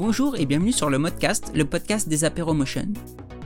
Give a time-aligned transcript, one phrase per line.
[0.00, 2.88] Bonjour et bienvenue sur le Modcast, le podcast des Motion.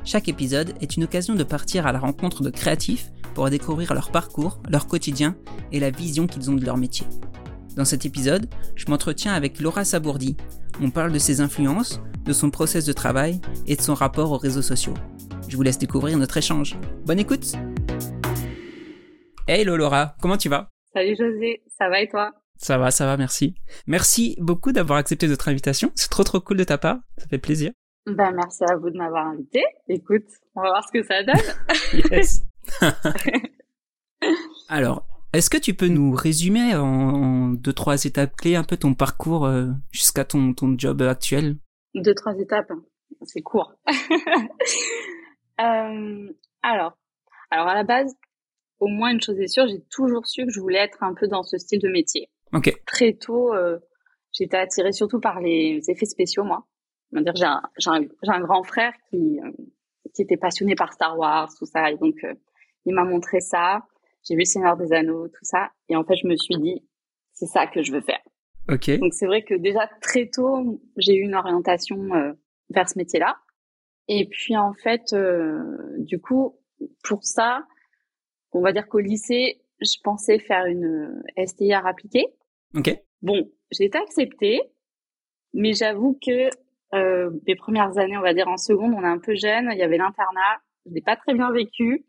[0.05, 4.13] Chaque épisode est une occasion de partir à la rencontre de créatifs pour découvrir leur
[4.13, 5.37] parcours, leur quotidien
[5.73, 7.09] et la vision qu'ils ont de leur métier.
[7.75, 10.37] Dans cet épisode, je m'entretiens avec Laura Sabourdi.
[10.81, 14.39] On parle de ses influences, de son process de travail et de son rapport aux
[14.39, 14.95] réseaux sociaux.
[15.49, 16.77] Je vous laisse découvrir notre échange.
[17.05, 17.55] Bonne écoute
[19.49, 20.71] Hey Laura, comment tu vas?
[20.93, 22.31] Salut José, ça va et toi?
[22.65, 23.55] Ça va, ça va, merci.
[23.87, 25.93] Merci beaucoup d'avoir accepté notre invitation.
[25.95, 27.73] C'est trop trop cool de ta part, ça fait plaisir.
[28.07, 29.63] Ben, merci à vous de m'avoir invité.
[29.87, 31.37] Écoute, on va voir ce que ça donne.
[32.11, 32.43] yes.
[34.71, 38.95] Alors, est-ce que tu peux nous résumer en, deux trois étapes clés un peu ton
[38.95, 41.59] parcours euh, jusqu'à ton ton job actuel?
[41.95, 42.73] Deux trois étapes,
[43.25, 43.75] c'est court.
[45.61, 46.97] euh, alors,
[47.51, 48.17] alors à la base,
[48.81, 51.29] au moins une chose est sûre, j'ai toujours su que je voulais être un peu
[51.29, 52.31] dans ce style de métier.
[52.55, 52.73] Ok.
[52.87, 53.79] Très tôt, euh,
[54.33, 56.65] j'étais attirée surtout par les effets spéciaux, moi.
[57.13, 59.51] dire, j'ai un, un, un, grand frère qui, euh,
[60.15, 62.35] qui était passionné par Star Wars, tout ça, et donc euh,
[62.87, 63.81] il m'a montré ça.
[64.27, 66.83] J'ai vu Seigneur des Anneaux, tout ça, et en fait, je me suis dit,
[67.33, 68.23] c'est ça que je veux faire.
[68.71, 68.99] Ok.
[68.99, 72.09] Donc c'est vrai que déjà très tôt, j'ai eu une orientation
[72.71, 73.37] vers ce métier-là.
[74.09, 75.15] Et puis en fait,
[75.99, 76.59] du coup,
[77.03, 77.67] pour ça,
[78.53, 82.27] on va dire qu'au lycée, je pensais faire une STIR appliquée.
[82.75, 82.91] Ok.
[83.23, 84.61] Bon, j'ai été acceptée,
[85.53, 86.51] mais j'avoue que
[86.95, 89.79] euh, les premières années, on va dire en seconde, on est un peu jeune, il
[89.79, 92.05] y avait l'internat, je l'ai pas très bien vécu.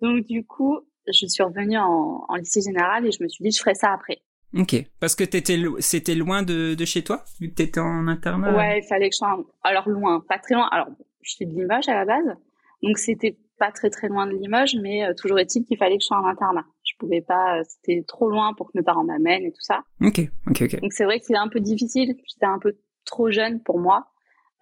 [0.00, 3.60] Donc du coup, je suis revenue en, lycée général et je me suis dit je
[3.60, 4.22] ferais ça après.
[4.56, 8.56] Ok, parce que t'étais c'était loin de, de, chez toi, vu que t'étais en internat?
[8.56, 10.68] Ouais, il fallait que je sois alors loin, pas très loin.
[10.70, 10.88] Alors
[11.22, 12.36] je suis de Limoges à la base,
[12.82, 16.02] donc c'était pas très très loin de Limoges, mais euh, toujours est-il qu'il fallait que
[16.02, 16.64] je sois en internat.
[16.84, 19.82] Je pouvais pas, euh, c'était trop loin pour que mes parents m'amènent et tout ça.
[20.00, 20.80] Ok, ok, ok.
[20.80, 22.16] Donc c'est vrai que c'était un peu difficile.
[22.26, 24.06] J'étais un peu trop jeune pour moi,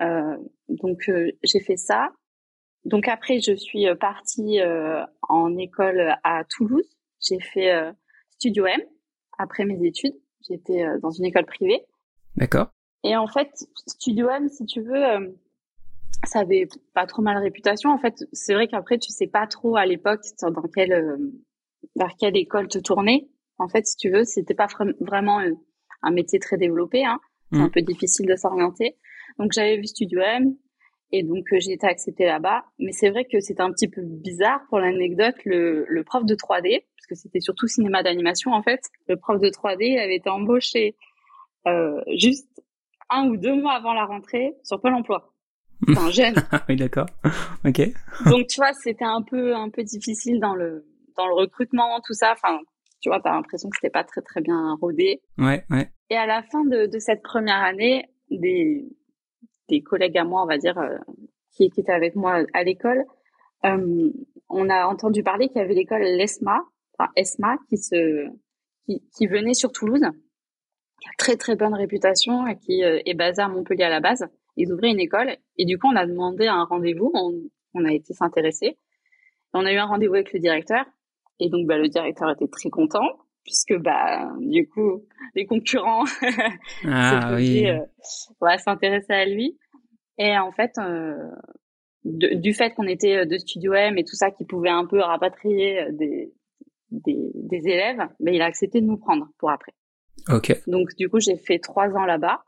[0.03, 0.36] euh,
[0.69, 2.10] donc euh, j'ai fait ça.
[2.84, 4.58] Donc après, je suis partie
[5.28, 6.88] en école à Toulouse.
[7.20, 7.72] J'ai fait
[8.30, 8.80] Studio M
[9.38, 10.16] après mes études.
[10.48, 11.84] J'étais dans une école privée.
[12.34, 12.72] D'accord.
[13.04, 13.50] Et en fait,
[13.86, 15.36] Studio M, si tu veux,
[16.24, 17.90] ça avait pas trop mal réputation.
[17.90, 21.16] En fait, c'est vrai qu'après, tu sais pas trop à l'époque dans quelle, euh,
[21.96, 23.28] vers quelle école te tourner.
[23.58, 24.68] En fait, si tu veux, c'était pas
[25.00, 25.52] vraiment euh,
[26.02, 27.04] un métier très développé.
[27.04, 27.20] Hein.
[27.52, 27.70] C'est un mmh.
[27.70, 28.96] peu difficile de s'orienter.
[29.38, 30.54] Donc, j'avais vu Studio M
[31.12, 32.64] et donc euh, j'ai été acceptée là-bas.
[32.78, 35.34] Mais c'est vrai que c'était un petit peu bizarre pour l'anecdote.
[35.44, 39.40] Le, le prof de 3D, parce que c'était surtout cinéma d'animation en fait, le prof
[39.40, 40.96] de 3D avait été embauché
[41.66, 42.62] euh, juste
[43.10, 45.31] un ou deux mois avant la rentrée sur Pôle Emploi
[45.88, 46.34] un jeune.
[46.69, 47.06] oui, d'accord.
[47.65, 47.81] ok.
[48.26, 52.15] Donc tu vois, c'était un peu un peu difficile dans le dans le recrutement, tout
[52.15, 52.32] ça.
[52.32, 52.59] Enfin,
[53.00, 55.21] tu vois, t'as l'impression que c'était pas très très bien rodé.
[55.38, 55.91] Ouais, ouais.
[56.10, 58.87] Et à la fin de, de cette première année, des
[59.69, 60.98] des collègues à moi, on va dire, euh,
[61.53, 63.04] qui, qui étaient avec moi à l'école,
[63.65, 64.10] euh,
[64.48, 66.60] on a entendu parler qu'il y avait l'école l'ESMA,
[66.98, 68.28] enfin ESMA, qui se
[68.84, 70.04] qui, qui venait sur Toulouse,
[71.00, 74.00] qui a très très bonne réputation et qui euh, est basée à Montpellier à la
[74.00, 74.26] base
[74.56, 77.32] ils ouvraient une école et du coup on a demandé un rendez-vous, on,
[77.74, 78.78] on a été s'intéresser.
[79.54, 80.84] On a eu un rendez-vous avec le directeur
[81.38, 83.06] et donc bah, le directeur était très content
[83.44, 85.04] puisque bah du coup
[85.34, 86.04] les concurrents
[86.86, 87.68] ah, oui.
[87.68, 87.78] euh,
[88.41, 89.58] ouais, s'intéressaient à lui
[90.18, 91.16] et en fait euh,
[92.04, 95.86] du fait qu'on était de Studio M et tout ça qui pouvait un peu rapatrier
[95.92, 96.32] des,
[96.91, 99.72] des, des élèves, mais il a accepté de nous prendre pour après.
[100.28, 100.52] Ok.
[100.66, 102.42] Donc du coup j'ai fait trois ans là-bas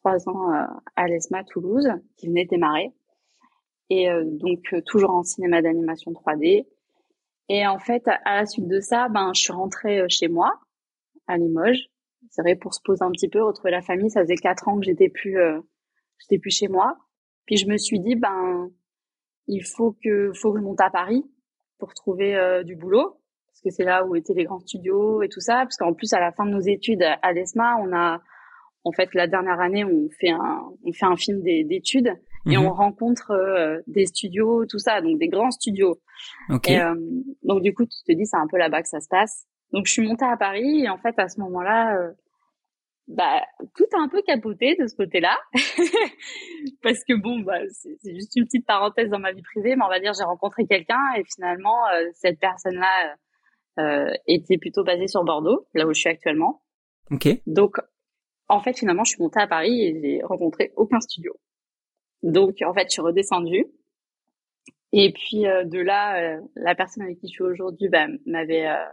[0.00, 0.66] trois ans euh,
[0.96, 2.92] à l'ESMA Toulouse, qui venait démarrer.
[3.90, 6.66] Et euh, donc, euh, toujours en cinéma d'animation 3D.
[7.48, 10.60] Et en fait, à la suite de ça, ben, je suis rentrée chez moi,
[11.26, 11.88] à Limoges.
[12.30, 14.10] C'est vrai, pour se poser un petit peu, retrouver la famille.
[14.10, 15.38] Ça faisait quatre ans que j'étais plus,
[16.18, 16.98] j'étais plus chez moi.
[17.46, 18.70] Puis je me suis dit, ben,
[19.46, 21.24] il faut que, faut que je monte à Paris
[21.78, 25.40] pour trouver du boulot parce que c'est là où étaient les grands studios et tout
[25.40, 25.62] ça.
[25.62, 28.20] Parce qu'en plus, à la fin de nos études à l'ESMA, on a
[28.84, 32.14] en fait, la dernière année, on fait un, on fait un film d'études
[32.46, 32.66] et mhm.
[32.66, 36.00] on rencontre euh, des studios, tout ça, donc des grands studios.
[36.48, 36.80] Okay.
[36.80, 36.94] Euh,
[37.42, 39.46] donc du coup, tu te dis, c'est un peu là-bas que ça se passe.
[39.72, 42.12] Donc je suis montée à Paris et en fait, à ce moment-là, euh,
[43.08, 43.42] bah
[43.74, 45.36] tout a un peu capoté de ce côté-là,
[46.82, 49.88] parce que bon, bah c'est juste une petite parenthèse dans ma vie privée, mais on
[49.88, 51.76] va dire j'ai rencontré quelqu'un et finalement
[52.12, 53.16] cette personne-là
[54.26, 56.62] était plutôt basée sur Bordeaux, là où je suis actuellement.
[57.10, 57.28] Ok.
[57.46, 57.78] Donc
[58.48, 61.32] en fait, finalement, je suis montée à Paris et j'ai rencontré aucun studio.
[62.22, 63.66] Donc, en fait, je suis redescendue.
[64.92, 68.66] Et puis euh, de là, euh, la personne avec qui je suis aujourd'hui bah, m'avait
[68.66, 68.84] euh,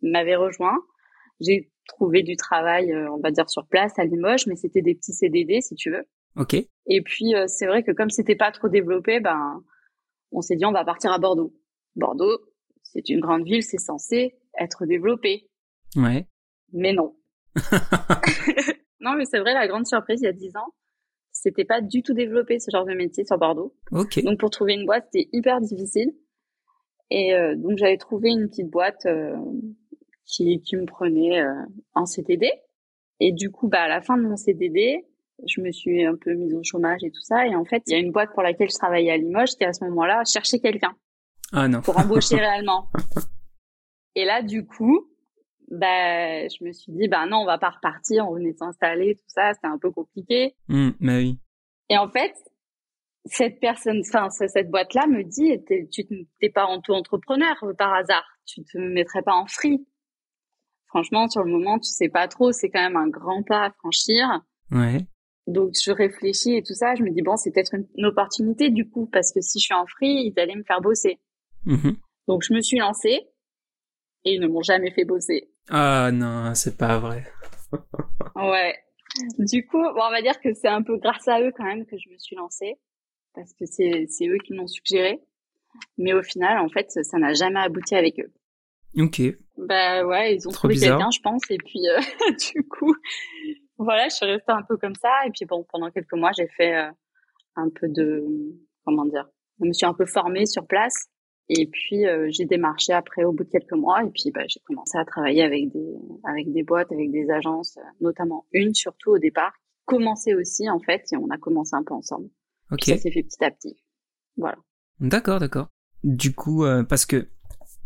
[0.00, 0.78] m'avait rejoint.
[1.40, 5.12] J'ai trouvé du travail, on va dire sur place à Limoges, mais c'était des petits
[5.12, 6.04] CDD si tu veux.
[6.36, 6.54] Ok.
[6.54, 9.62] Et puis c'est vrai que comme c'était pas trop développé, ben
[10.30, 11.52] on s'est dit on va partir à Bordeaux.
[11.96, 12.38] Bordeaux,
[12.82, 15.48] c'est une grande ville, c'est censé être développé.
[15.96, 16.26] Ouais.
[16.72, 17.16] Mais non.
[19.02, 20.72] non, mais c'est vrai, la grande surprise, il y a dix ans,
[21.32, 23.74] c'était pas du tout développé ce genre de métier sur Bordeaux.
[23.90, 24.22] Ok.
[24.22, 26.14] Donc pour trouver une boîte, c'était hyper difficile.
[27.10, 29.36] Et euh, donc j'avais trouvé une petite boîte euh,
[30.24, 31.52] qui, qui me prenait euh,
[31.94, 32.50] en CDD.
[33.18, 35.04] Et du coup, bah à la fin de mon CDD,
[35.46, 37.46] je me suis un peu mise au chômage et tout ça.
[37.46, 39.64] Et en fait, il y a une boîte pour laquelle je travaillais à Limoges qui
[39.64, 40.94] à ce moment-là cherchait quelqu'un.
[41.52, 41.80] Ah non.
[41.82, 42.88] Pour embaucher réellement.
[44.14, 45.08] Et là, du coup,
[45.72, 49.24] bah, je me suis dit, bah non, on va pas repartir, on venait s'installer, tout
[49.26, 50.54] ça, c'était un peu compliqué.
[50.68, 51.38] Mmh, bah oui.
[51.88, 52.34] Et en fait,
[53.24, 55.58] cette personne, enfin, cette boîte-là me dit,
[55.90, 56.04] tu
[56.40, 59.86] t'es pas auto-entrepreneur par hasard, tu te mettrais pas en free.
[60.88, 63.70] Franchement, sur le moment, tu sais pas trop, c'est quand même un grand pas à
[63.70, 64.42] franchir.
[64.70, 64.98] Ouais.
[65.46, 68.90] Donc, je réfléchis et tout ça, je me dis, bon, c'est peut-être une, opportunité du
[68.90, 71.18] coup, parce que si je suis en free, ils allaient me faire bosser.
[71.64, 71.92] Mmh.
[72.28, 73.26] Donc, je me suis lancée
[74.24, 75.48] et ils ne m'ont jamais fait bosser.
[75.68, 77.24] Ah non, c'est pas vrai.
[78.36, 78.78] ouais.
[79.38, 81.84] Du coup, bon, on va dire que c'est un peu grâce à eux quand même
[81.86, 82.78] que je me suis lancée,
[83.34, 85.20] parce que c'est eux qui m'ont suggéré.
[85.98, 88.32] Mais au final, en fait, ça n'a jamais abouti avec eux.
[88.98, 89.22] Ok.
[89.56, 92.00] Bah ouais, ils ont trouvé quelqu'un, je pense, et puis euh,
[92.54, 92.94] du coup,
[93.78, 95.10] voilà, je suis restée un peu comme ça.
[95.26, 96.90] Et puis bon, pendant quelques mois, j'ai fait euh,
[97.56, 98.24] un peu de,
[98.84, 99.28] comment dire,
[99.60, 101.08] je me suis un peu formée sur place.
[101.48, 104.60] Et puis euh, j'ai démarché après au bout de quelques mois et puis bah, j'ai
[104.60, 105.94] commencé à travailler avec des
[106.24, 109.52] avec des boîtes, avec des agences, notamment une surtout au départ,
[109.84, 112.28] commençait aussi en fait et on a commencé un peu ensemble.
[112.70, 112.84] Ok.
[112.84, 113.76] ça s'est fait petit à petit.
[114.36, 114.56] Voilà.
[115.00, 115.68] D'accord, d'accord.
[116.04, 117.28] Du coup, euh, parce que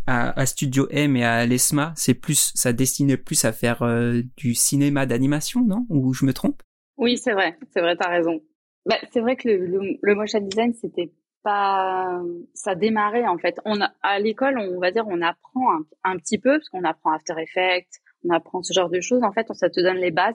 [0.07, 4.23] à, à, Studio M et à l'ESMA, c'est plus, ça destinait plus à faire euh,
[4.37, 5.87] du cinéma d'animation, non?
[5.89, 6.63] Ou je me trompe?
[6.97, 8.41] Oui, c'est vrai, c'est vrai, t'as raison.
[8.87, 11.11] Bah, c'est vrai que le, le, le motion design, c'était
[11.47, 12.21] pas
[12.55, 13.61] ça démarrait en fait.
[13.65, 16.83] On a, à l'école on va dire on apprend un, un petit peu parce qu'on
[16.83, 19.23] apprend After Effects on apprend ce genre de choses.
[19.23, 20.35] En fait ça te donne les bases.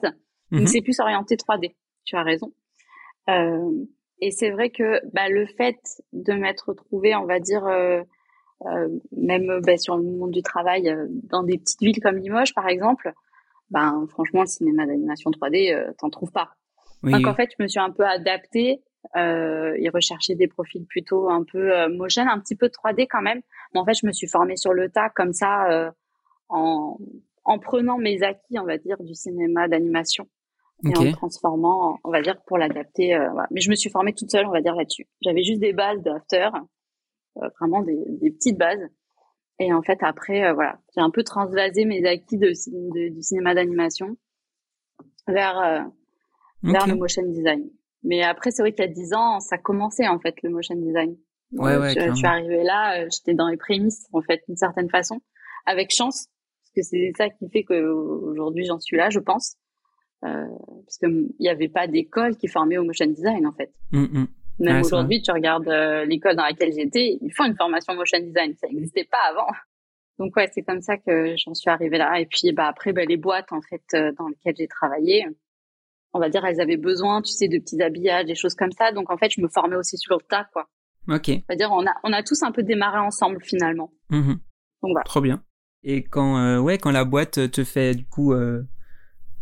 [0.50, 0.66] Mais mhm.
[0.66, 1.74] c'est plus orienté 3D
[2.04, 2.52] tu as raison.
[3.28, 3.70] Euh,
[4.20, 5.78] et c'est vrai que bah, le fait
[6.12, 8.02] de m'être retrouvée on va dire euh,
[8.66, 12.54] euh, même bah, sur le monde du travail euh, dans des petites villes comme Limoges
[12.54, 13.12] par exemple
[13.70, 16.54] ben franchement le cinéma d'animation 3D euh, t'en trouves pas.
[17.02, 18.80] Donc en fait je me suis un peu adaptée
[19.16, 23.22] euh, ils recherchaient des profils plutôt un peu euh, motion, un petit peu 3D quand
[23.22, 23.40] même.
[23.74, 25.90] Mais en fait, je me suis formée sur le tas comme ça, euh,
[26.48, 26.98] en,
[27.44, 30.28] en prenant mes acquis, on va dire, du cinéma d'animation
[30.84, 33.14] et en transformant, on va dire, pour l'adapter.
[33.14, 33.46] Euh, voilà.
[33.50, 35.06] Mais je me suis formée toute seule, on va dire là-dessus.
[35.20, 36.48] J'avais juste des bases d'after,
[37.36, 38.88] euh, vraiment des, des, petites bases.
[39.60, 42.48] Et en fait, après, voilà, j'ai un peu transvasé mes acquis de,
[43.10, 44.16] du cinéma d'animation
[45.28, 45.88] vers
[46.62, 47.68] vers le motion design.
[48.04, 50.74] Mais après, c'est vrai qu'il y a dix ans, ça commençait en fait le motion
[50.74, 51.16] design.
[51.52, 54.90] ouais, ouais, je, suis arrivée là, euh, j'étais dans les prémices en fait, d'une certaine
[54.90, 55.20] façon,
[55.66, 56.28] avec chance,
[56.62, 59.56] parce que c'est ça qui fait qu'aujourd'hui j'en suis là, je pense,
[60.24, 60.46] euh,
[60.84, 63.72] parce qu'il n'y avait pas d'école qui formait au motion design en fait.
[63.92, 64.26] Mm, mm.
[64.58, 68.54] Même aujourd'hui, tu regardes euh, l'école dans laquelle j'étais, ils font une formation motion design,
[68.60, 69.46] ça n'existait pas avant.
[70.18, 72.20] Donc ouais, c'est comme ça que j'en suis arrivée là.
[72.20, 75.26] Et puis bah après, bah, les boîtes en fait euh, dans lesquelles j'ai travaillé,
[76.14, 78.92] on va dire, elles avaient besoin, tu sais, de petits habillages, des choses comme ça.
[78.92, 80.68] Donc en fait, je me formais aussi sur le tas, quoi.
[81.08, 81.26] Ok.
[81.26, 83.90] C'est-à-dire, on a, on a tous un peu démarré ensemble finalement.
[84.10, 84.28] Mmh.
[84.82, 85.04] Donc voilà.
[85.04, 85.42] Trop bien.
[85.84, 88.62] Et quand, euh, ouais, quand la boîte te fait du coup euh,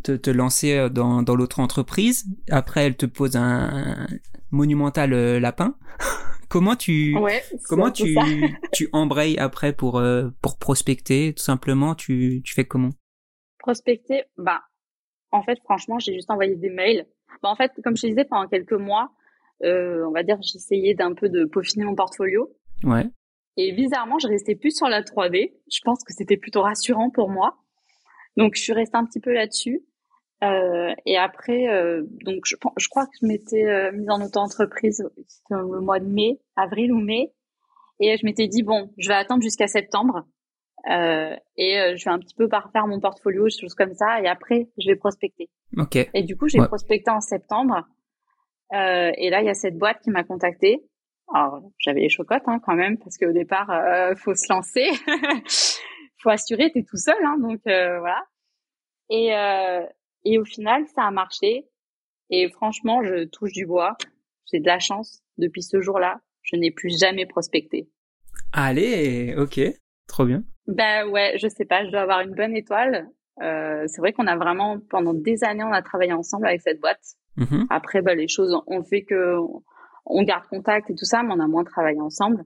[0.02, 4.06] te, te lancer euh, dans, dans l'autre entreprise, après elle te pose un,
[4.50, 5.76] monumental lapin.
[6.48, 8.16] comment tu, ouais, comment tu,
[8.72, 10.02] tu embrayes après pour
[10.40, 11.94] pour prospecter tout simplement?
[11.94, 12.90] Tu, tu fais comment?
[13.58, 14.62] Prospecter, bah
[15.32, 17.06] en fait, franchement, j'ai juste envoyé des mails.
[17.42, 19.10] Bah, en fait, comme je te disais, pendant quelques mois,
[19.64, 22.50] euh, on va dire, j'essayais d'un peu de peaufiner mon portfolio.
[22.84, 23.06] Ouais.
[23.56, 25.52] Et bizarrement, je restais plus sur la 3D.
[25.70, 27.56] Je pense que c'était plutôt rassurant pour moi.
[28.37, 29.84] Donc, je suis restée un petit peu là-dessus.
[30.42, 35.04] Euh, et après, euh, donc, je, je, crois que je m'étais euh, mise en auto-entreprise
[35.50, 37.32] le mois de mai, avril ou mai.
[38.00, 40.25] Et je m'étais dit, bon, je vais attendre jusqu'à septembre
[40.88, 44.20] euh, et euh, je vais un petit peu parfaire mon portfolio, des choses comme ça,
[44.20, 45.50] et après je vais prospecter.
[45.76, 45.96] Ok.
[46.14, 47.87] Et du coup, j'ai prospecté en septembre.
[48.72, 50.84] Euh, et là, il y a cette boîte qui m'a contacté.
[51.32, 54.88] Alors, j'avais les chocottes hein, quand même, parce qu'au départ, euh, faut se lancer,
[56.22, 58.25] faut assurer, t'es tout seul, hein, donc euh, voilà.
[59.10, 59.84] Et euh,
[60.25, 61.66] et au final, ça a marché.
[62.30, 63.96] Et franchement, je touche du bois.
[64.50, 65.22] J'ai de la chance.
[65.38, 67.88] Depuis ce jour-là, je n'ai plus jamais prospecté.
[68.52, 69.60] Allez, ok,
[70.06, 70.44] trop bien.
[70.74, 73.08] Ben ouais, je sais pas, je dois avoir une bonne étoile.
[73.42, 76.80] Euh, c'est vrai qu'on a vraiment pendant des années on a travaillé ensemble avec cette
[76.80, 77.66] boîte Mhm.
[77.70, 79.36] Après, bah, les choses ont fait que
[80.06, 82.44] on garde contact et tout ça, mais on a moins travaillé ensemble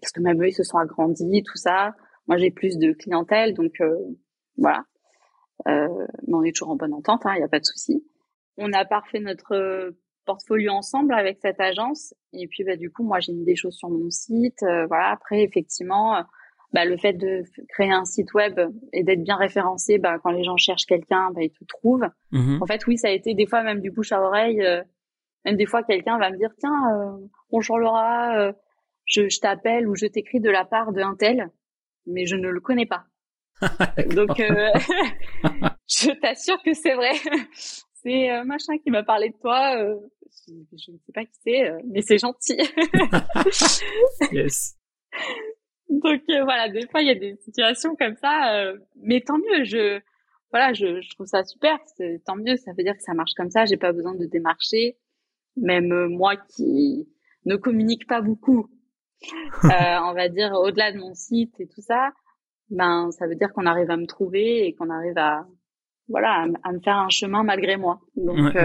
[0.00, 1.94] parce que même eux ils se sont agrandis, tout ça.
[2.28, 3.96] Moi, j'ai plus de clientèle, donc euh,
[4.58, 4.84] voilà.
[5.68, 8.04] Euh, mais on est toujours en bonne entente, il hein, n'y a pas de souci.
[8.58, 9.94] On a parfait notre
[10.26, 13.74] portfolio ensemble avec cette agence, et puis bah, du coup, moi, j'ai mis des choses
[13.74, 14.62] sur mon site.
[14.64, 15.10] Euh, voilà.
[15.10, 16.22] Après, effectivement,
[16.72, 18.60] bah, le fait de créer un site web
[18.92, 22.08] et d'être bien référencé, bah, quand les gens cherchent quelqu'un, bah, ils te trouvent.
[22.32, 22.58] Mhm.
[22.60, 24.62] En fait, oui, ça a été des fois même du bouche à oreille.
[24.62, 24.82] Euh,
[25.46, 28.52] même des fois, quelqu'un va me dire, tiens, euh, bonjour Laura, euh,
[29.04, 31.52] je, je t'appelle ou je t'écris de la part d'un tel,
[32.04, 33.04] mais je ne le connais pas.
[34.16, 34.70] Donc, euh,
[35.88, 37.12] je t'assure que c'est vrai.
[38.02, 39.78] c'est machin qui m'a parlé de toi.
[40.48, 42.58] Je, je, ne sais pas qui c'est, mais c'est gentil.
[44.32, 44.76] yes.
[45.88, 49.38] Donc euh, voilà, des fois il y a des situations comme ça, euh, mais tant
[49.38, 49.64] mieux.
[49.64, 50.00] Je
[50.50, 51.78] voilà, je, je trouve ça super.
[52.24, 53.64] Tant mieux, ça veut dire que ça marche comme ça.
[53.66, 54.96] J'ai pas besoin de démarcher.
[55.56, 57.08] Même euh, moi qui
[57.44, 58.68] ne communique pas beaucoup,
[59.62, 62.10] on va dire au-delà de mon site et tout ça,
[62.70, 65.46] ben ça veut dire qu'on arrive à me trouver et qu'on arrive à
[66.08, 68.00] voilà à, me faire un chemin malgré moi.
[68.16, 68.56] Donc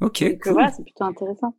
[0.00, 1.54] ok, donc, voilà, c'est plutôt intéressant.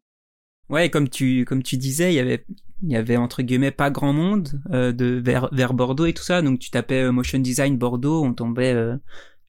[0.72, 2.46] Ouais, comme tu comme tu disais, il y avait
[2.82, 6.24] il y avait entre guillemets pas grand monde euh, de vers vers Bordeaux et tout
[6.24, 8.96] ça, donc tu tapais euh, motion design Bordeaux, on tombait euh,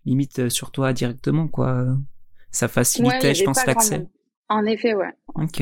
[0.05, 1.87] limite sur toi directement quoi.
[2.51, 4.07] Ça facilitait, je pense, l'accès.
[4.51, 5.09] En effet, ouais.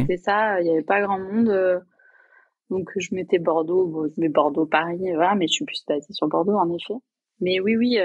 [0.08, 1.82] C'est ça, il y avait pas grand monde.
[2.70, 6.12] donc je mettais Bordeaux, bon, je mets Bordeaux Paris, voilà, mais je suis plus basée
[6.12, 6.94] sur Bordeaux en effet.
[7.40, 7.98] Mais oui, oui.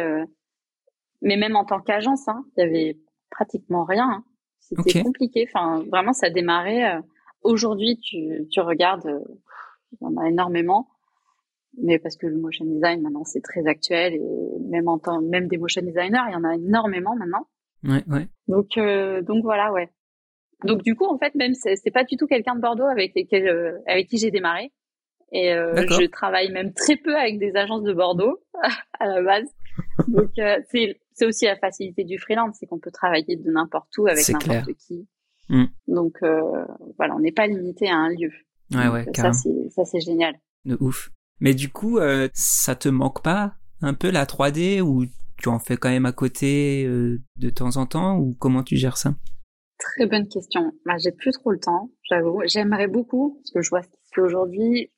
[1.21, 3.00] mais même en tant qu'agence, hein, il y avait
[3.31, 4.07] pratiquement rien.
[4.07, 4.24] Hein.
[4.59, 5.47] C'était compliqué.
[5.50, 7.01] Enfin, vraiment, ça démarrait.
[7.45, 9.09] Aujourd'hui, tu, tu regardes
[10.01, 10.89] il y en a énormément.
[11.81, 15.47] Mais parce que le motion design maintenant c'est très actuel et même en temps, même
[15.47, 17.47] des motion designers, il y en a énormément maintenant.
[17.83, 18.27] Ouais, ouais.
[18.47, 19.89] Donc euh, donc voilà, ouais.
[20.63, 23.47] Donc du coup en fait même c'est pas du tout quelqu'un de Bordeaux avec lesquels
[23.47, 24.71] euh, avec qui j'ai démarré
[25.33, 28.39] et euh, je travaille même très peu avec des agences de Bordeaux
[28.99, 29.53] à la base.
[30.07, 33.97] Donc euh, c'est c'est aussi la facilité du freelance, c'est qu'on peut travailler de n'importe
[33.97, 35.07] où avec n'importe qui.
[35.49, 35.65] Mm.
[35.87, 36.17] Donc
[36.97, 38.31] voilà, on n'est pas limité à un lieu.
[38.73, 40.35] Ouais, ouais, ça, c'est, ça, c'est génial.
[40.65, 41.11] De ouf.
[41.39, 45.05] Mais du coup, euh, ça te manque pas un peu la 3D ou
[45.37, 48.77] tu en fais quand même à côté euh, de temps en temps ou comment tu
[48.77, 49.15] gères ça?
[49.77, 50.71] Très bonne question.
[50.85, 52.41] Bah, j'ai plus trop le temps, j'avoue.
[52.45, 54.91] J'aimerais beaucoup parce que je vois ce qui se fait aujourd'hui.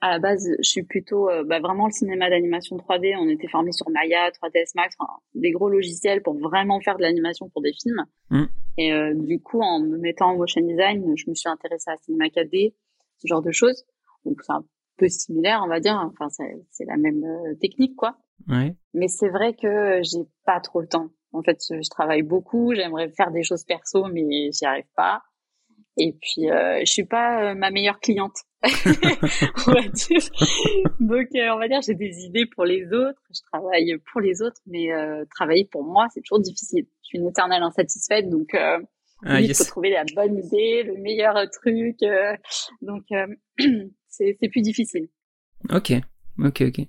[0.00, 3.16] À la base, je suis plutôt euh, bah, vraiment le cinéma d'animation 3D.
[3.18, 7.02] On était formé sur Maya, 3ds Max, enfin, des gros logiciels pour vraiment faire de
[7.02, 8.04] l'animation pour des films.
[8.30, 8.44] Mmh.
[8.78, 11.96] Et euh, du coup, en me mettant en motion design, je me suis intéressée à
[11.96, 12.74] cinéma 4D
[13.18, 13.84] ce genre de choses.
[14.24, 14.64] Donc c'est un
[14.98, 15.96] peu similaire, on va dire.
[15.96, 18.16] Enfin, c'est la même euh, technique, quoi.
[18.48, 18.76] Ouais.
[18.94, 21.08] Mais c'est vrai que j'ai pas trop le temps.
[21.32, 25.22] En fait, je travaille beaucoup, j'aimerais faire des choses perso, mais j'y arrive pas.
[25.98, 30.20] Et puis, euh, je suis pas euh, ma meilleure cliente, on va dire.
[31.00, 34.40] Donc, euh, on va dire, j'ai des idées pour les autres, je travaille pour les
[34.42, 34.88] autres, mais
[35.34, 36.86] travailler pour moi, c'est toujours difficile.
[37.02, 38.54] Je suis une éternelle insatisfaite, donc
[39.24, 41.96] ah, il faut trouver la bonne idée, le meilleur truc.
[42.02, 42.36] Euh,
[42.82, 43.26] donc, euh,
[44.08, 45.08] c'est plus difficile.
[45.70, 45.92] Ok,
[46.38, 46.86] ok, ok.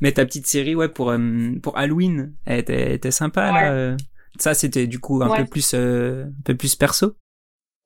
[0.00, 1.18] Mais ta petite série, ouais, pour euh,
[1.62, 3.96] pour Halloween, elle était, était sympa là.
[4.38, 7.14] Ça, c'était du coup un peu plus un peu plus perso?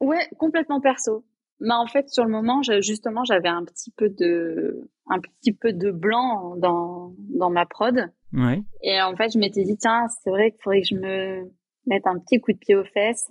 [0.00, 1.24] Ouais, complètement perso.
[1.60, 5.72] Mais en fait, sur le moment, justement, j'avais un petit peu de un petit peu
[5.72, 8.12] de blanc dans dans ma prod.
[8.32, 8.62] Ouais.
[8.82, 11.50] Et en fait, je m'étais dit tiens, c'est vrai qu'il faudrait que je me
[11.86, 13.30] mette un petit coup de pied aux fesses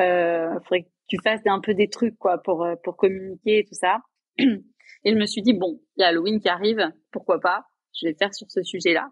[0.00, 3.64] euh, faudrait que tu fasses un peu des trucs quoi pour euh, pour communiquer et
[3.64, 3.98] tout ça.
[4.38, 7.66] Et je me suis dit bon, il y a Halloween qui arrive, pourquoi pas
[8.00, 9.10] Je vais faire sur ce sujet-là.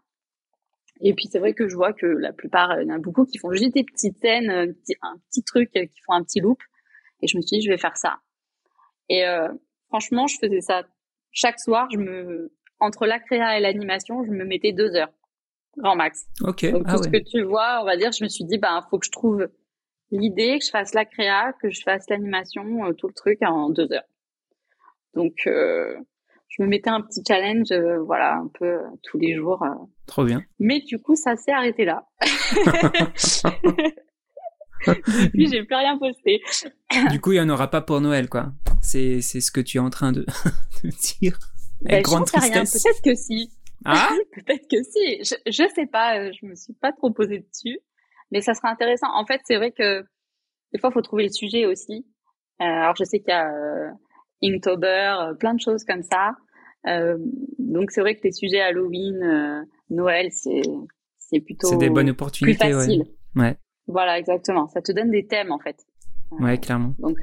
[1.03, 3.27] Et puis c'est vrai que je vois que la plupart, il y en a beaucoup
[3.27, 6.41] qui font juste des petites scènes, un petit, un petit truc, qui font un petit
[6.41, 6.59] loop.
[7.23, 8.17] Et je me suis dit je vais faire ça.
[9.09, 9.49] Et euh,
[9.88, 10.83] franchement, je faisais ça
[11.31, 11.88] chaque soir.
[11.91, 15.12] Je me entre la créa et l'animation, je me mettais deux heures,
[15.76, 16.26] grand max.
[16.43, 16.71] Ok.
[16.71, 18.87] Donc ah tout ce que tu vois, on va dire, je me suis dit bah
[18.91, 19.49] faut que je trouve
[20.12, 23.71] l'idée que je fasse la créa, que je fasse l'animation, euh, tout le truc en
[23.71, 24.05] deux heures.
[25.14, 25.97] Donc, euh,
[26.49, 29.64] je me mettais un petit challenge, euh, voilà, un peu tous les jours.
[30.07, 30.43] Trop bien.
[30.59, 32.07] Mais du coup, ça s'est arrêté là.
[35.25, 36.41] Depuis, j'ai plus rien posté.
[37.11, 38.53] du coup, il y en aura pas pour Noël, quoi.
[38.81, 40.25] C'est c'est ce que tu es en train de,
[40.85, 41.39] de dire.
[41.85, 42.83] Avec ben, grande tristesse.
[42.83, 43.51] Peut-être que si.
[43.85, 44.11] Ah?
[44.35, 45.25] Peut-être que si.
[45.25, 46.31] Je, je sais pas.
[46.33, 47.79] Je me suis pas trop posé dessus
[48.33, 49.09] mais ça sera intéressant.
[49.15, 50.03] En fait, c'est vrai que
[50.73, 52.07] des fois, il faut trouver le sujet aussi.
[52.61, 53.91] Euh, alors, je sais qu'il y a euh,
[54.43, 56.33] Inktober, euh, plein de choses comme ça.
[56.89, 57.19] Euh,
[57.59, 60.62] donc, c'est vrai que les sujets Halloween, euh, Noël, c'est
[61.19, 62.59] c'est plutôt c'est des bonnes opportunités.
[62.59, 63.05] Plus facile.
[63.37, 63.57] Ouais.
[63.87, 64.69] Voilà, exactement.
[64.69, 65.77] Ça te donne des thèmes en fait.
[66.31, 66.95] Ouais, clairement.
[66.99, 67.19] Donc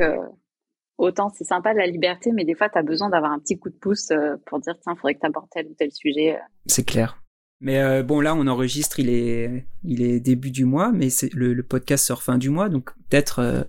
[0.97, 3.57] autant c'est sympa de la liberté, mais des fois tu as besoin d'avoir un petit
[3.57, 4.11] coup de pouce
[4.45, 6.37] pour dire tiens, il faudrait que tu abordes tel ou tel sujet.
[6.65, 7.21] C'est clair.
[7.61, 11.53] Mais bon, là, on enregistre, il est, il est début du mois, mais c'est le,
[11.53, 13.67] le, podcast sort fin du mois, donc peut-être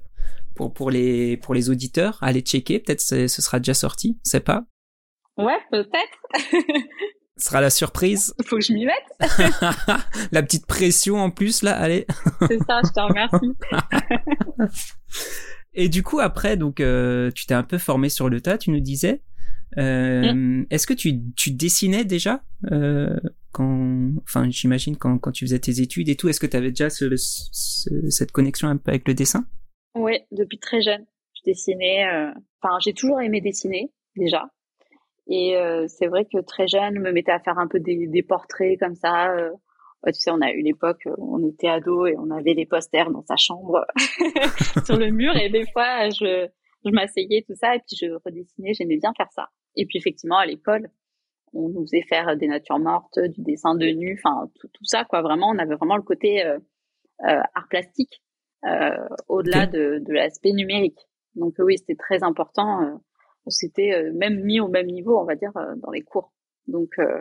[0.54, 4.40] pour pour les pour les auditeurs, allez checker, peut-être ce sera déjà sorti, on sait
[4.40, 4.64] pas.
[5.38, 6.52] Ouais, peut-être.
[7.40, 8.34] Ce sera la surprise.
[8.46, 8.94] Faut que je m'y mette.
[10.32, 12.06] la petite pression en plus là, allez.
[12.46, 13.56] C'est ça, je te remercie.
[15.72, 18.70] Et du coup après, donc euh, tu t'es un peu formé sur le tas, tu
[18.70, 19.22] nous disais.
[19.78, 20.66] Euh, mm.
[20.68, 22.42] Est-ce que tu, tu dessinais déjà
[22.72, 23.16] euh,
[23.52, 26.70] quand, enfin j'imagine quand, quand tu faisais tes études et tout, est-ce que tu avais
[26.70, 29.46] déjà ce, cette connexion un peu avec le dessin?
[29.94, 31.06] Oui, depuis très jeune,
[31.36, 32.04] je dessinais.
[32.60, 34.50] Enfin, j'ai toujours aimé dessiner déjà.
[35.30, 38.08] Et euh, c'est vrai que très jeune, je me mettais à faire un peu des,
[38.08, 39.32] des portraits comme ça.
[39.32, 39.52] Euh,
[40.06, 43.10] tu sais, on a eu l'époque où on était ado et on avait les posters
[43.10, 43.86] dans sa chambre
[44.84, 45.36] sur le mur.
[45.36, 46.48] Et des fois, je,
[46.84, 48.74] je m'asseyais, tout ça, et puis je redessinais.
[48.74, 49.50] J'aimais bien faire ça.
[49.76, 50.90] Et puis effectivement, à l'école,
[51.52, 55.04] on nous faisait faire des natures mortes, du dessin de nu, enfin tout, tout ça,
[55.04, 55.22] quoi.
[55.22, 56.58] Vraiment, on avait vraiment le côté euh,
[57.24, 58.20] euh art plastique
[58.64, 58.96] euh,
[59.28, 60.98] au-delà de, de l'aspect numérique.
[61.36, 63.00] Donc oui, c'était très important
[63.46, 66.32] c'était euh, même mis au même niveau, on va dire, euh, dans les cours.
[66.66, 67.20] Donc, euh,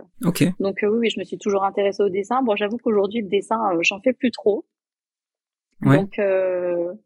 [0.60, 2.44] donc oui, je me suis toujours intéressée au dessin.
[2.44, 4.66] Bon, j'avoue qu'aujourd'hui, le dessin, j'en fais plus trop.
[5.82, 6.20] Donc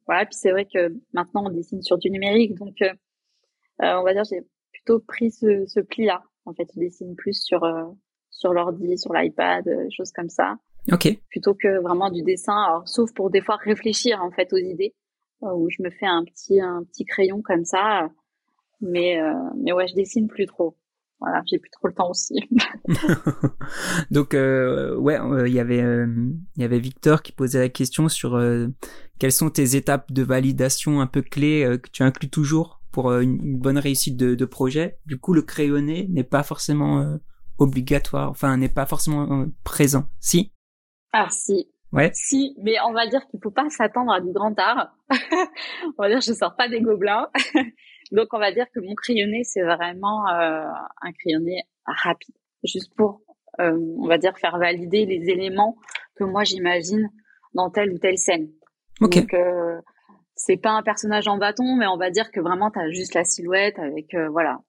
[0.08, 2.76] voilà, puis c'est vrai que maintenant on dessine sur du numérique, donc
[3.80, 4.42] on va dire j'ai
[4.72, 6.24] plutôt pris ce, ce pli-là.
[6.46, 7.62] En fait, je dessine plus sur
[8.32, 9.64] sur l'ordi, sur l'iPad,
[9.96, 10.58] choses comme ça.
[10.92, 11.08] Ok.
[11.30, 14.96] Plutôt que vraiment du dessin, alors, sauf pour des fois réfléchir en fait aux idées,
[15.42, 18.10] où je me fais un petit un petit crayon comme ça
[18.84, 20.78] mais, euh, mais ouais, je dessine plus trop.
[21.20, 22.36] Voilà, j'ai plus trop le temps aussi.
[24.12, 28.10] Donc euh, ouais, euh, il y avait il y avait Victor qui posait la question
[28.10, 28.40] sur
[29.20, 33.58] quelles sont tes étapes de validation un peu clés que tu inclus toujours pour une,
[33.58, 35.00] bonne réussite de, de, projet.
[35.06, 37.18] Du coup, le crayonné n'est pas forcément
[37.58, 40.10] obligatoire, enfin n'est pas forcément présent.
[40.20, 40.52] Si?
[41.14, 41.70] Ah si.
[41.94, 42.12] Ouais.
[42.14, 44.94] Si, mais on va dire qu'il faut pas s'attendre à du grand art.
[45.12, 47.30] on va dire je sors pas des gobelins.
[48.12, 50.68] Donc, on va dire que mon crayonné, c'est vraiment euh,
[51.02, 53.22] un crayonné rapide, juste pour,
[53.60, 55.78] euh, on va dire, faire valider les éléments
[56.16, 57.10] que moi j'imagine
[57.54, 58.50] dans telle ou telle scène.
[59.02, 59.22] Okay.
[59.22, 59.80] Donc, euh,
[60.36, 63.14] c'est pas un personnage en bâton, mais on va dire que vraiment, tu as juste
[63.14, 64.60] la silhouette avec, euh, voilà,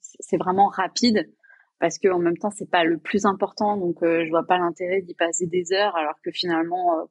[0.00, 1.30] c'est vraiment rapide
[1.78, 4.58] parce que en même temps, c'est pas le plus important, donc euh, je vois pas
[4.58, 7.08] l'intérêt d'y passer des heures, alors que finalement,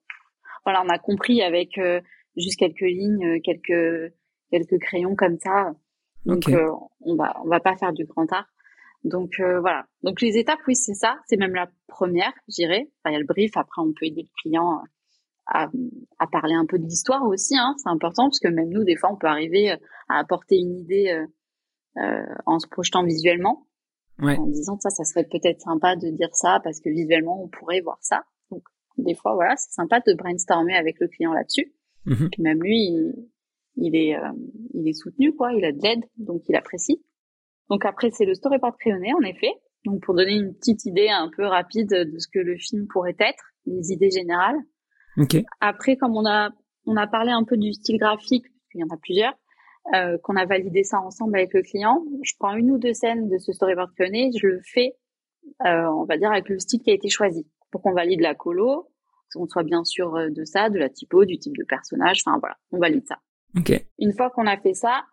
[0.64, 1.80] voilà, on a compris avec
[2.38, 4.14] juste quelques lignes, quelques
[4.52, 5.74] quelques crayons comme ça.
[6.26, 6.70] Donc euh,
[7.02, 8.48] on va on va pas faire du grand art.
[9.04, 9.86] Donc euh, voilà.
[10.04, 11.18] Donc les étapes, oui, c'est ça.
[11.28, 12.90] C'est même la première, je dirais.
[13.00, 13.56] Enfin, il y a le brief.
[13.56, 14.82] Après, on peut aider le client
[15.48, 15.70] à,
[16.20, 17.58] à parler un peu de l'histoire aussi.
[17.58, 17.76] Hein.
[17.78, 19.72] C'est important parce que même nous, des fois, on peut arriver
[20.10, 21.26] à apporter une idée euh,
[21.98, 23.66] euh en se projetant visuellement,
[24.22, 24.38] ouais.
[24.38, 27.82] en disant ça, ça serait peut-être sympa de dire ça parce que visuellement, on pourrait
[27.82, 28.24] voir ça.
[28.52, 28.64] Donc
[28.98, 31.74] des fois, voilà, c'est sympa de brainstormer avec le client là-dessus.
[32.06, 33.14] Puis même lui, il,
[33.82, 34.32] il est, euh,
[34.74, 35.54] il est soutenu, quoi.
[35.54, 37.04] Il a de l'aide, donc il apprécie.
[37.70, 39.52] Donc après, c'est le storyboard crayonné, en effet.
[39.86, 43.16] Donc pour donner une petite idée un peu rapide de ce que le film pourrait
[43.20, 44.58] être, les idées générales.
[45.18, 45.46] Okay.
[45.62, 46.50] Après, comme on a,
[46.86, 49.34] on a parlé un peu du style graphique, il y en a plusieurs,
[49.96, 53.30] euh, qu'on a validé ça ensemble avec le client, je prends une ou deux scènes
[53.30, 54.96] de ce storyboard crayonné, je le fais,
[55.66, 58.36] euh, on va dire, avec le style qui a été choisi, pour qu'on valide la
[58.36, 58.90] colo,
[59.34, 62.58] qu'on soit bien sûr de ça, de la typo, du type de personnage, enfin voilà,
[62.72, 63.18] on valide ça.
[63.58, 63.88] Okay.
[63.98, 65.04] Une fois qu'on a fait ça,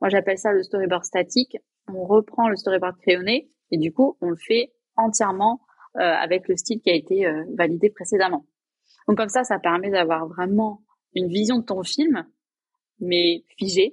[0.00, 1.56] moi j'appelle ça le storyboard statique.
[1.88, 5.60] On reprend le storyboard crayonné et du coup on le fait entièrement
[5.96, 8.46] euh, avec le style qui a été euh, validé précédemment.
[9.06, 10.82] Donc comme ça, ça permet d'avoir vraiment
[11.14, 12.26] une vision de ton film,
[13.00, 13.92] mais figée.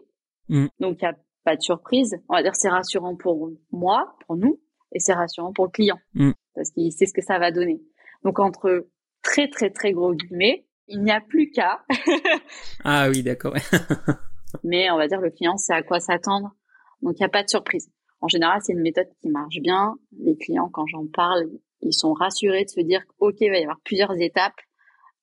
[0.49, 0.67] Mm.
[0.79, 2.17] Donc il n'y a pas de surprise.
[2.29, 4.59] On va dire c'est rassurant pour moi, pour nous,
[4.93, 6.31] et c'est rassurant pour le client mm.
[6.55, 7.81] parce qu'il sait ce que ça va donner.
[8.23, 8.87] Donc entre
[9.21, 11.83] très très très gros guillemets, il n'y a plus qu'à.
[12.83, 13.55] ah oui, d'accord.
[14.63, 16.53] Mais on va dire le client sait à quoi s'attendre.
[17.01, 17.89] Donc il n'y a pas de surprise.
[18.19, 19.95] En général, c'est une méthode qui marche bien.
[20.19, 21.49] Les clients, quand j'en parle,
[21.81, 24.59] ils sont rassurés de se dire ok, il va y avoir plusieurs étapes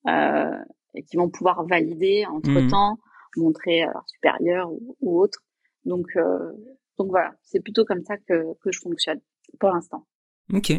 [0.09, 0.59] euh,
[0.95, 2.95] et qui vont pouvoir valider entre temps,
[3.37, 3.41] mmh.
[3.41, 5.41] montrer à leur supérieur ou, ou autre.
[5.85, 6.53] Donc euh,
[6.99, 9.21] donc voilà, c'est plutôt comme ça que que je fonctionne
[9.61, 10.07] pour l'instant.
[10.53, 10.73] Ok.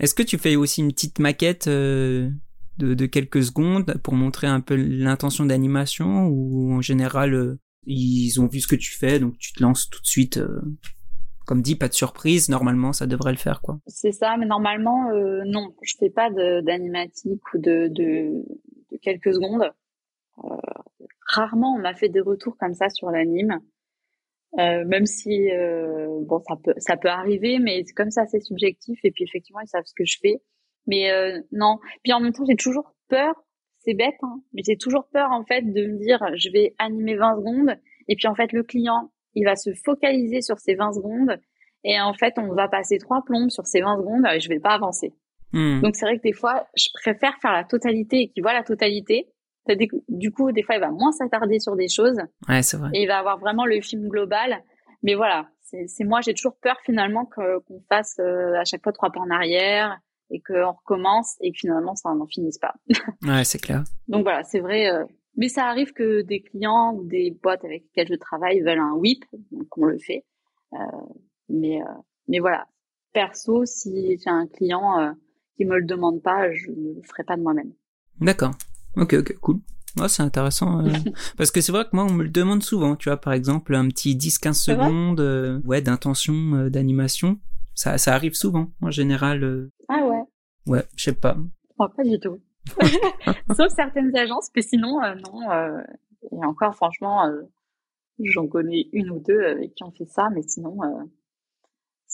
[0.00, 2.28] Est-ce que tu fais aussi une petite maquette euh,
[2.78, 8.40] de, de, quelques secondes pour montrer un peu l'intention d'animation ou en général euh, ils
[8.40, 10.60] ont vu ce que tu fais donc tu te lances tout de suite euh,
[11.46, 13.78] comme dit pas de surprise normalement ça devrait le faire quoi.
[13.86, 18.44] C'est ça mais normalement euh, non je fais pas d'animatique ou de, de,
[18.90, 19.70] de, quelques secondes.
[21.26, 23.58] Rarement on m'a fait des retours comme ça sur l'anime.
[24.58, 29.00] Euh, même si euh, bon ça peut ça peut arriver mais comme ça c'est subjectif
[29.02, 30.42] et puis effectivement ils savent ce que je fais
[30.86, 33.34] mais euh, non puis en même temps j'ai toujours peur
[33.78, 37.16] c'est bête hein, mais j'ai toujours peur en fait de me dire je vais animer
[37.16, 37.76] 20 secondes
[38.08, 41.38] et puis en fait le client il va se focaliser sur ces 20 secondes
[41.84, 44.60] et en fait on va passer trois plombes sur ces 20 secondes et je vais
[44.60, 45.14] pas avancer
[45.52, 45.80] hmm.
[45.80, 48.64] donc c'est vrai que des fois je préfère faire la totalité et qu'il voit la
[48.64, 49.28] totalité
[50.08, 52.18] du coup, des fois, il va moins s'attarder sur des choses.
[52.48, 52.90] Ouais, c'est vrai.
[52.94, 54.62] Et il va avoir vraiment le film global.
[55.02, 59.10] Mais voilà, c'est moi, j'ai toujours peur finalement qu'on fasse euh, à chaque fois trois
[59.10, 59.98] pas en arrière
[60.32, 62.74] et qu'on recommence et que finalement, ça n'en finisse pas.
[63.22, 63.84] ouais, c'est clair.
[64.08, 64.90] Donc voilà, c'est vrai.
[64.90, 65.04] Euh,
[65.36, 68.94] mais ça arrive que des clients ou des boîtes avec lesquelles je travaille veulent un
[68.94, 70.24] whip, donc on le fait.
[70.74, 70.76] Euh,
[71.48, 71.80] mais
[72.28, 72.66] mais voilà,
[73.12, 75.14] perso, si j'ai un client
[75.56, 77.72] qui me le demande pas, je ne le ferai pas de moi-même.
[78.20, 78.52] D'accord.
[78.96, 79.60] Ok, ok, cool.
[79.98, 80.84] Ouais, c'est intéressant.
[80.84, 80.90] Euh,
[81.36, 82.96] parce que c'est vrai que moi, on me le demande souvent.
[82.96, 87.38] Tu vois, par exemple, un petit 10-15 secondes euh, ouais, d'intention, euh, d'animation.
[87.74, 89.70] Ça, ça arrive souvent, en général.
[89.88, 90.22] Ah ouais
[90.66, 91.36] Ouais, je sais pas.
[91.78, 92.38] Moi, pas du tout.
[93.56, 95.80] Sauf certaines agences, mais sinon, non.
[96.30, 97.28] et encore, franchement,
[98.20, 100.78] j'en connais une ou deux qui ont fait ça, mais sinon,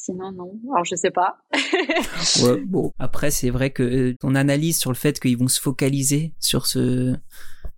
[0.01, 0.53] Sinon, non.
[0.73, 1.38] Alors, je sais pas.
[2.44, 2.92] ouais, bon.
[2.99, 6.66] Après, c'est vrai que euh, ton analyse sur le fait qu'ils vont se focaliser sur
[6.66, 7.16] ce,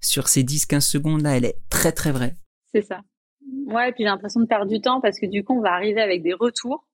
[0.00, 2.36] sur ces 10-15 secondes là, elle est très très vraie.
[2.74, 3.00] C'est ça.
[3.66, 5.72] Ouais, et puis j'ai l'impression de perdre du temps parce que du coup, on va
[5.72, 6.86] arriver avec des retours,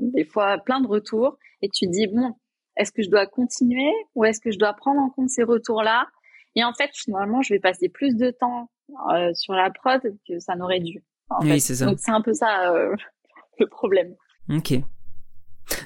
[0.00, 2.34] des fois plein de retours, et tu dis, bon,
[2.76, 6.06] est-ce que je dois continuer ou est-ce que je dois prendre en compte ces retours-là?
[6.54, 8.70] Et en fait, finalement, je vais passer plus de temps
[9.12, 11.02] euh, sur la prod que ça n'aurait dû.
[11.40, 11.86] oui, c'est ça.
[11.86, 12.94] Donc c'est un peu ça euh,
[13.58, 14.14] le problème.
[14.50, 14.74] Ok.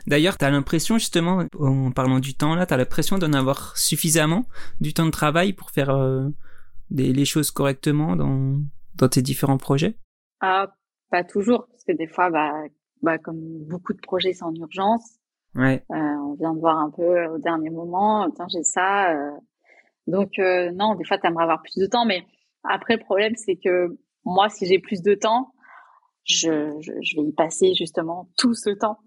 [0.06, 4.46] D'ailleurs, t'as l'impression justement, en parlant du temps là, t'as l'impression d'en avoir suffisamment
[4.80, 6.28] du temps de travail pour faire euh,
[6.90, 8.58] des, les choses correctement dans,
[8.94, 9.96] dans tes différents projets?
[10.40, 10.72] Ah,
[11.10, 12.52] pas toujours, parce que des fois, bah,
[13.02, 15.18] bah comme beaucoup de projets, c'est en urgence.
[15.54, 15.82] Ouais.
[15.90, 19.12] Euh, on vient de voir un peu au dernier moment, tiens, j'ai ça.
[19.12, 19.30] Euh.
[20.06, 22.22] Donc non, des fois, t'aimerais avoir plus de temps, mais
[22.62, 25.52] après, le problème, c'est que moi, si j'ai plus de temps,
[26.24, 28.98] je, je, je, vais y passer justement tout ce temps.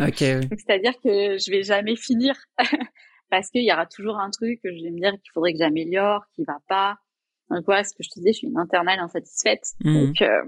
[0.00, 2.34] okay, C'est-à-dire que je vais jamais finir
[3.30, 5.58] parce qu'il y aura toujours un truc que je vais me dire qu'il faudrait que
[5.58, 6.96] j'améliore, qui va pas.
[7.48, 9.72] Donc voilà, ce que je te disais, je suis une internale insatisfaite.
[9.82, 9.94] Mmh.
[9.94, 10.42] Donc, euh,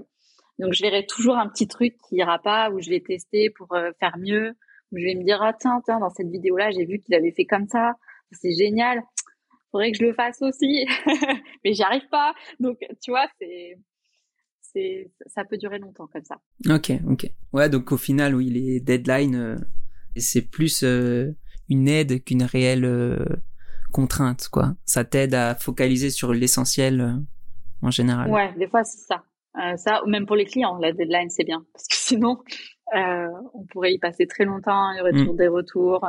[0.59, 3.73] donc je verrai toujours un petit truc qui ira pas, où je vais tester pour
[3.73, 4.49] euh, faire mieux,
[4.91, 7.15] où je vais me dire ah tiens tiens dans cette vidéo là j'ai vu qu'il
[7.15, 7.93] avait fait comme ça,
[8.31, 9.01] c'est génial,
[9.71, 10.85] faudrait que je le fasse aussi,
[11.63, 12.33] mais j'y arrive pas.
[12.59, 13.77] Donc tu vois c'est
[15.27, 16.39] ça peut durer longtemps comme ça.
[16.69, 17.29] Ok, ok.
[17.53, 19.57] Ouais, donc au final, oui, les deadlines, euh,
[20.15, 21.31] c'est plus euh,
[21.69, 23.23] une aide qu'une réelle euh,
[23.91, 24.75] contrainte, quoi.
[24.85, 27.21] Ça t'aide à focaliser sur l'essentiel
[27.81, 28.31] en général.
[28.31, 29.23] Ouais, des fois c'est ça.
[29.75, 32.39] Ça, même pour les clients, la deadline c'est bien parce que sinon,
[32.93, 35.17] on pourrait y passer très longtemps, il y aurait mm.
[35.17, 36.07] toujours des retours.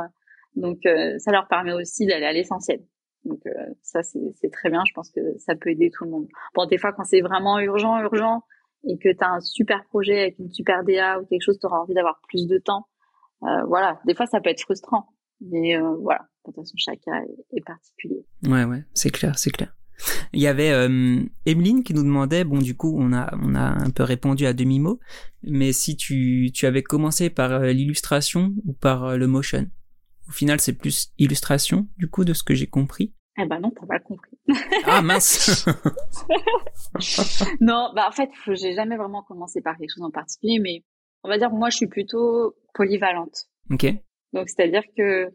[0.55, 0.79] Donc
[1.17, 2.81] ça leur permet aussi d'aller à l'essentiel.
[3.23, 3.41] Donc
[3.81, 6.27] ça c'est très bien, je pense que ça peut aider tout le monde.
[6.53, 8.41] Bon des fois quand c'est vraiment urgent urgent,
[8.87, 11.65] et que tu as un super projet avec une super DA ou quelque chose, tu
[11.65, 12.87] auras envie d'avoir plus de temps.
[13.43, 15.07] Euh, voilà, des fois ça peut être frustrant,
[15.41, 18.25] mais euh, voilà, de toute façon chaque cas est, particulier.
[18.43, 19.75] Ouais, ouais, c'est clair, c'est clair.
[20.33, 23.61] Il y avait euh, Emeline qui nous demandait, bon du coup on a on a
[23.61, 24.99] un peu répondu à demi mot,
[25.43, 29.69] mais si tu tu avais commencé par euh, l'illustration ou par le motion?
[30.27, 33.13] Au final c'est plus illustration du coup de ce que j'ai compris.
[33.37, 34.37] Eh ben non, t'as pas compris.
[34.85, 35.65] Ah mince.
[37.59, 40.83] non, bah en fait, j'ai jamais vraiment commencé par quelque chose en particulier, mais
[41.23, 43.49] on va dire moi je suis plutôt polyvalente.
[43.71, 43.87] Ok.
[44.31, 45.33] Donc c'est-à-dire que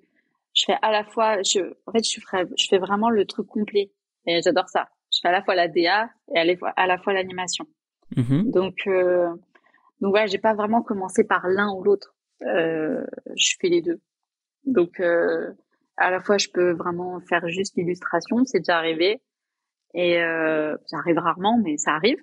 [0.54, 3.46] je fais à la fois, je, en fait, je fais, je fais vraiment le truc
[3.46, 3.92] complet
[4.26, 4.88] et j'adore ça.
[5.12, 7.66] Je fais à la fois la DA et à la fois l'animation.
[8.16, 8.50] Mm-hmm.
[8.50, 9.28] Donc euh,
[10.00, 12.14] donc voilà, j'ai pas vraiment commencé par l'un ou l'autre.
[12.42, 13.04] Euh,
[13.36, 14.00] je fais les deux.
[14.64, 15.52] Donc euh,
[15.96, 19.20] à la fois je peux vraiment faire juste l'illustration, c'est déjà arrivé,
[19.94, 22.18] et euh, ça arrive rarement, mais ça arrive.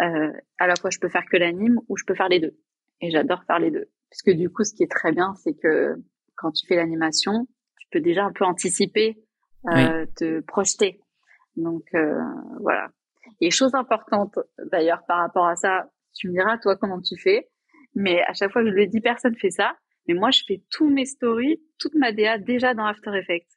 [0.00, 2.56] Euh, à la fois je peux faire que l'anime ou je peux faire les deux,
[3.00, 5.54] et j'adore faire les deux, parce que du coup ce qui est très bien, c'est
[5.54, 5.96] que
[6.36, 7.46] quand tu fais l'animation,
[7.78, 9.16] tu peux déjà un peu anticiper,
[9.70, 11.00] euh, te projeter.
[11.56, 12.20] Donc euh,
[12.60, 12.88] voilà.
[13.40, 14.38] Et chose importante
[14.70, 17.48] d'ailleurs par rapport à ça, tu me diras toi comment tu fais,
[17.94, 19.74] mais à chaque fois que je le dis, personne fait ça.
[20.06, 23.48] Mais moi, je fais tous mes stories, toute ma DA déjà dans After Effects.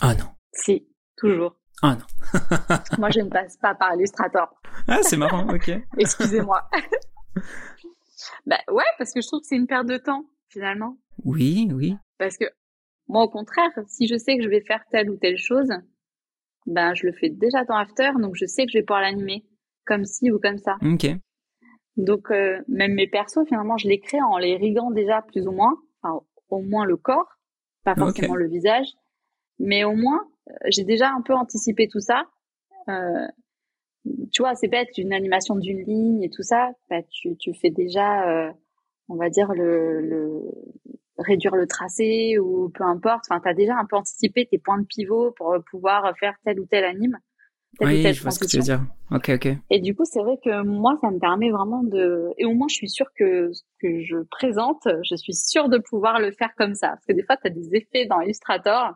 [0.00, 0.28] Ah non.
[0.52, 1.56] Si, toujours.
[1.82, 2.38] Ah non.
[2.98, 4.48] moi, je ne passe pas par Illustrator.
[4.88, 5.70] Ah, c'est marrant, ok.
[5.98, 6.68] Excusez-moi.
[8.46, 10.96] bah ouais, parce que je trouve que c'est une perte de temps, finalement.
[11.24, 11.96] Oui, oui.
[12.18, 12.46] Parce que
[13.08, 15.70] moi, au contraire, si je sais que je vais faire telle ou telle chose,
[16.66, 19.44] ben je le fais déjà dans After, donc je sais que je vais pouvoir l'animer
[19.84, 20.76] comme ci ou comme ça.
[20.82, 21.06] Ok.
[21.96, 25.52] Donc euh, même mes persos, finalement, je les crée en les riguant déjà plus ou
[25.52, 27.38] moins, enfin au moins le corps,
[27.84, 28.88] pas forcément le visage,
[29.58, 32.24] mais au moins euh, j'ai déjà un peu anticipé tout ça.
[32.88, 33.26] Euh,
[34.32, 37.70] tu vois, c'est bête, une animation d'une ligne et tout ça, bah, tu, tu fais
[37.70, 38.52] déjà, euh,
[39.08, 40.42] on va dire, le, le,
[41.18, 43.24] réduire le tracé ou peu importe.
[43.30, 46.60] Enfin, tu as déjà un peu anticipé tes points de pivot pour pouvoir faire tel
[46.60, 47.18] ou tel anime.
[47.78, 48.82] Telle oui, je vois ce que tu veux dire.
[49.10, 49.48] Ok, ok.
[49.70, 52.28] Et du coup, c'est vrai que moi, ça me permet vraiment de...
[52.38, 55.78] Et au moins, je suis sûre que ce que je présente, je suis sûre de
[55.78, 56.88] pouvoir le faire comme ça.
[56.88, 58.94] Parce que des fois, tu as des effets dans Illustrator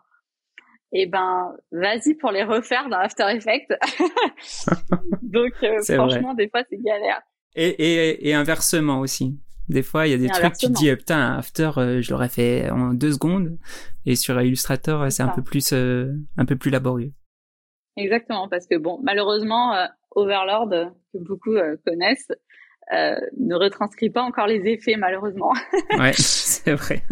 [0.90, 3.68] et eh ben vas-y pour les refaire dans After Effects.
[5.22, 7.20] Donc euh, franchement, des fois c'est galère.
[7.54, 9.38] Et, et, et inversement aussi.
[9.68, 12.28] Des fois, il y a des trucs, tu te dis, putain, After, euh, je l'aurais
[12.28, 13.58] fait en deux secondes.
[14.06, 17.12] Et sur Illustrator, c'est un peu plus, euh, un peu plus laborieux.
[17.96, 19.74] Exactement, parce que bon, malheureusement,
[20.12, 22.30] Overlord, que beaucoup connaissent,
[22.92, 25.52] ne retranscrit pas encore les effets, malheureusement.
[25.98, 27.02] ouais, c'est vrai.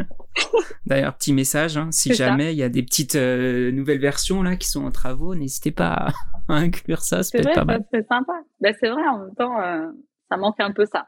[0.86, 4.56] D'ailleurs, petit message, hein, si jamais il y a des petites euh, nouvelles versions là
[4.56, 6.12] qui sont en travaux, n'hésitez pas à,
[6.48, 7.84] inclure ça, c'est pas mal.
[7.92, 8.32] C'est sympa.
[8.60, 9.86] Bah, c'est vrai, en même temps, euh,
[10.30, 11.06] ça manque un peu ça.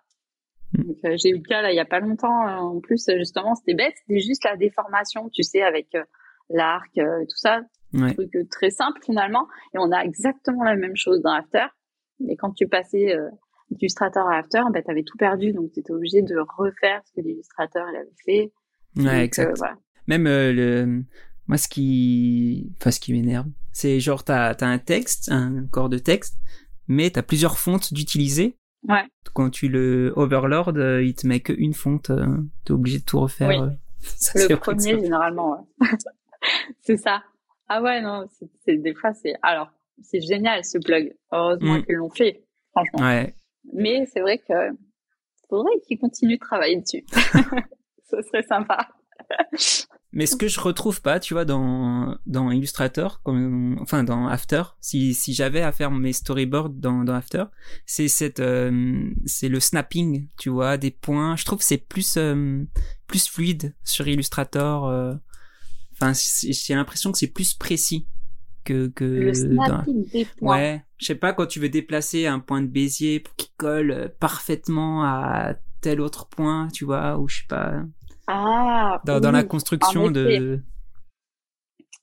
[0.73, 0.93] Mm.
[1.05, 2.47] Euh, j'ai eu le cas là il y a pas longtemps.
[2.47, 5.97] en plus, justement, c'était bête, c'était juste la déformation, tu sais, avec
[6.51, 7.63] l'arc et tout ça,
[7.95, 9.47] un truc très simple finalement.
[9.75, 11.67] Et on a exactement la même chose dans After.
[12.21, 13.15] Mais quand tu passais
[13.71, 17.13] d'illustrateur à After, bah, tu avais tout perdu, donc tu étais obligé de refaire ce
[17.13, 18.53] que l'illustrateur avait fait
[18.97, 19.61] Ouais, exact.
[20.07, 21.05] Même euh, le,
[21.47, 25.89] moi, ce qui, enfin, ce qui m'énerve, c'est genre, t'as, as un texte, un corps
[25.89, 26.39] de texte,
[26.89, 28.57] mais t'as plusieurs fontes d'utiliser.
[28.87, 29.05] Ouais.
[29.35, 32.27] Quand tu le overlord, euh, il te met qu'une fonte, euh,
[32.65, 33.49] t'es obligé de tout refaire.
[33.49, 33.77] Oui.
[34.49, 35.89] le premier, généralement, ouais.
[36.81, 37.23] c'est ça.
[37.69, 38.27] Ah ouais, non,
[38.65, 39.71] c'est, des fois, c'est, alors,
[40.03, 41.15] c'est génial, ce plug.
[41.33, 41.85] Heureusement mm.
[41.85, 43.01] qu'ils l'ont fait, franchement.
[43.01, 43.35] Ouais.
[43.73, 44.55] Mais c'est vrai que
[45.49, 47.05] faudrait qu'ils continuent de travailler dessus.
[48.11, 48.89] ce serait sympa.
[50.13, 54.63] Mais ce que je retrouve pas, tu vois, dans, dans Illustrator, comme, enfin dans After,
[54.81, 57.45] si, si j'avais à faire mes storyboards dans, dans After,
[57.85, 61.37] c'est cette, euh, c'est le snapping, tu vois, des points.
[61.37, 62.65] Je trouve que c'est plus, euh,
[63.07, 64.87] plus fluide sur Illustrator.
[64.87, 65.15] Euh.
[65.93, 68.07] Enfin, j'ai l'impression que c'est plus précis
[68.65, 70.57] que, que le snapping des points.
[70.57, 74.15] Ouais, je sais pas quand tu veux déplacer un point de Bézier pour qu'il colle
[74.21, 77.83] parfaitement à tel autre point, tu vois, ou je sais pas.
[78.29, 80.61] Ah, dans, la construction de.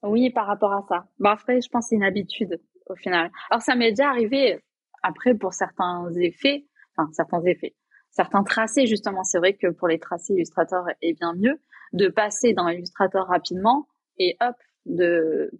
[0.01, 1.05] Oui, par rapport à ça.
[1.19, 3.31] Bon, après, je pense que c'est une habitude au final.
[3.49, 4.59] Alors, ça m'est déjà arrivé
[5.03, 7.75] après pour certains effets, enfin, certains effets,
[8.09, 9.23] certains tracés, justement.
[9.23, 11.61] C'est vrai que pour les tracés, Illustrator est bien mieux
[11.93, 14.55] de passer dans Illustrator rapidement et hop,
[14.87, 15.51] de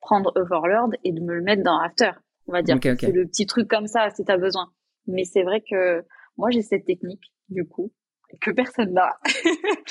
[0.00, 2.10] prendre Overlord et de me le mettre dans After,
[2.48, 2.76] on va dire.
[2.82, 4.72] C'est le petit truc comme ça si tu as besoin.
[5.06, 6.04] Mais c'est vrai que
[6.36, 7.92] moi, j'ai cette technique, du coup,
[8.40, 9.18] que personne n'a.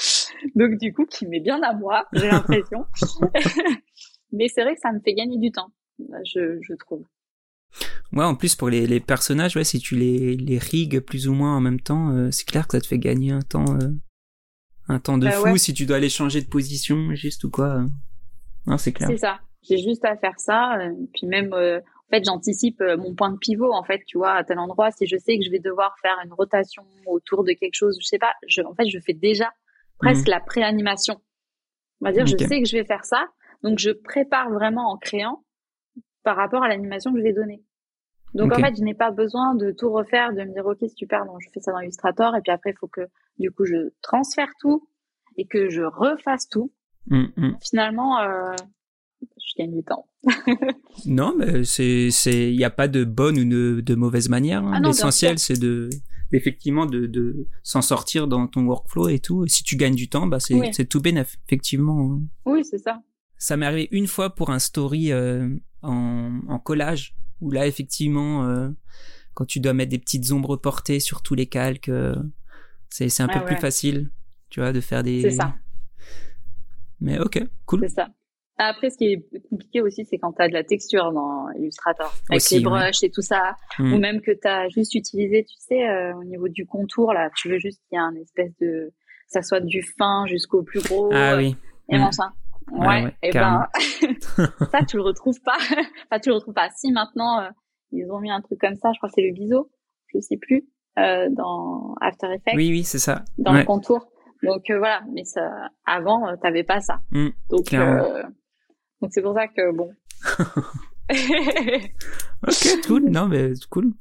[0.56, 2.86] Donc du coup, qui met bien à moi, j'ai l'impression.
[4.32, 7.06] Mais c'est vrai que ça me fait gagner du temps, je, je trouve.
[8.13, 11.34] Ouais, en plus pour les, les personnages, ouais, si tu les, les rigues plus ou
[11.34, 13.89] moins en même temps, euh, c'est clair que ça te fait gagner un temps, euh,
[14.88, 17.86] un temps de bah fou si tu dois aller changer de position juste ou quoi.
[18.65, 19.10] Non, c'est clair.
[19.10, 19.39] C'est ça.
[19.63, 21.54] J'ai juste à faire ça, euh, puis même
[22.08, 24.91] en fait, j'anticipe euh, mon point de pivot, en fait, tu vois, à tel endroit.
[24.91, 28.06] Si je sais que je vais devoir faire une rotation autour de quelque chose, je
[28.06, 29.52] sais pas, je, en fait, je fais déjà
[29.99, 30.31] presque mhm.
[30.31, 31.21] la pré-animation.
[32.01, 33.25] On va dire, je sais que je vais faire ça.
[33.63, 35.43] Donc, je prépare vraiment en créant
[36.23, 37.63] par rapport à l'animation que je vais donner.
[38.33, 41.25] Donc, en fait, je n'ai pas besoin de tout refaire, de me dire, OK, super,
[41.25, 42.36] donc je fais ça dans Illustrator.
[42.36, 43.01] Et puis après, il faut que,
[43.39, 44.88] du coup, je transfère tout
[45.38, 46.71] et que je refasse tout.
[47.07, 47.57] Mm, mm.
[47.62, 48.53] Finalement, euh,
[49.21, 50.07] je gagne du temps.
[51.05, 54.63] non, mais c'est, c'est, il n'y a pas de bonne ou de, de mauvaise manière.
[54.63, 54.73] Hein.
[54.75, 55.89] Ah L'essentiel, c'est de,
[56.32, 59.46] effectivement, de, de s'en sortir dans ton workflow et tout.
[59.48, 62.13] Si tu gagnes du temps, bah, c'est, c'est tout bénef, effectivement.
[62.13, 62.22] Hein.
[62.46, 63.02] Oui, c'est ça.
[63.38, 65.50] Ça m'est arrivé une fois pour un story euh,
[65.82, 68.70] en, en collage, où là, effectivement, euh,
[69.34, 72.16] quand tu dois mettre des petites ombres portées sur tous les calques, euh,
[72.90, 74.10] c'est, c'est un peu plus facile,
[74.50, 75.22] tu vois, de faire des.
[75.22, 75.56] C'est ça.
[77.00, 77.82] Mais ok, cool.
[77.82, 78.10] C'est ça.
[78.58, 82.12] Après, ce qui est compliqué aussi, c'est quand tu as de la texture dans Illustrator,
[82.30, 83.93] avec les brushes et tout ça, mm.
[83.93, 87.30] ou même que tu as juste utilisé, tu sais, euh, au niveau du contour, là,
[87.36, 88.91] tu veux juste qu'il y ait un espèce de...
[89.28, 91.10] ça soit du fin jusqu'au plus gros.
[91.13, 91.56] Ah oui.
[91.89, 92.12] Et mm.
[92.12, 92.34] ça.
[92.72, 93.67] Ouais, et ben,
[94.72, 95.58] ça, tu le retrouves pas.
[96.12, 96.70] enfin, tu le retrouves pas.
[96.76, 97.50] Si maintenant, euh,
[97.91, 99.72] ils ont mis un truc comme ça, je crois que c'est le biseau,
[100.13, 100.67] je sais plus,
[101.00, 102.56] euh, dans After Effects.
[102.56, 103.24] Oui, oui, c'est ça.
[103.38, 104.08] Dans le contour.
[104.43, 105.50] Donc euh, voilà, mais ça,
[105.86, 107.00] avant, t'avais pas ça.
[107.12, 107.30] Mm.
[107.50, 107.74] Donc,
[109.01, 109.91] donc c'est pour ça que bon.
[112.47, 113.10] ok, cool.
[113.10, 113.93] Non, mais cool.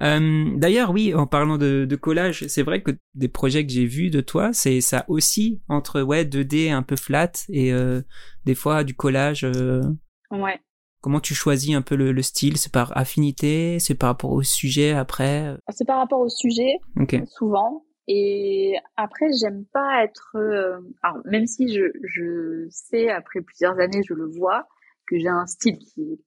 [0.00, 3.86] Euh, D'ailleurs, oui, en parlant de, de collage, c'est vrai que des projets que j'ai
[3.86, 8.02] vus de toi, c'est ça aussi entre ouais 2D un peu flat et euh,
[8.44, 9.44] des fois du collage.
[9.44, 9.82] Euh...
[10.30, 10.58] Ouais.
[11.00, 12.56] Comment tu choisis un peu le, le style?
[12.56, 13.78] C'est par affinité?
[13.78, 15.56] C'est par rapport au sujet après?
[15.70, 17.22] C'est par rapport au sujet, Ok.
[17.26, 17.84] souvent.
[18.08, 20.36] Et après, j'aime pas être.
[20.36, 24.66] euh, alors, même si je, je sais, après plusieurs années, je le vois,
[25.06, 26.18] que j'ai un style qui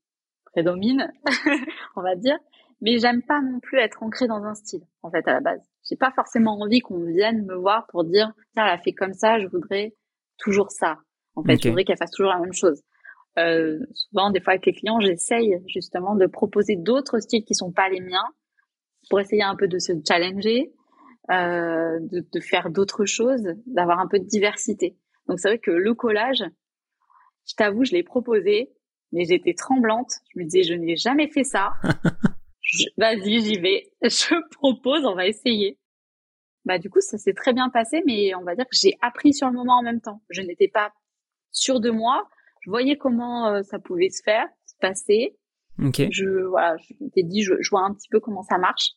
[0.45, 1.11] prédomine,
[1.95, 2.37] on va dire.
[2.81, 5.61] Mais j'aime pas non plus être ancrée dans un style, en fait, à la base.
[5.89, 9.13] J'ai pas forcément envie qu'on vienne me voir pour dire, tiens, elle a fait comme
[9.13, 9.95] ça, je voudrais
[10.37, 10.97] toujours ça.
[11.35, 12.81] En fait, je voudrais qu'elle fasse toujours la même chose.
[13.39, 17.71] Euh, souvent, des fois, avec les clients, j'essaye justement de proposer d'autres styles qui sont
[17.71, 18.27] pas les miens
[19.09, 20.71] pour essayer un peu de se challenger,
[21.31, 24.97] euh, de, de faire d'autres choses, d'avoir un peu de diversité.
[25.27, 26.43] Donc, c'est vrai que le collage,
[27.47, 28.71] je t'avoue, je l'ai proposé,
[29.11, 30.11] mais j'étais tremblante.
[30.33, 31.73] Je me disais, je n'ai jamais fait ça.
[32.97, 33.91] Vas-y, j'y vais.
[34.01, 35.79] Je propose, on va essayer.
[36.65, 39.33] Bah, du coup, ça s'est très bien passé, mais on va dire que j'ai appris
[39.33, 40.21] sur le moment en même temps.
[40.29, 40.93] Je n'étais pas
[41.51, 42.27] sûre de moi.
[42.61, 45.37] Je voyais comment euh, ça pouvait se faire, se passer.
[45.81, 46.01] Ok.
[46.11, 48.91] Je, voilà, je m'étais dit, je, je vois un petit peu comment ça marche.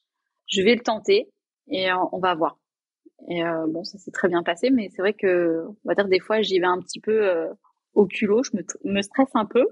[0.46, 1.32] Je vais le tenter
[1.68, 2.58] et euh, on va voir.
[3.28, 6.08] Et euh, bon, ça s'est très bien passé, mais c'est vrai que, on va dire,
[6.08, 7.48] des fois, j'y vais un petit peu euh,
[7.94, 8.42] au culot.
[8.42, 9.66] Je me, me stresse un peu,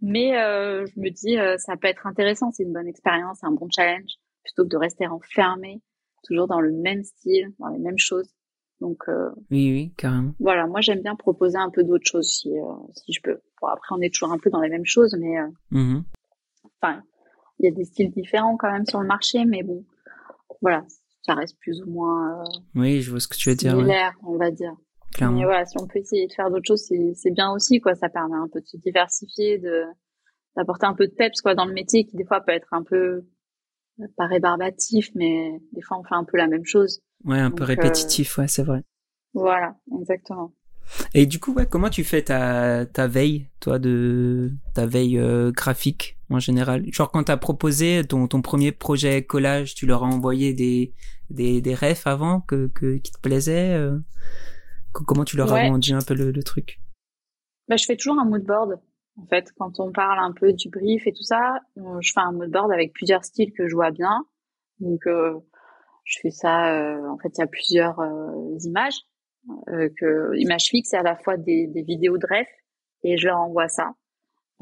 [0.00, 2.50] mais euh, je me dis, euh, ça peut être intéressant.
[2.52, 4.10] C'est une bonne expérience, c'est un bon challenge,
[4.44, 5.80] plutôt que de rester enfermé,
[6.24, 8.30] toujours dans le même style, dans les mêmes choses.
[8.80, 10.32] Donc euh, Oui, oui, carrément.
[10.40, 13.40] voilà, moi j'aime bien proposer un peu d'autres choses si, euh, si je peux.
[13.62, 16.04] Bon, après, on est toujours un peu dans les mêmes choses, mais euh, Mhm.
[16.82, 17.02] enfin,
[17.58, 19.84] il y a des styles différents quand même sur le marché, mais bon,
[20.60, 20.84] voilà,
[21.26, 23.72] ça reste plus ou moins euh, Oui, je vois ce que tu veux dire.
[23.72, 24.72] ouais, similaire, on va dire.
[25.14, 25.38] clairement.
[25.38, 27.94] Mais voilà, si on peut essayer de faire d'autres choses, c'est c'est bien aussi, quoi.
[27.94, 29.82] Ça permet un peu de se diversifier, de
[30.56, 32.82] d'apporter un peu de peps, quoi, dans le métier qui des fois peut être un
[32.84, 33.24] peu
[34.00, 37.00] euh, pas rébarbatif, mais des fois on fait un peu la même chose.
[37.24, 38.82] Ouais, un Donc, peu euh, répétitif, ouais, c'est vrai.
[39.32, 40.52] Voilà, exactement.
[41.14, 45.50] Et du coup, ouais, comment tu fais ta, ta veille, toi, de ta veille euh,
[45.52, 46.84] graphique en général?
[46.92, 50.92] Genre quand t'as proposé ton, ton premier projet collage, tu leur as envoyé des
[51.30, 53.98] des, des refs avant que, que qui te plaisaient euh?
[54.92, 56.80] Co- Comment tu leur as vendu un peu le, le truc?
[57.68, 58.78] Bah, je fais toujours un mood board.
[59.16, 62.20] En fait, quand on parle un peu du brief et tout ça, on- je fais
[62.20, 64.24] un mood board avec plusieurs styles que je vois bien.
[64.80, 65.34] Donc, euh,
[66.04, 66.74] je fais ça.
[66.74, 68.98] euh, en fait, il y a plusieurs euh, images,
[69.68, 72.48] euh, que images fixes et à la fois des, des vidéos de ref,
[73.02, 73.92] et je leur envoie ça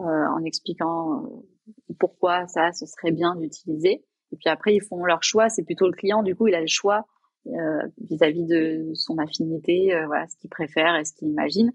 [0.00, 4.04] euh, en expliquant euh, pourquoi ça, ce serait bien d'utiliser.
[4.32, 5.48] Et puis après, ils font leur choix.
[5.48, 7.06] C'est plutôt le client, du coup, il a le choix
[7.46, 11.72] euh, vis-à-vis de son affinité, voilà, ce qu'il préfère et ce qu'il imagine.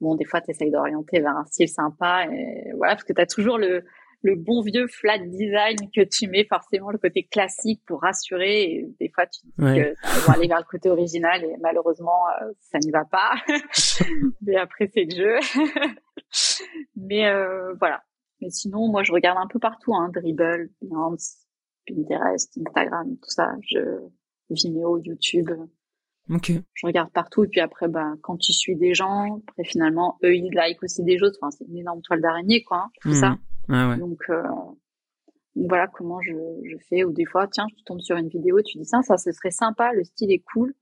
[0.00, 3.20] Bon, des fois, tu essayes d'orienter vers un style sympa, et voilà, parce que tu
[3.20, 3.84] as toujours le,
[4.26, 8.62] le bon vieux flat design que tu mets forcément le côté classique pour rassurer.
[8.64, 9.94] Et des fois, tu te dis Ouais.
[9.94, 13.34] que ça va aller vers le côté original et malheureusement, euh, ça n'y va pas.
[14.42, 15.38] Mais après, c'est le jeu.
[16.96, 18.02] Mais euh, voilà.
[18.40, 21.36] Mais sinon, moi, je regarde un peu partout, hein, Dribble, Behance,
[21.86, 23.52] Pinterest, Instagram, tout ça.
[23.70, 23.78] Je
[24.50, 25.50] Vimeo, YouTube
[26.28, 26.50] Ok.
[26.74, 30.34] je regarde partout et puis après bah quand tu suis des gens après finalement eux
[30.34, 33.36] ils like aussi des choses enfin c'est une énorme toile d'araignée quoi hein, tout ça
[33.68, 33.98] Ouais, ouais.
[33.98, 34.42] donc euh,
[35.56, 36.32] donc voilà comment je,
[36.64, 39.16] je fais ou des fois tiens tu tombes sur une vidéo tu dis ça ça
[39.16, 40.74] ce serait sympa le style est cool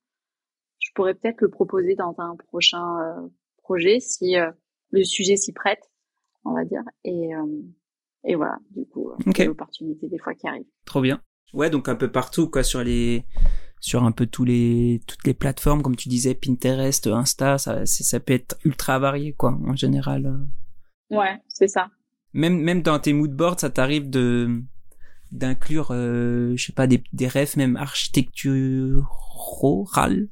[0.81, 3.29] je pourrais peut-être le proposer dans un prochain euh,
[3.63, 4.51] projet si euh,
[4.91, 5.91] le sujet s'y prête
[6.45, 7.31] on va dire et
[8.25, 9.39] et voilà du coup Ok.
[9.39, 11.21] il y a l'opportunité des fois qui arrive Trop bien.
[11.53, 13.25] Ouais, donc un peu partout, quoi, sur les,
[13.81, 18.19] sur un peu tous les, toutes les plateformes, comme tu disais, Pinterest, Insta, ça, ça
[18.21, 20.37] peut être ultra varié, quoi, en général.
[21.11, 21.91] ouais c'est ça
[22.35, 24.61] Même, même dans tes moodboards, ça t'arrive de,
[25.31, 30.29] d'inclure, euh, je sais pas, des, des refs même architecturales,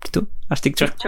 [0.00, 0.88] plutôt, architecture.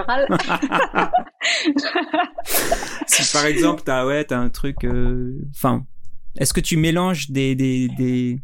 [3.07, 5.87] Si par exemple, t'as, ouais, t'as un truc, euh, enfin,
[6.37, 8.41] est-ce que tu mélanges des, des, des,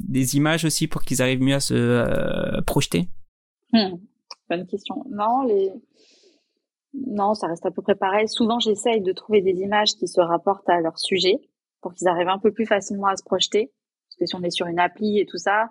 [0.00, 3.08] des images aussi pour qu'ils arrivent mieux à se euh, projeter?
[3.72, 3.96] Hmm,
[4.48, 5.04] bonne question.
[5.10, 5.72] Non, les
[6.94, 8.28] non, ça reste à peu près pareil.
[8.28, 11.40] Souvent, j'essaye de trouver des images qui se rapportent à leur sujet
[11.80, 13.72] pour qu'ils arrivent un peu plus facilement à se projeter.
[14.08, 15.70] Parce que si on est sur une appli et tout ça,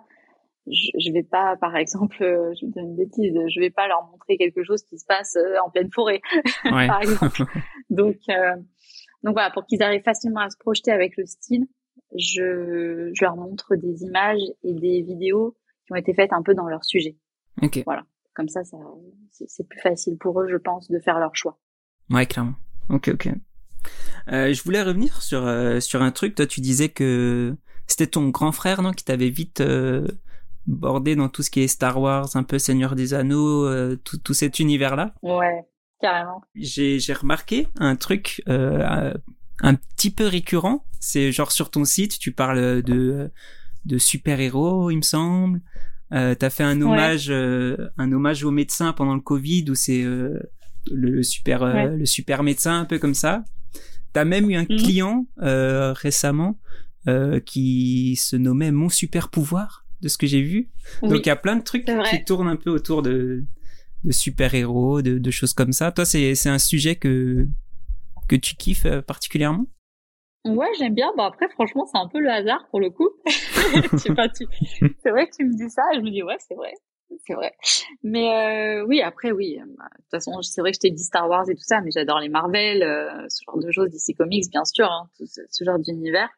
[0.66, 3.88] je, je vais pas, par exemple, euh, je me donne une bêtise, je vais pas
[3.88, 6.20] leur montrer quelque chose qui se passe euh, en pleine forêt,
[6.64, 6.86] Ouais.
[6.86, 7.42] par exemple.
[7.90, 8.56] Donc, euh,
[9.22, 11.66] donc voilà, pour qu'ils arrivent facilement à se projeter avec le style,
[12.14, 15.56] je, je leur montre des images et des vidéos
[15.86, 17.16] qui ont été faites un peu dans leur sujet.
[17.62, 17.82] Ok.
[18.34, 18.76] Comme ça, ça
[19.30, 21.58] c'est plus facile pour eux, je pense, de faire leur choix.
[22.10, 22.54] Ouais, clairement.
[22.88, 23.28] Ok, ok.
[24.28, 25.42] je voulais revenir sur
[25.80, 26.34] sur un truc.
[26.34, 27.54] Toi, tu disais que
[27.86, 29.62] c'était ton grand frère, non, qui t'avait vite
[30.66, 34.34] bordé dans tout ce qui est Star Wars, un peu Seigneur des Anneaux, tout, tout
[34.34, 35.14] cet univers-là.
[35.22, 35.64] Ouais,
[36.00, 36.42] carrément.
[36.54, 40.84] J'ai j'ai remarqué un truc un petit peu récurrent.
[41.00, 43.30] C'est genre sur ton site, tu parles de
[43.84, 45.60] de super héros, il me semble.
[46.12, 50.02] Euh, T'as fait un hommage, euh, un hommage aux médecins pendant le Covid où c'est
[50.02, 50.38] euh,
[50.90, 53.44] le, super, euh, le super médecin un peu comme ça.
[54.12, 54.76] T'as même eu un mhm.
[54.76, 56.58] client récemment
[57.44, 60.68] qui se nommait Mon super pouvoir, de ce que j'ai vu.
[61.02, 63.44] Donc il y a plein de trucs qui tournent un peu autour de,
[64.04, 65.90] de super héros, de, de choses comme ça.
[65.90, 67.48] Toi, c'est c'est un sujet que
[68.28, 69.66] que tu kiffes particulièrement?
[70.44, 71.10] Ouais, j'aime bien.
[71.16, 73.08] Bon après, franchement, c'est un peu le hasard pour le coup.
[74.14, 74.46] pas, tu...
[75.02, 76.74] c'est vrai que tu me dis ça, et je me dis ouais, c'est vrai,
[77.26, 77.54] c'est vrai.
[78.02, 79.58] Mais euh, oui, après oui.
[79.78, 81.80] Bah, de toute façon, c'est vrai que je t'ai dit Star Wars et tout ça,
[81.80, 85.26] mais j'adore les Marvel, euh, ce genre de choses, DC Comics, bien sûr, hein, tout
[85.26, 86.28] ce, genre d'univers.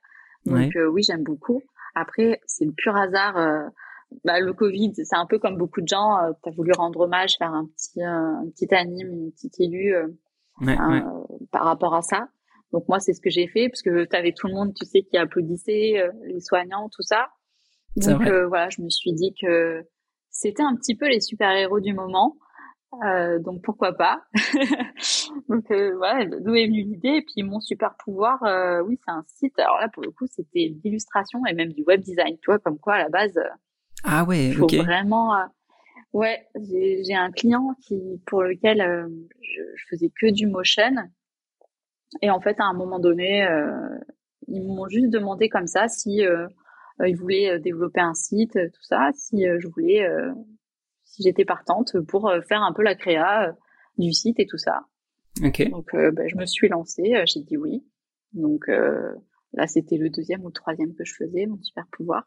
[0.45, 1.63] Donc euh, oui, j'aime beaucoup.
[1.97, 3.37] Après, c'est le pur hasard.
[3.37, 3.69] Euh,
[4.25, 6.17] bah, le Covid, c'est un peu comme beaucoup de gens.
[6.19, 9.97] Euh, tu as voulu rendre hommage, faire un petit, un petit anime, une petite élue
[10.61, 10.77] ouais,
[11.51, 12.29] par rapport à ça.
[12.73, 14.85] Donc moi, c'est ce que j'ai fait parce que tu avais tout le monde, tu
[14.85, 17.29] sais, qui applaudissait, euh, les soignants, tout ça.
[17.97, 19.85] Donc euh, voilà, je me suis dit que
[20.31, 22.37] c'était un petit peu les super-héros du moment.
[23.05, 24.23] Euh, donc pourquoi pas?
[25.49, 27.17] Donc euh, voilà, d'où est venue l'idée?
[27.17, 28.39] Et puis mon super pouvoir,
[28.87, 29.59] oui, c'est un site.
[29.59, 32.37] Alors là, pour le coup, c'était d'illustration et même du web design.
[32.39, 33.39] Tu vois, comme quoi à la base.
[34.05, 34.53] ah ouais.
[34.53, 35.35] Faut vraiment.
[36.13, 38.79] ouais, j'ai un client qui pour lequel
[39.43, 40.95] je, je, faisais que du motion
[42.23, 43.99] et en fait, à un moment donné, euh,
[44.49, 46.47] ils m'ont juste demandé comme ça si euh,
[47.01, 50.09] euh ils voulaient développer un site, tout ça, si je voulais,
[51.05, 53.55] si j'étais partante pour faire un peu la créa
[53.99, 54.81] du site et tout ça.
[55.45, 55.69] Okay.
[55.69, 57.85] Donc, ben, je me suis lancée, j'ai dit oui.
[58.33, 62.25] Donc là, c'était le deuxième ou le troisième que je faisais, mon super pouvoir.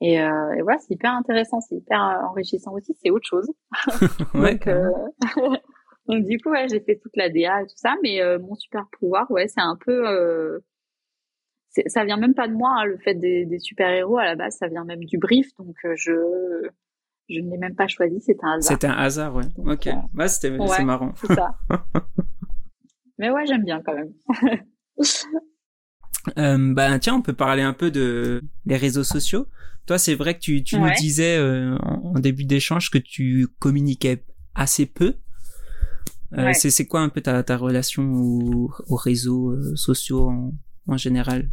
[0.00, 3.50] Et, euh, et voilà, c'est hyper intéressant, c'est hyper enrichissant aussi, c'est autre chose.
[4.34, 4.68] ouais, Donc,
[6.06, 8.54] donc du coup, ouais, j'ai fait toute la DA et tout ça, mais euh, mon
[8.54, 10.60] super pouvoir, ouais, c'est un peu, euh,
[11.86, 14.36] ça vient même pas de moi, hein, le fait des, des super héros à la
[14.36, 16.12] base, ça vient même du brief, donc euh, je
[17.28, 18.78] je ne l'ai même pas choisi, c'est un hasard.
[18.80, 19.44] C'est un hasard, ouais.
[19.56, 21.14] ok, euh, bah c'était c'est marrant.
[21.14, 21.56] C'est ça.
[23.18, 24.12] mais ouais, j'aime bien quand même.
[26.38, 29.46] euh, bah tiens, on peut parler un peu de les réseaux sociaux.
[29.86, 31.38] Toi, c'est vrai que tu, tu nous disais
[31.80, 34.24] en début d'échange que tu communiquais
[34.56, 35.14] assez peu.
[36.38, 40.52] Euh, c'est quoi un peu ta, ta relation aux, réseaux euh, sociaux en,
[40.86, 41.50] en général?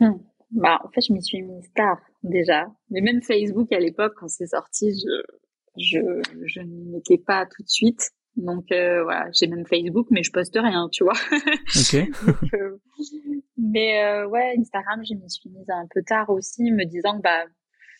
[0.00, 0.18] Hmm.
[0.52, 2.66] Bah en fait je m'y suis mise tard déjà.
[2.90, 5.22] Mais même Facebook à l'époque quand c'est sorti, je
[5.78, 5.98] je
[6.46, 8.10] je ne mettais pas tout de suite.
[8.36, 11.14] Donc euh, voilà, j'ai même Facebook, mais je poste rien, tu vois.
[11.76, 11.94] Ok.
[12.54, 12.76] Euh,
[13.56, 17.22] mais euh, ouais, Instagram, je m'y suis mise un peu tard aussi, me disant que
[17.22, 17.44] bah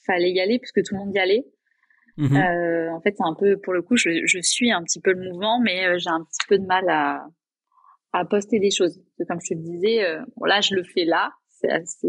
[0.07, 1.47] fallait y aller puisque tout le monde y allait.
[2.17, 2.37] Mhm.
[2.37, 5.12] Euh, en fait, c'est un peu, pour le coup, je, je, suis un petit peu
[5.12, 7.27] le mouvement, mais euh, j'ai un petit peu de mal à,
[8.12, 9.01] à poster des choses.
[9.29, 11.31] comme je te disais, euh, bon, là, je le fais là.
[11.49, 11.69] C'est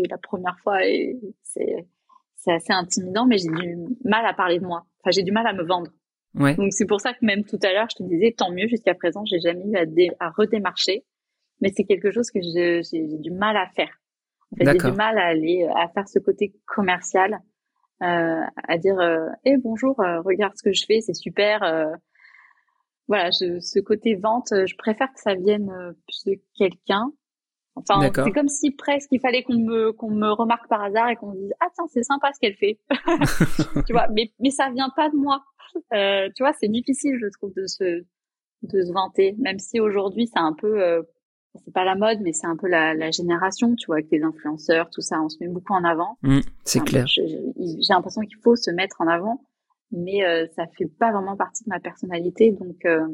[0.09, 1.87] la première fois et c'est
[2.35, 4.85] c'est assez intimidant, mais j'ai du mal à parler de moi.
[4.99, 5.89] Enfin, j'ai du mal à me vendre.
[6.35, 6.53] Ouais.
[6.55, 8.67] Donc c'est pour ça que même tout à l'heure, je te disais, tant mieux.
[8.67, 11.05] Jusqu'à présent, j'ai jamais eu à, à redémarcher,
[11.61, 12.81] mais c'est quelque chose que j'ai
[13.19, 13.89] du mal à faire.
[14.51, 17.39] En fait, j'ai du mal à aller à faire ce côté commercial
[17.99, 21.59] à dire euh, eh bonjour, euh, regarde ce que je fais, c'est super.
[23.07, 25.95] voilà, je, ce côté vente, je préfère que ça vienne
[26.25, 27.11] de quelqu'un.
[27.75, 31.15] Enfin, c'est comme si presque il fallait qu'on me qu'on me remarque par hasard et
[31.15, 32.79] qu'on dise ah tiens c'est sympa ce qu'elle fait.
[33.85, 35.43] tu vois, mais mais ça vient pas de moi.
[35.93, 38.03] Euh, tu vois, c'est difficile je trouve de se
[38.63, 41.03] de se vanter, même si aujourd'hui c'est un peu
[41.63, 44.23] c'est pas la mode, mais c'est un peu la, la, génération, tu vois, avec les
[44.23, 46.17] influenceurs, tout ça, on se met beaucoup en avant.
[46.23, 47.05] Mmh, c'est clair.
[47.07, 47.53] J'ai
[47.89, 49.41] l'impression qu'il faut se mettre en avant,
[49.91, 53.07] mais euh, ça fait pas vraiment partie de ma personnalité, donc euh,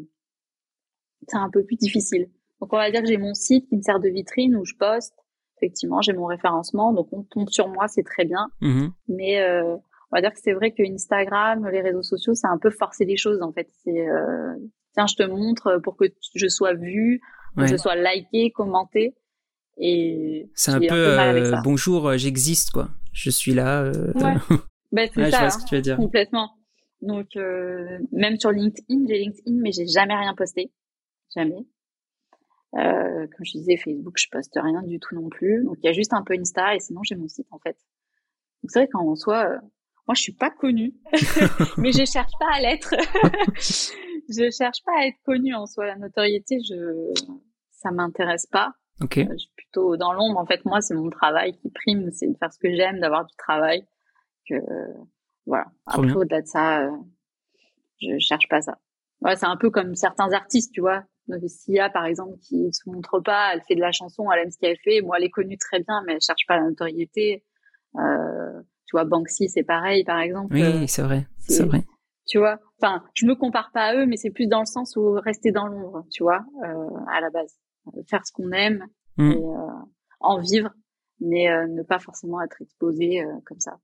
[1.28, 2.30] c'est un peu plus difficile.
[2.60, 4.76] Donc on va dire que j'ai mon site qui me sert de vitrine où je
[4.76, 5.14] poste.
[5.58, 8.50] Effectivement, j'ai mon référencement, donc on tombe sur moi, c'est très bien.
[8.62, 8.88] Mmh.
[9.08, 9.76] Mais euh,
[10.12, 13.06] on va dire que c'est vrai que Instagram, les réseaux sociaux, c'est un peu forcer
[13.06, 13.68] les choses en fait.
[13.84, 14.54] C'est euh,
[14.94, 17.22] tiens, je te montre pour que je sois vue
[17.56, 19.16] que ce soit liké, commenté.
[19.78, 22.90] Et c'est un peu, euh, bonjour, euh, j'existe quoi.
[23.12, 23.82] Je suis là.
[23.82, 24.14] Euh...
[24.14, 24.36] Ouais.
[24.92, 25.38] ben, c'est ça.
[25.38, 25.98] Je vois ce que tu veux dire.
[25.98, 26.52] Complètement.
[27.04, 30.72] Donc euh, même sur LinkedIn, j'ai LinkedIn, mais j'ai jamais rien posté,
[31.36, 31.66] jamais.
[32.76, 35.64] Euh, comme je disais, Facebook, je poste rien du tout non plus.
[35.66, 37.78] Donc il y a juste un peu Insta et sinon j'ai mon site en fait.
[38.64, 39.58] Donc c'est vrai qu'en soi, euh,
[40.08, 40.94] moi je suis pas connue,
[41.78, 42.96] mais je cherche pas à l'être.
[44.30, 45.86] je cherche pas à être connue en soi.
[45.86, 47.14] La notoriété, je,
[47.72, 48.74] ça m'intéresse pas.
[49.02, 49.18] Ok.
[49.18, 50.40] je suis plutôt dans l'ombre.
[50.40, 53.26] En fait, moi, c'est mon travail qui prime, c'est de faire ce que j'aime, d'avoir
[53.26, 53.86] du travail.
[54.48, 54.56] Que
[55.46, 55.66] voilà.
[55.86, 56.90] Après, au-delà de ça,
[58.00, 58.78] je cherche pas ça.
[59.22, 61.04] Ouais, c'est un peu comme certains artistes, tu vois.
[61.28, 64.52] Donc, Sia, par exemple, qui se montre pas, elle fait de la chanson, elle aime
[64.52, 65.02] ce qu'elle fait.
[65.02, 67.44] Moi, elle est connue très bien, mais elle cherche pas la notoriété.
[67.96, 70.54] Euh, tu vois, Banksy, c'est pareil, par exemple.
[70.54, 71.84] Oui, euh, c'est vrai, c'est vrai.
[72.26, 74.96] Tu vois, enfin, je me compare pas à eux, mais c'est plus dans le sens
[74.96, 77.54] où rester dans l'ombre, tu vois, euh, à la base,
[78.10, 78.86] faire ce qu'on aime
[79.18, 79.32] mm.
[79.32, 79.68] et euh,
[80.22, 80.72] en vivre,
[81.20, 83.78] mais euh, ne pas forcément être exposé comme ça.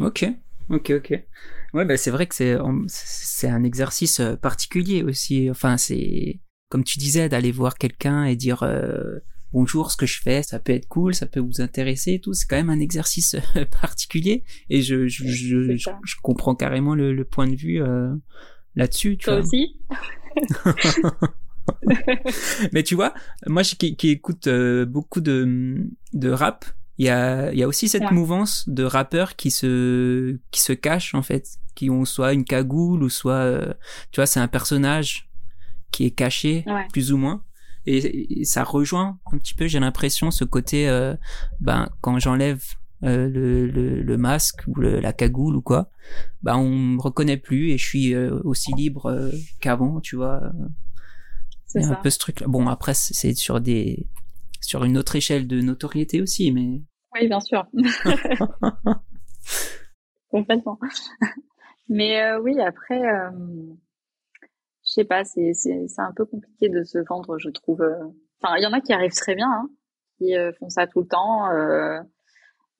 [0.00, 0.26] Ok,
[0.70, 1.22] Ok, ok.
[1.74, 5.50] Ouais, bah c'est vrai que c'est c'est un exercice particulier aussi.
[5.50, 9.18] Enfin, c'est comme tu disais d'aller voir quelqu'un et dire euh,
[9.52, 12.32] bonjour, ce que je fais, ça peut être cool, ça peut vous intéresser et tout.
[12.32, 13.36] C'est quand même un exercice
[13.80, 18.14] particulier et je je, je, je, comprends carrément le, le, point de vue euh,
[18.74, 19.18] là-dessus.
[19.18, 19.76] Toi aussi.
[22.72, 23.14] Mais tu vois,
[23.46, 26.64] moi qui, qui écoute euh, beaucoup de de rap,
[26.98, 31.14] il y a y a aussi cette mouvance de rappeurs qui se qui se cachent
[31.14, 33.72] en fait, qui ont soit une cagoule ou soit euh,
[34.10, 35.28] tu vois, c'est un personnage
[35.92, 37.44] qui est caché plus ou moins
[37.86, 41.14] et, ça rejoint un petit peu j'ai l'impression ce côté euh,
[41.60, 42.62] ben quand j'enlève
[43.02, 45.90] euh, le, le, le, masque ou la cagoule ou quoi
[46.42, 49.30] ben on me reconnaît plus et je suis euh, aussi libre
[49.60, 50.40] qu'avant tu vois
[51.66, 54.06] c'est un peu ce truc là bon après c'est sur des
[54.60, 56.80] sur une autre échelle de notoriété aussi mais
[57.14, 57.66] oui bien sûr.
[60.30, 60.78] Complètement.
[61.90, 63.02] Mais oui après
[64.92, 65.54] je sais pas, c'est
[65.96, 67.80] un peu compliqué de se vendre, je trouve.
[67.80, 68.04] Euh.
[68.42, 69.70] Enfin, il y en a qui arrivent très bien, hein,
[70.18, 71.98] qui euh, font ça tout le temps, euh,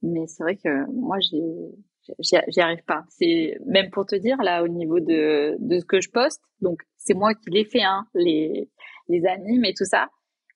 [0.02, 3.04] mais c'est vrai que moi j'y arrive pas.
[3.08, 6.82] C'est même pour te dire là au niveau de de ce que je poste, donc
[6.98, 8.68] c'est moi qui les fais, hein, les
[9.08, 10.08] les animes et tout ça,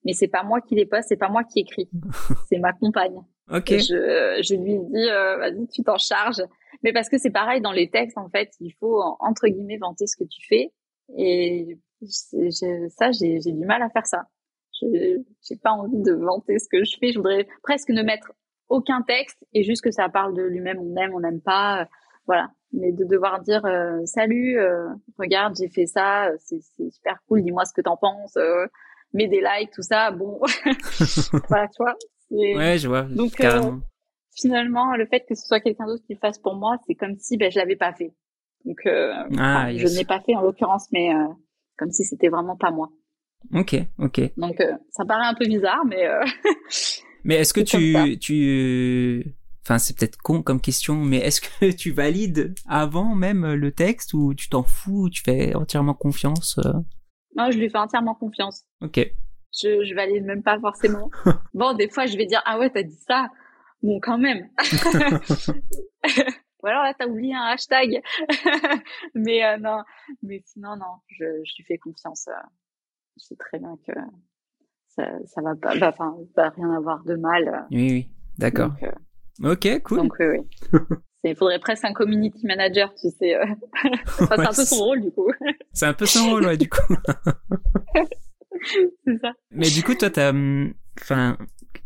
[0.04, 1.88] mais c'est pas moi qui les poste, c'est pas moi qui écris,
[2.50, 3.22] c'est ma compagne.
[3.50, 3.70] Ok.
[3.70, 6.42] je je lui dis vas-y tu t'en charges,
[6.82, 10.06] mais parce que c'est pareil dans les textes en fait, il faut entre guillemets vanter
[10.06, 10.72] ce que tu fais
[11.16, 11.78] et
[12.08, 14.24] ça, j'ai du mal à faire ça.
[14.80, 17.12] Je J'ai pas envie de vanter ce que je fais.
[17.12, 18.32] Je voudrais presque ne mettre
[18.68, 20.78] aucun texte et juste que ça parle de lui-même.
[20.80, 21.84] On aime, on n'aime pas, euh,
[22.26, 22.50] voilà.
[22.72, 24.88] Mais de devoir dire euh, salut, euh,
[25.18, 27.42] regarde, j'ai fait ça, c'est super cool.
[27.42, 28.36] Dis-moi ce que t'en penses.
[29.14, 30.10] mets des likes, tout ça.
[30.10, 30.40] Bon,
[31.48, 31.94] voilà, tu vois.
[32.30, 33.02] Ouais, je vois.
[33.02, 33.40] Donc
[34.38, 37.16] finalement, le fait que ce soit quelqu'un d'autre qui le fasse pour moi, c'est comme
[37.16, 38.12] si ben je l'avais pas fait.
[38.64, 41.28] Donc, euh, ah, je n'ai pas fait en l'occurrence, mais euh,
[41.78, 42.90] comme si c'était vraiment pas moi.
[43.54, 44.20] Ok, ok.
[44.36, 46.04] Donc, euh, ça paraît un peu bizarre, mais.
[47.24, 51.92] mais est-ce que tu, tu, enfin, c'est peut-être con comme question, mais est-ce que tu
[51.92, 56.58] valides avant même le texte ou tu t'en fous, tu fais entièrement confiance
[57.36, 58.64] Non, je lui fais entièrement confiance.
[58.80, 58.98] Ok.
[59.62, 61.10] Je, je valide même pas forcément.
[61.54, 63.28] bon, des fois, je vais dire ah ouais, t'as dit ça.
[63.82, 64.48] Bon, quand même.
[66.62, 68.02] Ou alors là, t'as oublié un hashtag.
[69.14, 69.82] mais euh, non,
[70.22, 72.28] mais sinon, non, je, je lui fais confiance.
[72.28, 72.46] Euh,
[73.18, 73.92] je sais très bien que
[74.88, 76.16] ça, ça va pas, bah, enfin,
[76.56, 77.48] rien avoir de mal.
[77.48, 77.60] Euh.
[77.70, 78.72] Oui, oui, d'accord.
[79.42, 79.98] ok, cool.
[79.98, 80.38] Donc, oui.
[81.24, 83.36] Il faudrait presque un community manager, tu sais.
[84.06, 85.28] c'est un peu son rôle, du coup.
[85.72, 86.94] c'est un peu son rôle, ouais, du coup.
[89.04, 89.32] c'est ça.
[89.50, 91.36] Mais du coup, toi, t'as, hum, enfin,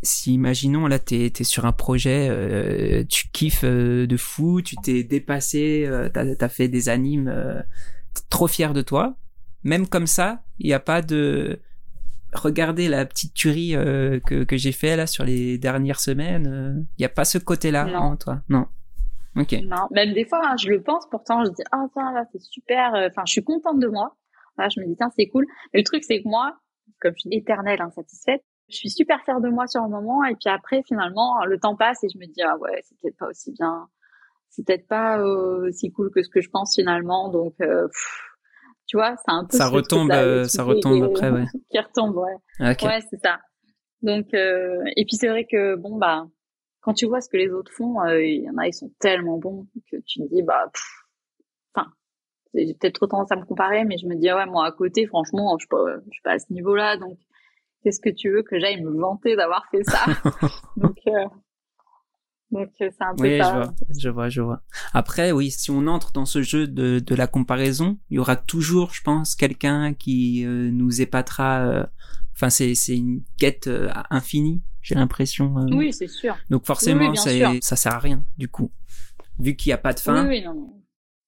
[0.02, 4.76] si imaginons là t'es es sur un projet, euh, tu kiffes euh, de fou, tu
[4.76, 7.60] t'es dépassé, euh, t'as as fait des animes, euh,
[8.28, 9.16] trop fier de toi.
[9.62, 11.60] Même comme ça, il n'y a pas de
[12.32, 16.86] regarder la petite tuerie que, que j'ai fait là sur les dernières semaines.
[16.96, 18.66] Il n'y a pas ce côté-là en toi, non.
[19.36, 19.52] Ok.
[19.64, 21.08] Non, même des fois, hein, je le pense.
[21.10, 22.92] Pourtant, je dis ah ça là c'est super.
[22.94, 24.16] Enfin, je suis contente de moi.
[24.58, 25.46] je me dis tiens c'est cool.
[25.74, 26.56] Mais le truc c'est que moi,
[27.00, 30.34] comme je suis éternelle insatisfaite, je suis super fière de moi sur le moment et
[30.34, 33.28] puis après finalement le temps passe et je me dis ah ouais c'est peut-être pas
[33.28, 33.88] aussi bien.
[34.48, 37.30] C'est peut-être pas euh, aussi cool que ce que je pense finalement.
[37.30, 37.88] Donc euh,
[38.86, 41.44] tu vois c'est un peu ça retombe euh, ça retombe après ouais.
[41.70, 42.36] qui retombe ouais.
[42.60, 43.40] Ouais c'est ça.
[44.02, 46.26] Donc et puis c'est vrai que bon bah
[46.80, 49.38] quand tu vois ce que les autres font il y en a ils sont tellement
[49.38, 50.70] bons que tu te dis bah
[51.74, 51.90] enfin
[52.54, 55.06] j'ai peut-être trop tendance à me comparer mais je me dis ouais moi à côté
[55.06, 57.18] franchement je suis pas je suis pas à ce niveau là donc
[57.82, 60.04] qu'est-ce que tu veux que j'aille me vanter d'avoir fait ça
[60.76, 61.12] Donc, euh,
[62.50, 64.62] donc euh, c'est un peu oui, je vois, je vois, je vois.
[64.92, 68.36] Après, oui, si on entre dans ce jeu de, de la comparaison, il y aura
[68.36, 71.88] toujours, je pense, quelqu'un qui euh, nous épatera.
[72.34, 73.68] Enfin, c'est c'est une quête
[74.10, 75.54] infinie, j'ai l'impression.
[75.72, 76.36] oui, c'est sûr.
[76.48, 78.72] Donc forcément, ça, ça sert à rien, du coup,
[79.38, 80.26] vu qu'il n'y a pas de fin.
[80.26, 80.72] Oui, oui, non,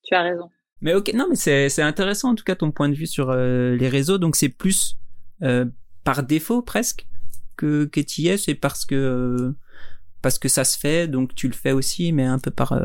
[0.03, 0.49] tu as raison.
[0.81, 3.33] Mais ok, non, mais c'est c'est intéressant en tout cas ton point de vue sur
[3.33, 4.19] les réseaux.
[4.19, 4.99] Donc c'est plus
[6.05, 7.07] par défaut presque
[7.57, 9.55] que que tu y es, c'est parce que
[10.23, 12.79] parce que ça se fait, donc tu le fais aussi, mais un peu par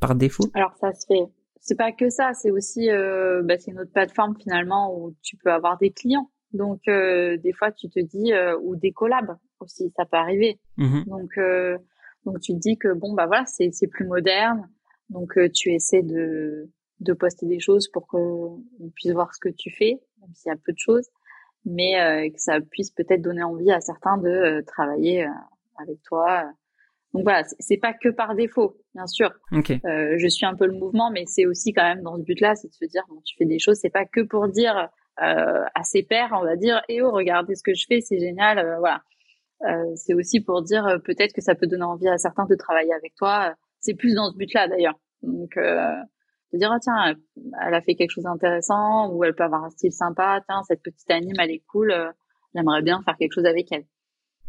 [0.00, 0.44] par défaut.
[0.54, 1.26] Alors ça se fait.
[1.60, 5.52] C'est pas que ça, c'est aussi bah, c'est une autre plateforme finalement où tu peux
[5.52, 6.30] avoir des clients.
[6.52, 8.32] Donc des fois tu te dis
[8.62, 10.58] ou des collabs aussi, ça peut arriver.
[10.76, 11.38] Mmh donc
[12.24, 14.68] donc tu te dis que bon bah voilà c'est c'est plus moderne.
[15.10, 18.62] Donc tu essaies de de poster des choses pour qu'on
[18.94, 21.08] puisse voir ce que tu fais, même s'il y a peu de choses,
[21.64, 25.30] mais euh, que ça puisse peut-être donner envie à certains de euh, travailler euh,
[25.78, 26.50] avec toi.
[27.12, 29.32] Donc voilà, c'est pas que par défaut, bien sûr.
[29.50, 32.68] je suis un peu le mouvement, mais c'est aussi quand même dans ce but-là, c'est
[32.68, 36.04] de se dire, bon, tu fais des choses, c'est pas que pour dire à ses
[36.04, 39.02] pairs, on va dire, eh oh, regardez ce que je fais, c'est génial, voilà.
[39.96, 43.16] c'est aussi pour dire peut-être que ça peut donner envie à certains de travailler avec
[43.16, 43.54] toi.
[43.80, 45.00] C'est plus dans ce but-là d'ailleurs.
[45.22, 45.58] Donc
[46.52, 47.14] de dire ah tiens
[47.66, 50.40] elle a fait quelque chose d'intéressant ou elle peut avoir un style sympa.
[50.46, 52.10] Tiens cette petite anime elle est cool euh,
[52.54, 53.86] j'aimerais bien faire quelque chose avec elle.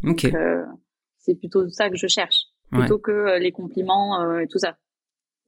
[0.03, 0.25] Ok.
[0.25, 0.65] Euh,
[1.19, 4.77] c'est plutôt ça que je cherche plutôt que euh, les compliments et tout ça.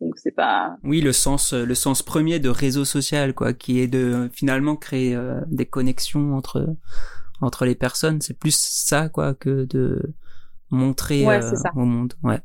[0.01, 3.87] Donc c'est pas oui le sens le sens premier de réseau social quoi qui est
[3.87, 6.75] de finalement créer des connexions entre
[7.41, 8.21] entre les personnes.
[8.21, 10.13] C'est plus ça quoi que de
[10.69, 11.25] montrer
[11.75, 12.13] au monde.
[12.23, 12.39] Ouais.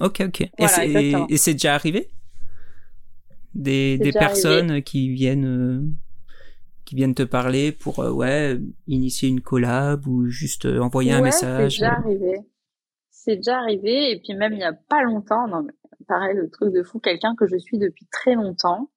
[0.00, 0.48] Ok ok.
[0.58, 2.10] Et c'est déjà arrivé?
[3.54, 5.80] Des, des personnes qui viennent euh,
[6.84, 11.22] qui viennent te parler pour euh, ouais initier une collab ou juste euh, envoyer un
[11.22, 11.76] message.
[11.76, 12.40] C'est déjà arrivé.
[13.10, 15.66] C'est déjà arrivé et puis même il y a pas longtemps, non,
[16.06, 18.90] pareil le truc de fou, quelqu'un que je suis depuis très longtemps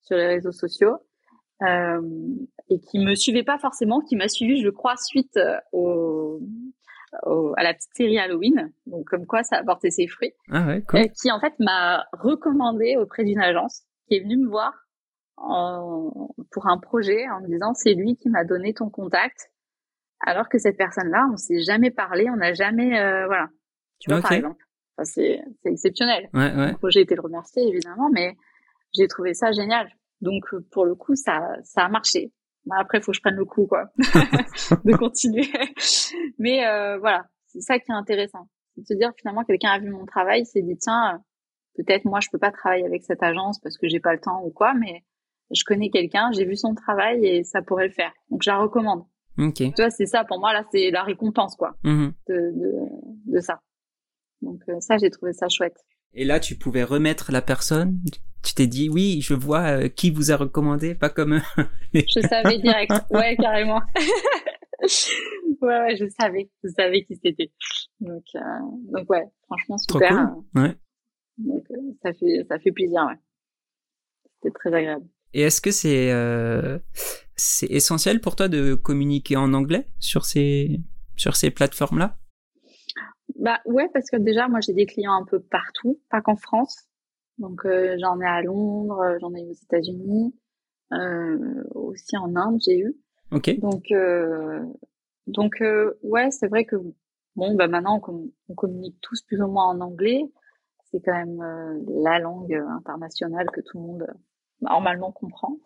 [0.00, 0.96] sur les réseaux sociaux
[1.60, 5.38] et qui me suivait pas forcément, qui m'a suivi, je crois, suite
[5.72, 6.40] au
[7.56, 10.82] à la petite série Halloween, donc comme quoi ça a porté ses fruits, ah ouais,
[10.82, 11.10] cool.
[11.10, 14.72] qui en fait m'a recommandé auprès d'une agence qui est venue me voir
[15.36, 19.50] en, pour un projet en me disant c'est lui qui m'a donné ton contact,
[20.20, 23.48] alors que cette personne-là on s'est jamais parlé, on n'a jamais euh, voilà,
[23.98, 24.64] tu vois par exemple,
[24.96, 26.28] enfin, c'est c'est exceptionnel.
[26.34, 26.72] Ouais, ouais.
[26.72, 28.36] Le projet était le remercier évidemment, mais
[28.92, 29.88] j'ai trouvé ça génial.
[30.20, 32.32] Donc pour le coup ça ça a marché.
[32.66, 33.90] Bah, après, faut que je prenne le coup, quoi,
[34.84, 35.46] de continuer.
[36.38, 38.48] Mais euh, voilà, c'est ça qui est intéressant.
[38.74, 41.22] C'est de se dire finalement, quelqu'un a vu mon travail, s'est dit tiens,
[41.76, 44.42] peut-être moi je peux pas travailler avec cette agence parce que j'ai pas le temps
[44.44, 45.04] ou quoi, mais
[45.50, 48.12] je connais quelqu'un, j'ai vu son travail et ça pourrait le faire.
[48.30, 49.04] Donc je la recommande.
[49.38, 49.56] Ok.
[49.56, 52.12] Tu vois, c'est ça pour moi là, c'est la récompense quoi mm-hmm.
[52.28, 53.60] de, de, de ça.
[54.42, 55.76] Donc euh, ça, j'ai trouvé ça chouette.
[56.14, 57.98] Et là, tu pouvais remettre la personne.
[58.42, 61.40] Tu t'es dit, oui, je vois euh, qui vous a recommandé, pas comme.
[61.94, 62.92] je savais direct.
[63.10, 63.80] Ouais, carrément.
[64.80, 66.50] ouais, ouais, je savais.
[66.62, 67.50] Je savais qui c'était.
[68.00, 68.40] Donc, euh,
[68.92, 70.30] donc ouais, franchement, super.
[70.52, 70.62] Cool.
[70.62, 70.76] Ouais.
[71.38, 73.18] Donc, euh, ça fait, ça fait plaisir, ouais.
[74.34, 75.06] C'était très agréable.
[75.32, 76.12] Et est-ce que c'est,
[77.34, 80.80] c'est essentiel pour toi de communiquer en anglais sur ces,
[81.16, 82.16] sur ces plateformes-là?
[83.36, 86.88] Bah ouais, parce que déjà, moi, j'ai des clients un peu partout, pas qu'en France.
[87.38, 90.34] Donc, euh, j'en ai à Londres, euh, j'en ai aux États-Unis,
[90.92, 92.96] euh, aussi en Inde, j'ai eu.
[93.32, 93.58] Ok.
[93.58, 94.60] Donc, euh,
[95.26, 95.62] donc
[96.02, 96.76] ouais, c'est vrai que
[97.34, 100.22] bon, bah maintenant, on, on, communique tous plus ou moins en anglais.
[100.90, 101.42] C'est quand même
[101.88, 104.06] la langue internationale que tout le monde
[104.64, 105.56] normalement comprend.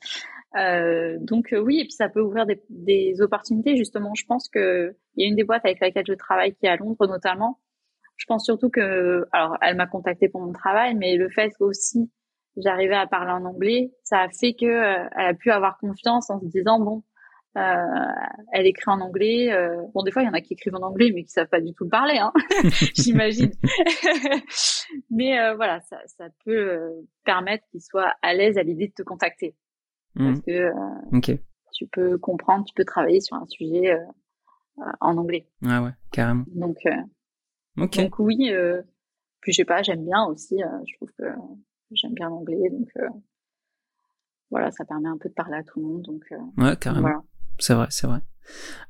[0.56, 3.76] Euh, donc oui, et puis ça peut ouvrir des, des, opportunités.
[3.76, 6.66] Justement, je pense que il y a une des boîtes avec laquelle je travaille qui
[6.66, 7.58] est à Londres notamment.
[8.16, 12.10] Je pense surtout que, alors, elle m'a contacté pour mon travail, mais le fait aussi
[12.62, 16.30] j'arrivais à parler en anglais, ça a fait que euh, elle a pu avoir confiance
[16.30, 17.07] en se disant bon, euh,
[17.54, 19.52] elle écrit en anglais.
[19.52, 21.48] Euh, bon, des fois, il y en a qui écrivent en anglais, mais qui savent
[21.48, 22.32] pas du tout le parler, hein,
[22.94, 23.50] j'imagine.
[25.10, 26.90] mais euh, voilà, ça, ça peut euh,
[27.24, 29.56] permettre qu'ils soient à l'aise à l'idée de te contacter,
[30.14, 30.26] mmh.
[30.26, 31.38] parce que
[31.72, 33.96] tu peux comprendre, tu peux travailler sur un sujet
[35.00, 35.48] en anglais.
[35.64, 36.44] Ah ouais, carrément.
[36.48, 36.78] Donc
[37.78, 38.82] donc oui, euh,
[39.40, 40.62] puis je sais pas, j'aime bien aussi.
[40.62, 41.24] Euh, je trouve que
[41.92, 43.08] j'aime bien l'anglais, donc euh,
[44.50, 46.02] voilà, ça permet un peu de parler à tout le monde.
[46.02, 46.24] Donc
[46.56, 47.24] ouais, carrément.
[47.58, 48.20] C'est vrai, c'est vrai.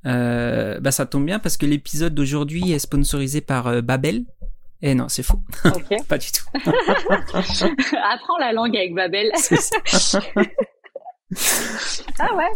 [0.07, 4.25] Euh, bah ça tombe bien parce que l'épisode d'aujourd'hui est sponsorisé par Babel.
[4.81, 5.41] Et eh non, c'est faux.
[6.09, 6.45] pas du tout.
[7.35, 9.33] Apprends la langue avec Babel.
[12.21, 12.53] ah ouais,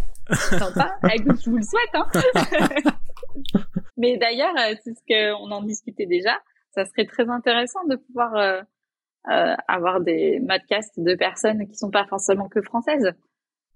[0.56, 0.96] sympa.
[1.12, 1.90] Écoute, je vous le souhaite.
[1.94, 2.06] Hein.
[3.96, 6.38] Mais d'ailleurs, euh, c'est ce qu'on en discutait déjà.
[6.72, 8.60] Ça serait très intéressant de pouvoir euh,
[9.30, 13.12] euh, avoir des podcasts de personnes qui sont pas forcément que françaises.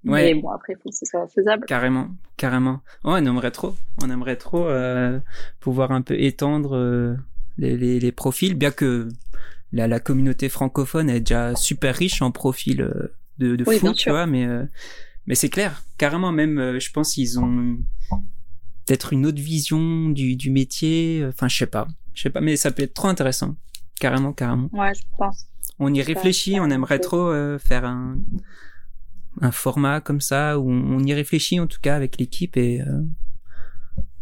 [0.04, 0.34] Ouais.
[0.34, 1.64] Mais bon, après, il faut que ce soit faisable.
[1.66, 2.80] Carrément, carrément.
[3.04, 3.74] on aimerait trop.
[4.02, 5.18] On aimerait trop euh,
[5.60, 7.16] pouvoir un peu étendre euh,
[7.58, 9.08] les, les, les, profils, bien que
[9.72, 12.76] la, la, communauté francophone est déjà super riche en profils
[13.38, 14.26] de, de oui, tu vois.
[14.26, 14.46] Mais
[15.26, 17.78] mais c'est clair, carrément même, je pense qu'ils ont
[18.86, 21.24] peut-être une autre vision du, du métier.
[21.28, 23.56] Enfin, je sais pas, je sais pas, mais ça peut être trop intéressant,
[23.98, 24.68] carrément, carrément.
[24.72, 25.46] Ouais, je pense.
[25.78, 28.16] On y réfléchit, on aimerait trop euh, faire un
[29.40, 33.02] un format comme ça où on, y réfléchit en tout cas avec l'équipe et euh,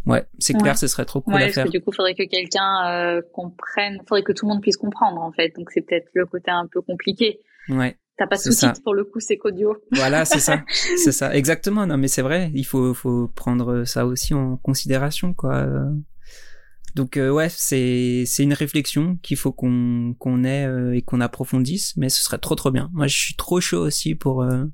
[0.06, 1.66] ouais, c'est clair, ce serait trop cool ouais, à faire.
[1.66, 5.20] Que, du coup, faudrait que quelqu'un euh, comprenne, faudrait que tout le monde puisse comprendre
[5.20, 5.52] en fait.
[5.56, 7.40] Donc c'est peut-être le côté un peu compliqué.
[7.68, 7.96] Ouais.
[8.16, 9.76] T'as pas de sous-titres pour le coup, c'est qu'audio.
[9.90, 10.62] Voilà, c'est ça,
[10.96, 11.84] c'est ça, exactement.
[11.84, 15.66] Non, mais c'est vrai, il faut faut prendre ça aussi en considération, quoi.
[16.94, 21.20] Donc euh, ouais, c'est c'est une réflexion qu'il faut qu'on qu'on ait euh, et qu'on
[21.20, 22.88] approfondisse, mais ce serait trop trop bien.
[22.92, 24.64] Moi, je suis trop chaud aussi pour euh,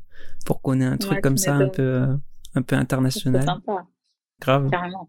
[0.44, 2.06] pour qu'on ait un truc comme ça un peu
[2.54, 3.44] un peu international.
[3.44, 3.86] Sympa.
[4.40, 4.70] Grave.
[4.70, 5.08] Carrément.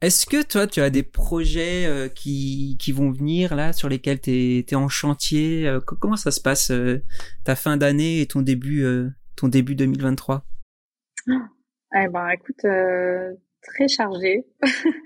[0.00, 4.20] Est-ce que toi, tu as des projets euh, qui, qui vont venir là, sur lesquels
[4.20, 7.02] tu es, en chantier euh, Comment ça se passe euh,
[7.44, 8.84] ta fin d'année et ton début,
[9.36, 10.44] ton début 2023
[11.26, 12.66] Eh ben, écoute,
[13.62, 14.44] très chargé.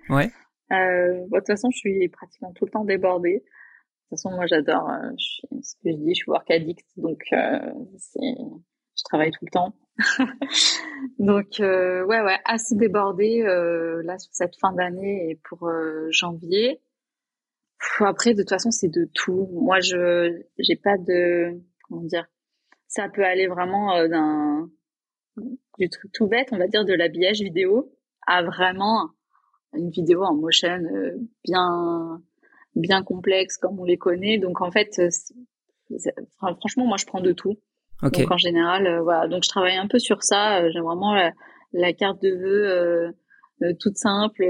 [0.08, 0.32] ouais.
[0.70, 3.44] de toute façon, je suis pratiquement tout le temps débordée.
[4.10, 4.90] De toute façon, moi, j'adore.
[5.18, 7.22] ce que je dis, je suis work addict, donc
[7.98, 8.36] c'est
[8.98, 9.74] je travaille tout le temps.
[11.18, 16.08] Donc euh, ouais ouais assez débordé euh, là sur cette fin d'année et pour euh,
[16.10, 16.80] janvier.
[18.00, 19.48] après de toute façon c'est de tout.
[19.52, 22.26] Moi je j'ai pas de comment dire.
[22.88, 24.70] Ça peut aller vraiment euh, d'un
[25.78, 27.92] du truc tout bête, on va dire de l'habillage vidéo
[28.26, 29.10] à vraiment
[29.74, 32.20] une vidéo en motion euh, bien
[32.78, 34.38] bien complexe comme on les connaît.
[34.38, 35.00] Donc en fait
[36.38, 37.58] franchement moi je prends de tout.
[38.02, 39.26] Donc en général, euh, voilà.
[39.28, 40.60] Donc je travaille un peu sur ça.
[40.60, 41.14] Euh, j'ai vraiment
[41.72, 43.12] la, carte de vœux
[43.62, 44.44] euh, toute simple,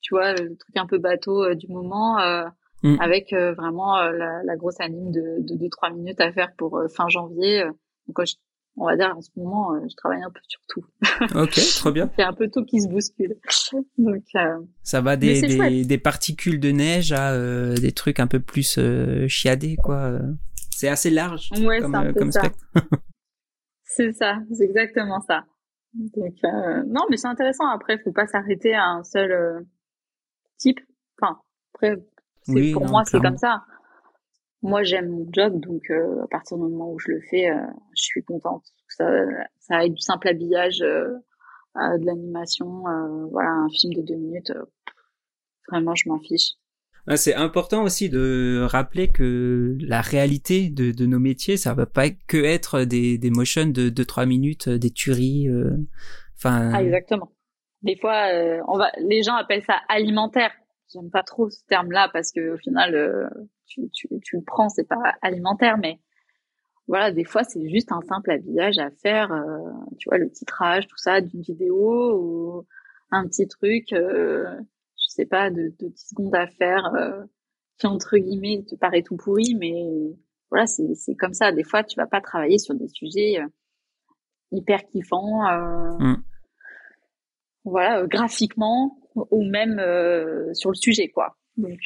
[0.00, 2.18] tu vois, le truc un peu bateau du moment,
[2.82, 2.96] mm.
[3.00, 7.64] avec vraiment la, grosse anime de, de 2-3 minutes à faire pour fin janvier.
[8.08, 8.18] Donc
[8.76, 10.84] on va dire en ce moment, je travaille un peu sur tout.
[11.38, 12.10] ok, trop bien.
[12.16, 13.36] C'est un peu tout qui se bouscule.
[13.98, 14.22] Donc
[14.82, 17.36] ça va des, des, des, particules de neige à
[17.74, 18.78] des trucs un peu plus
[19.28, 20.20] chiadés, quoi.
[20.76, 22.58] C'est assez large ouais, comme, euh, comme spectre.
[23.82, 25.44] c'est ça, c'est exactement ça.
[25.94, 27.66] Donc, euh, non, mais c'est intéressant.
[27.68, 29.60] Après, faut pas s'arrêter à un seul euh,
[30.58, 30.78] type.
[31.18, 31.40] Enfin,
[31.72, 31.96] après,
[32.74, 33.64] pour moi, c'est comme ça.
[34.62, 37.48] Moi, j'aime mon job, donc à partir du moment où je le fais,
[37.94, 38.64] je suis contente.
[38.88, 39.08] Ça,
[39.58, 40.82] ça aille du simple habillage
[41.74, 42.82] à de l'animation,
[43.30, 44.52] voilà, un film de deux minutes.
[45.68, 46.56] vraiment, je m'en fiche.
[47.14, 52.10] C'est important aussi de rappeler que la réalité de, de, nos métiers, ça va pas
[52.10, 55.48] que être des, des motions de 2-3 minutes, des tueries.
[55.48, 55.76] Euh,
[56.36, 56.72] enfin.
[56.74, 57.30] ah, exactement.
[57.82, 60.50] Des fois, euh, on va, les gens appellent ça alimentaire.
[60.92, 63.28] J'aime pas trop ce terme-là parce que au final, euh,
[63.66, 65.98] tu, tu, tu, le prends, c'est pas alimentaire, mais
[66.86, 69.28] voilà, des fois, c'est juste un simple habillage à faire.
[69.98, 72.66] tu vois, le titrage, tout ça, d'une vidéo ou
[73.10, 73.92] un petit truc
[75.16, 77.24] sais pas, de, de 10 secondes à faire, euh,
[77.78, 80.16] qui entre guillemets te paraît tout pourri, mais
[80.50, 81.52] voilà, c'est, c'est comme ça.
[81.52, 83.46] Des fois, tu vas pas travailler sur des sujets euh,
[84.52, 86.22] hyper kiffants, euh, mm.
[87.64, 88.98] voilà, euh, graphiquement
[89.30, 89.80] ou même
[90.54, 91.36] sur le sujet, quoi.
[91.56, 91.78] Donc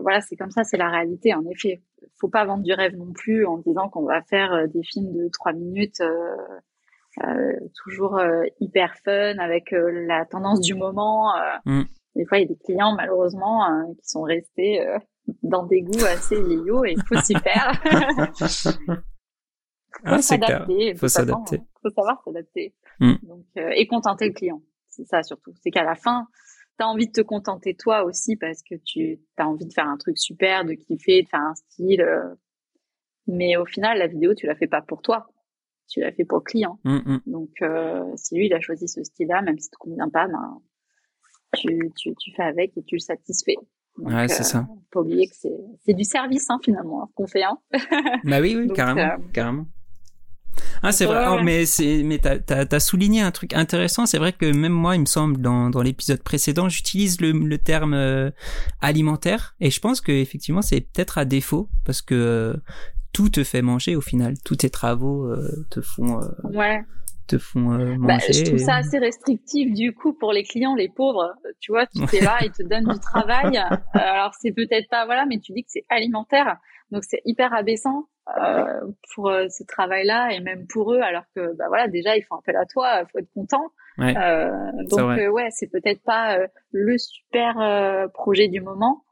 [0.00, 1.34] voilà, c'est comme ça, c'est la réalité.
[1.34, 1.82] En effet,
[2.20, 5.28] faut pas vendre du rêve non plus en disant qu'on va faire des films de
[5.32, 6.02] trois minutes.
[7.22, 7.52] Euh,
[7.84, 8.18] toujours
[8.60, 11.32] hyper fun avec la tendance du moment.
[11.66, 11.82] Mm.
[12.14, 14.98] Des fois, il y a des clients, malheureusement, euh, qui sont restés euh,
[15.42, 17.72] dans des goûts assez vieillots et il faut s'y faire.
[20.04, 20.66] ah, clair.
[20.68, 21.62] Il faut s'adapter.
[21.82, 22.74] Faut savoir s'adapter.
[23.00, 23.14] Mm.
[23.22, 24.62] Donc, euh, et contenter le client.
[24.88, 25.54] C'est ça surtout.
[25.62, 26.26] C'est qu'à la fin,
[26.78, 29.86] tu as envie de te contenter toi aussi parce que tu as envie de faire
[29.86, 32.04] un truc super, de kiffer, de faire un style.
[33.26, 35.28] mais au final, la vidéo, tu la fais pas pour toi.
[35.88, 36.78] Tu l'as fait pour le client.
[36.84, 37.20] Mm, mm.
[37.26, 37.50] Donc,
[38.16, 40.60] si lui, il a choisi ce style-là, même si ça te convient pas, ben,
[41.54, 43.56] tu, tu, tu fais avec et tu le satisfais.
[43.98, 44.58] ouais, c'est ça.
[44.58, 47.58] Euh, pas oublier que c'est, c'est du service, hein, finalement, hein, qu'on fait, hein.
[48.24, 49.66] bah oui, oui, carrément, euh, carrément.
[50.82, 51.26] Ah, c'est vrai.
[51.28, 54.06] Oh, mais c'est, mais t'as, t'as, t'as souligné un truc intéressant.
[54.06, 57.58] C'est vrai que même moi, il me semble, dans, dans l'épisode précédent, j'utilise le, le
[57.58, 58.30] terme euh,
[58.80, 62.56] alimentaire, et je pense que effectivement, c'est peut-être à défaut parce que
[63.12, 64.34] tout te fait manger au final.
[64.44, 65.34] Tous tes travaux
[65.70, 66.20] te font.
[66.44, 66.84] ouais
[67.26, 68.32] te font euh, bah, manger.
[68.32, 71.34] je trouve ça assez restrictif du coup pour les clients, les pauvres.
[71.60, 73.60] Tu vois, tu es là, ils te donnent du travail.
[73.94, 76.56] Euh, alors c'est peut-être pas voilà, mais tu dis que c'est alimentaire,
[76.90, 78.80] donc c'est hyper abaissant euh,
[79.14, 82.36] pour euh, ce travail-là et même pour eux, alors que bah voilà déjà ils font
[82.36, 83.72] appel à toi, faut être content.
[83.98, 84.14] Ouais.
[84.90, 86.38] donc ouais, c'est peut-être pas
[86.70, 89.04] le super projet du moment.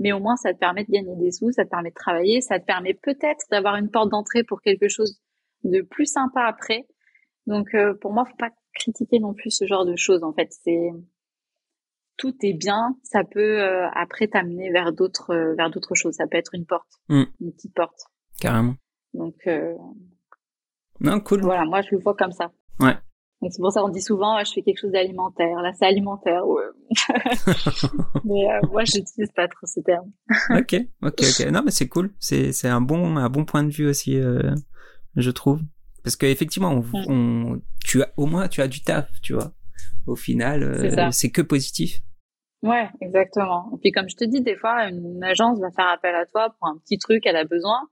[0.00, 2.40] Mais au moins, ça te permet de gagner des sous, ça te permet de travailler,
[2.40, 5.20] ça te permet peut-être d'avoir une porte d'entrée pour quelque chose
[5.62, 6.86] de plus sympa après.
[7.46, 10.22] Donc euh, pour moi, faut pas critiquer non plus ce genre de choses.
[10.22, 10.90] En fait, c'est
[12.16, 12.96] tout est bien.
[13.02, 16.14] Ça peut euh, après t'amener vers d'autres euh, vers d'autres choses.
[16.14, 17.24] Ça peut être une porte, Mm.
[17.40, 18.00] une petite porte.
[18.40, 18.74] Carrément.
[19.14, 19.74] Donc euh,
[21.00, 21.42] Non, cool.
[21.42, 22.50] voilà, moi je le vois comme ça.
[22.80, 22.96] Ouais.
[23.42, 25.56] Donc c'est pour ça qu'on dit souvent, ouais, je fais quelque chose d'alimentaire.
[25.62, 26.46] Là, c'est alimentaire.
[26.46, 26.62] Ouais.
[28.24, 30.10] mais euh, moi, j'utilise pas trop ce terme.
[30.50, 31.46] ok, ok, ok.
[31.50, 32.12] Non, mais c'est cool.
[32.18, 34.54] C'est c'est un bon un bon point de vue aussi, euh,
[35.16, 35.60] je trouve.
[36.04, 37.04] Parce que effectivement, on, Mm.
[37.08, 39.52] on- tu as au moins tu as du taf, tu vois.
[40.06, 42.00] Au final, euh, c'est que positif.
[42.62, 43.70] Ouais, exactement.
[43.74, 46.54] Et puis comme je te dis, des fois, une agence va faire appel à toi
[46.58, 47.88] pour un petit truc, elle a besoin.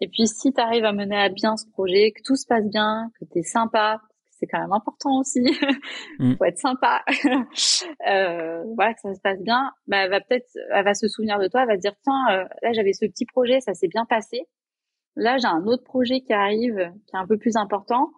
[0.00, 2.64] Et puis si tu arrives à mener à bien ce projet, que tout se passe
[2.66, 5.40] bien, que tu es sympa, c'est quand même important aussi.
[6.18, 6.34] Mm.
[6.36, 7.02] Faut être sympa.
[8.08, 9.72] euh, voilà, que ça se passe bien.
[9.86, 12.26] Bah, elle va peut-être, elle va se souvenir de toi, elle va te dire tiens,
[12.30, 14.42] euh, là j'avais ce petit projet, ça s'est bien passé.
[15.16, 18.10] Là j'ai un autre projet qui arrive, qui est un peu plus important.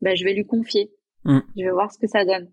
[0.00, 0.90] Bah, je vais lui confier.
[1.24, 1.40] Mm.
[1.54, 2.50] Je vais voir ce que ça donne.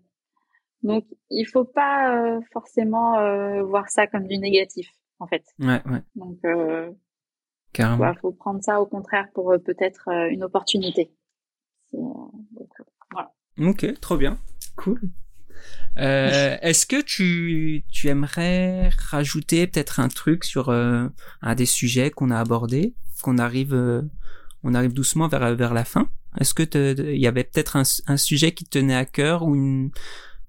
[0.82, 5.42] Donc, il faut pas euh, forcément euh, voir ça comme du négatif, en fait.
[5.58, 6.90] Ouais, ouais, Donc, euh,
[7.72, 7.96] carrément.
[7.98, 11.12] voilà, faut prendre ça au contraire pour euh, peut-être euh, une opportunité.
[11.94, 12.70] Euh, donc,
[13.10, 13.32] voilà.
[13.58, 14.38] Ok, trop bien,
[14.76, 15.00] cool.
[15.98, 21.08] Euh, Est-ce que tu, tu aimerais rajouter peut-être un truc sur euh,
[21.42, 24.02] un des sujets qu'on a abordé, qu'on arrive, euh,
[24.62, 26.08] on arrive doucement vers vers la fin?
[26.38, 26.62] Est-ce que
[27.12, 29.90] il y avait peut-être un, un sujet qui te tenait à cœur ou une,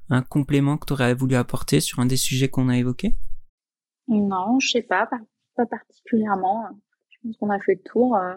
[0.10, 3.16] un complément que tu aurais voulu apporter sur un des sujets qu'on a évoqués?
[4.08, 5.20] Non, je sais pas, pas,
[5.56, 6.70] pas particulièrement.
[7.24, 8.16] Pense qu'on a fait le tour.
[8.16, 8.36] euh.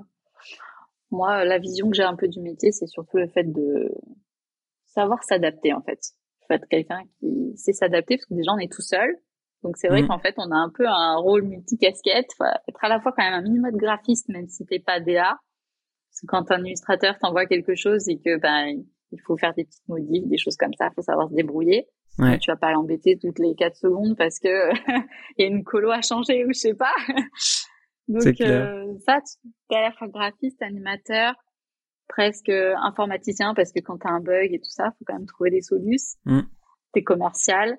[1.10, 3.90] Moi, la vision que j'ai un peu du métier, c'est surtout le fait de
[4.86, 6.00] savoir s'adapter, en fait.
[6.48, 9.16] Faut être quelqu'un qui sait s'adapter, parce que déjà, on est tout seul.
[9.62, 10.08] Donc, c'est vrai Mhm.
[10.08, 12.32] qu'en fait, on a un peu un rôle multicasquette.
[12.36, 15.00] Faut être à la fois quand même un minimum de graphiste, même si t'es pas
[15.00, 15.38] DA.
[16.10, 19.64] Parce que quand un illustrateur t'envoie quelque chose et que, ben, il faut faire des
[19.64, 21.86] petites modifs, des choses comme ça, faut savoir se débrouiller.
[22.18, 22.38] Ouais.
[22.38, 24.48] Tu vas pas l'embêter toutes les quatre secondes parce que
[25.38, 26.92] il y a une colo à changer ou je sais pas.
[28.08, 28.68] Donc clair.
[28.68, 31.34] euh, ça, tu es à la fois graphiste, animateur,
[32.08, 35.26] presque informaticien parce que quand tu as un bug et tout ça, faut quand même
[35.26, 36.18] trouver des solutions.
[36.24, 36.40] Mm.
[36.92, 37.78] T'es commercial,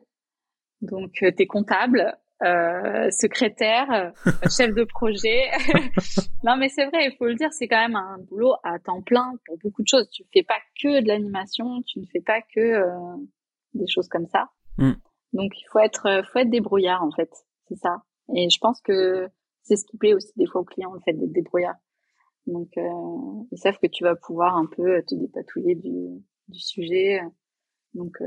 [0.82, 4.12] donc euh, t'es comptable, euh, secrétaire,
[4.50, 5.52] chef de projet.
[6.44, 9.02] non mais c'est vrai, il faut le dire, c'est quand même un boulot à temps
[9.02, 10.10] plein pour beaucoup de choses.
[10.10, 13.18] Tu fais pas que de l'animation, tu ne fais pas que euh,
[13.76, 14.50] des choses comme ça.
[14.78, 14.94] Mm.
[15.34, 17.30] Donc il faut être, faut être débrouillard en fait,
[17.68, 17.98] c'est ça.
[18.36, 19.30] Et je pense que
[19.64, 21.76] c'est ce qui plaît aussi des fois aux clients, le fait d'être débrouillard.
[22.48, 27.22] Donc euh, ils savent que tu vas pouvoir un peu te dépatouiller du, du sujet.
[27.94, 28.26] Donc euh,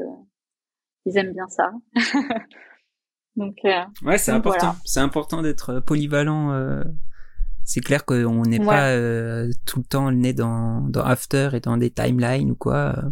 [1.06, 1.70] ils aiment bien ça.
[3.36, 3.70] Donc euh,
[4.02, 4.58] Ouais, c'est important.
[4.68, 4.76] voilà.
[4.84, 6.52] C'est important d'être polyvalent.
[6.52, 6.82] euh,
[7.64, 8.66] C'est clair qu'on n'est Ouais.
[8.66, 12.56] pas euh, tout le temps le nez dans, dans After et dans des timelines ou
[12.56, 12.94] quoi.
[12.98, 13.10] euh,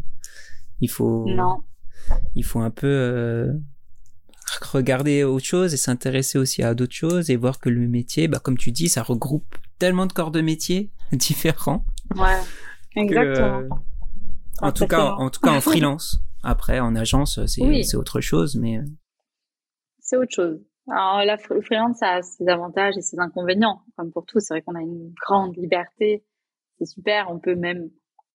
[0.80, 1.58] Il faut, non,
[2.34, 3.52] il faut un peu euh,
[4.62, 8.38] regarder autre chose et s'intéresser aussi à d'autres choses et voir que le métier, bah,
[8.42, 11.84] comme tu dis, ça regroupe tellement de corps de métier différents.
[12.16, 12.40] ouais,
[12.96, 13.68] exactement.
[14.60, 16.20] en tout cas, en tout cas en freelance.
[16.46, 17.82] Après, en agence, c'est Oui.
[17.94, 18.82] autre chose, mais euh,
[20.00, 20.60] c'est autre chose.
[20.90, 24.38] Alors la freelance, ça a ses avantages et ses inconvénients, comme pour tout.
[24.40, 26.22] C'est vrai qu'on a une grande liberté,
[26.78, 27.30] c'est super.
[27.30, 27.88] On peut même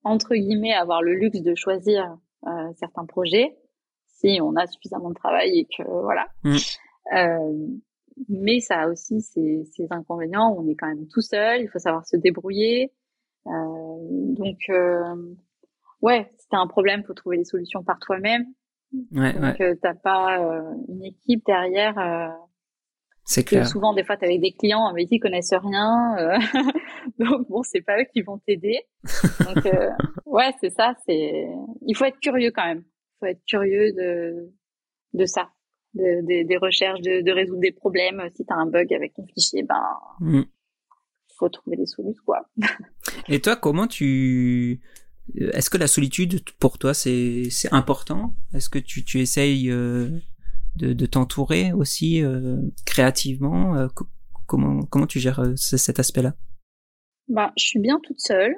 [0.04, 2.50] entre guillemets avoir le luxe de choisir euh,
[2.80, 3.56] certains projets
[4.20, 6.28] si on a suffisamment de travail et que voilà.
[6.44, 6.56] Mm.
[7.16, 7.68] Euh,
[8.28, 10.54] mais ça a aussi ses, ses inconvénients.
[10.58, 12.92] On est quand même tout seul, il faut savoir se débrouiller.
[13.48, 13.52] Euh,
[14.36, 15.16] donc euh,
[16.02, 18.46] ouais, si t'as un problème, faut trouver les solutions par toi-même.
[18.94, 20.38] ouais, ouais, Donc euh, t'as pas
[20.88, 22.38] une équipe derrière.
[23.30, 23.68] C'est clair.
[23.68, 26.38] souvent des fois t'es avec des clients qui ils connaissent rien, euh,
[27.20, 28.80] donc bon c'est pas eux qui vont t'aider.
[29.46, 29.92] Donc euh,
[30.26, 31.48] ouais c'est ça, c'est
[31.86, 32.84] il faut être curieux quand même.
[33.20, 34.52] Faut être curieux de
[35.14, 35.50] de ça,
[35.96, 38.22] de, de- des recherches, de, de résoudre des problèmes.
[38.36, 39.84] Si t'as un bug avec ton fichier, ben
[40.20, 40.44] Mm.
[41.38, 42.50] faut trouver des solutions quoi.
[43.28, 44.82] Et toi, comment tu
[45.40, 48.36] euh, est-ce que la solitude pour toi c'est c'est important?
[48.54, 50.10] Est-ce que tu tu essayes euh,
[50.76, 53.76] de de t'entourer aussi euh, créativement?
[53.76, 54.08] Euh, co-
[54.48, 56.34] Comment comment tu gères ce- cet aspect-là?
[57.28, 58.56] Ben, je suis bien toute seule,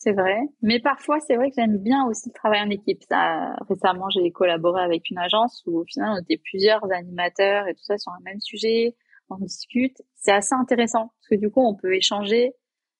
[0.00, 0.38] c'est vrai.
[0.62, 3.02] Mais parfois, c'est vrai que j'aime bien aussi le travail en équipe.
[3.08, 7.74] Ça, récemment, j'ai collaboré avec une agence où, au final, on était plusieurs animateurs et
[7.74, 8.94] tout ça sur un même sujet.
[9.28, 9.96] On discute.
[10.14, 12.54] C'est assez intéressant parce que du coup, on peut échanger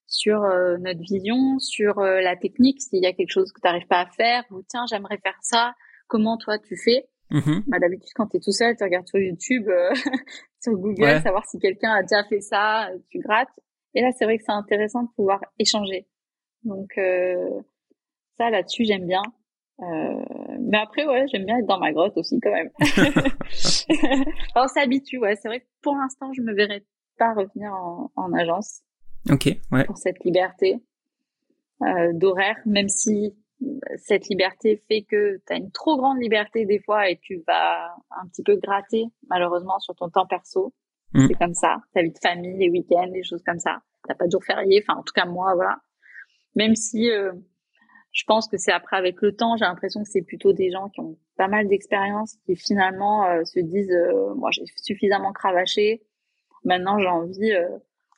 [0.06, 2.80] sur euh, notre vision, sur euh, la technique.
[2.82, 5.38] S'il y a quelque chose que tu n'arrives pas à faire, ou tiens, j'aimerais faire
[5.40, 5.72] ça.
[6.08, 7.08] Comment toi tu fais?
[7.30, 7.62] Mhm.
[7.68, 9.90] bah, D'habitude, quand tu es tout seul, tu regardes sur YouTube, euh,
[10.60, 11.20] sur Google, Ouais.
[11.20, 13.60] savoir si quelqu'un a déjà fait ça, tu grattes.
[13.94, 16.06] Et là, c'est vrai que c'est intéressant de pouvoir échanger.
[16.64, 17.60] Donc, euh,
[18.38, 19.22] ça, là-dessus, j'aime bien.
[19.80, 20.24] Euh,
[20.60, 22.70] mais après, ouais, j'aime bien être dans ma grotte aussi quand même.
[24.56, 25.36] on s'habitue, ouais.
[25.36, 26.84] C'est vrai que pour l'instant, je me verrais
[27.16, 28.82] pas revenir en, en agence.
[29.30, 29.84] Ok, ouais.
[29.84, 30.80] Pour cette liberté
[31.82, 33.34] euh, d'horaire, même si
[33.96, 37.94] cette liberté fait que tu as une trop grande liberté des fois et tu vas
[38.10, 40.72] un petit peu gratter malheureusement sur ton temps perso.
[41.12, 41.26] Mm.
[41.26, 43.78] C'est comme ça, ta vie de famille, les week-ends, les choses comme ça.
[44.06, 45.78] T'as pas de jour férié, enfin en tout cas moi voilà.
[46.58, 47.32] Même si euh,
[48.12, 50.88] je pense que c'est après avec le temps, j'ai l'impression que c'est plutôt des gens
[50.90, 56.02] qui ont pas mal d'expérience qui finalement euh, se disent euh, moi j'ai suffisamment cravaché,
[56.64, 57.52] maintenant j'ai envie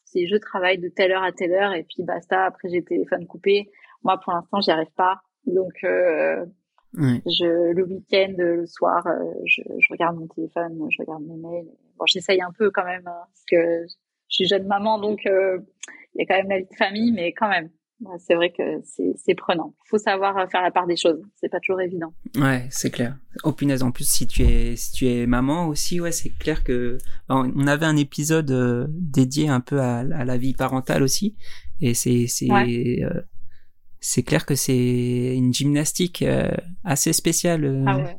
[0.05, 2.84] c'est je travaille de telle heure à telle heure et puis basta, après j'ai le
[2.84, 3.70] téléphone coupé.
[4.03, 5.20] Moi pour l'instant, j'y arrive pas.
[5.47, 6.45] Donc, euh,
[6.95, 11.68] je, le week-end, le soir, euh, je, je, regarde mon téléphone, je regarde mes mails.
[11.99, 13.86] Bon, j'essaye un peu quand même, hein, parce que
[14.28, 15.59] je suis jeune maman, donc euh,
[16.14, 17.70] il y a quand même la vie de famille, mais quand même.
[18.18, 19.74] C'est vrai que c'est prenant.
[19.84, 21.20] Il faut savoir faire la part des choses.
[21.36, 22.14] C'est pas toujours évident.
[22.36, 23.16] Ouais, c'est clair.
[23.44, 26.64] Oh punaise, en plus si tu es si tu es maman aussi, ouais, c'est clair
[26.64, 26.96] que
[27.28, 31.36] on avait un épisode euh, dédié un peu à, à, la vie parentale aussi,
[31.82, 32.48] et c'est c'est
[34.01, 36.51] c'est clair que c'est une gymnastique euh,
[36.84, 38.14] assez spéciale euh, ah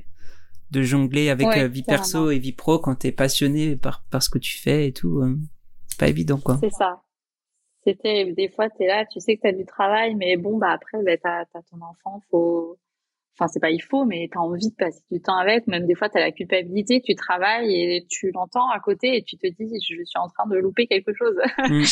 [0.69, 4.29] de jongler avec euh, vie perso et vie pro quand t'es passionné par, par ce
[4.29, 5.21] que tu fais et tout.
[5.99, 6.59] pas évident, quoi.
[6.61, 7.01] C'est ça.
[7.83, 11.01] C'était des fois t'es là, tu sais que t'as du travail, mais bon bah après
[11.03, 12.77] bah, t'as as ton enfant, faut.
[13.33, 15.65] Enfin c'est pas il faut, mais t'as envie de passer du temps avec.
[15.67, 19.37] Même des fois t'as la culpabilité, tu travailles et tu l'entends à côté et tu
[19.37, 21.35] te dis je suis en train de louper quelque chose.
[21.57, 21.83] Mm.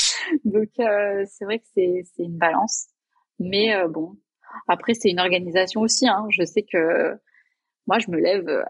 [0.46, 2.90] Donc c'est vrai que c'est c'est une balance.
[3.40, 4.18] Mais euh, bon,
[4.68, 6.08] après c'est une organisation aussi.
[6.08, 6.28] Hein.
[6.30, 7.18] Je sais que
[7.88, 8.64] moi je me lève euh,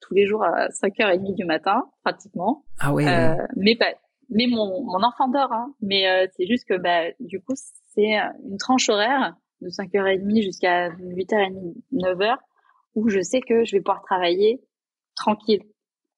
[0.00, 2.64] tous les jours à 5h30 du matin pratiquement.
[2.80, 3.06] Ah ouais.
[3.06, 3.94] Euh, mais pas,
[4.28, 5.52] mais mon, mon enfant dort.
[5.52, 5.74] Hein.
[5.80, 7.54] Mais euh, c'est juste que bah du coup
[7.94, 12.36] c'est une tranche horaire de 5h30 jusqu'à 8h30, 9h
[12.94, 14.60] où je sais que je vais pouvoir travailler
[15.14, 15.62] tranquille.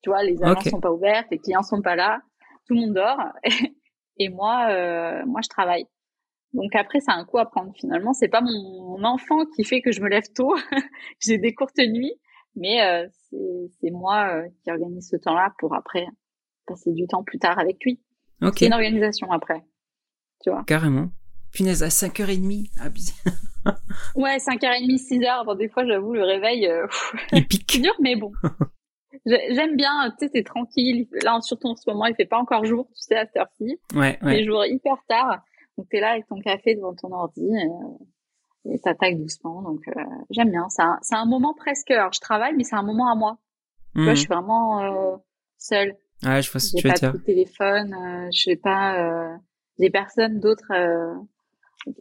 [0.02, 2.20] Tu vois, les agences sont pas ouvertes, les clients sont pas là,
[2.66, 3.18] tout le monde dort
[4.18, 5.86] et moi, euh, moi je travaille.
[6.54, 8.12] Donc après, c'est un coup à prendre finalement.
[8.12, 10.54] C'est pas mon enfant qui fait que je me lève tôt,
[11.20, 12.14] j'ai des courtes nuits,
[12.56, 13.06] mais euh,
[13.80, 16.06] c'est moi euh, qui organise ce temps-là pour après
[16.68, 18.00] passer du temps plus tard avec lui.
[18.54, 19.64] C'est une organisation après,
[20.42, 20.64] tu vois.
[20.64, 21.08] Carrément.
[21.52, 23.72] Punaise, à 5h30 ah,
[24.14, 25.44] Ouais, 5h30, 6h.
[25.46, 26.86] Bon, des fois, j'avoue, le réveil, euh,
[27.32, 27.80] il pique.
[27.82, 28.32] dur, mais bon.
[29.26, 31.08] J'aime bien, tu sais, c'est tranquille.
[31.24, 33.80] Là, surtout en ce moment, il fait pas encore jour, tu sais, à cette heure-ci.
[33.94, 34.36] Ouais, ouais.
[34.36, 35.42] Les jours hyper tard.
[35.78, 39.62] Donc t'es là avec ton café devant ton ordi et, et t'attaques doucement.
[39.62, 40.68] Donc euh, j'aime bien.
[40.68, 41.90] C'est un, un, moment presque.
[41.92, 43.38] Alors je travaille, mais c'est un moment à moi.
[43.94, 45.16] Tu vois, je suis vraiment euh,
[45.56, 45.96] seule.
[46.24, 47.00] Ouais, je vois ce que tu veux dire.
[47.00, 47.94] J'ai pas de téléphone.
[47.94, 48.98] Euh, je sais pas.
[49.00, 49.36] Euh,
[49.78, 51.14] des personnes d'autres euh,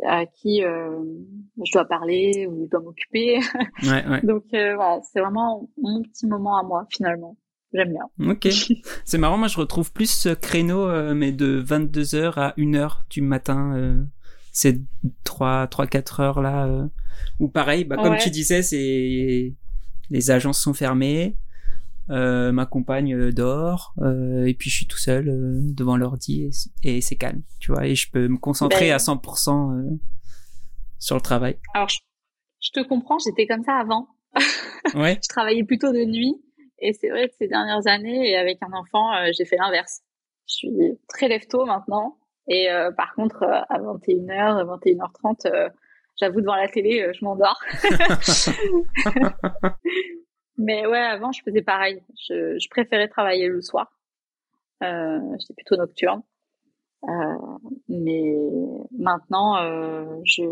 [0.07, 3.39] à qui je dois parler ou je dois m'occuper.
[3.83, 4.21] Ouais, ouais.
[4.23, 7.37] Donc voilà, c'est vraiment mon petit moment à moi finalement.
[7.73, 8.31] J'aime bien.
[8.31, 8.47] Ok.
[9.05, 13.21] C'est marrant, moi je retrouve plus ce créneau, euh, mais de 22h à 1h du
[13.21, 13.75] matin.
[13.75, 14.03] Euh,
[14.51, 14.81] ces
[15.23, 16.65] 3, 3, 4 heures là.
[16.65, 16.87] Euh,
[17.39, 19.53] ou pareil, bah, comme tu disais, c'est
[20.09, 21.35] les agences sont fermées.
[22.09, 23.93] Euh, ma compagne dort
[24.45, 25.25] et puis je suis tout seul
[25.75, 26.49] devant l'ordi
[26.83, 29.99] et, c'est calme, tu vois, et je peux me concentrer ben à 100%
[30.99, 31.57] sur le travail.
[31.73, 31.97] Alors je,
[32.61, 34.07] je te comprends, j'étais comme ça avant.
[34.95, 35.19] ouais.
[35.21, 36.41] je travaillais plutôt de nuit
[36.79, 40.01] et c'est vrai que ces dernières années, et avec un enfant, euh, j'ai fait l'inverse.
[40.47, 42.17] Je suis très lève-tôt maintenant.
[42.47, 45.71] Et euh, par contre, euh, à 21h, 21h30,
[46.19, 47.59] j'avoue, devant la télé, je m'endors.
[50.57, 52.01] Mais ouais, avant, je faisais pareil.
[52.27, 53.91] Je, je préférais travailler le soir.
[54.83, 56.23] Euh, J'étais plutôt nocturne.
[57.03, 57.57] Euh,
[57.89, 58.35] mais
[58.97, 60.43] maintenant, euh, je,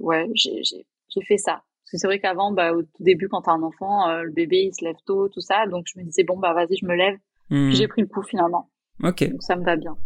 [0.00, 1.62] ouais, j'ai fait ça
[1.98, 4.74] c'est vrai qu'avant, bah, au tout début, quand t'as un enfant, euh, le bébé, il
[4.74, 5.66] se lève tôt, tout ça.
[5.66, 7.16] Donc, je me disais, bon, bah, vas-y, je me lève.
[7.50, 7.70] Hmm.
[7.72, 8.70] j'ai pris le coup, finalement.
[9.02, 9.28] Ok.
[9.28, 9.96] Donc, ça me va bien.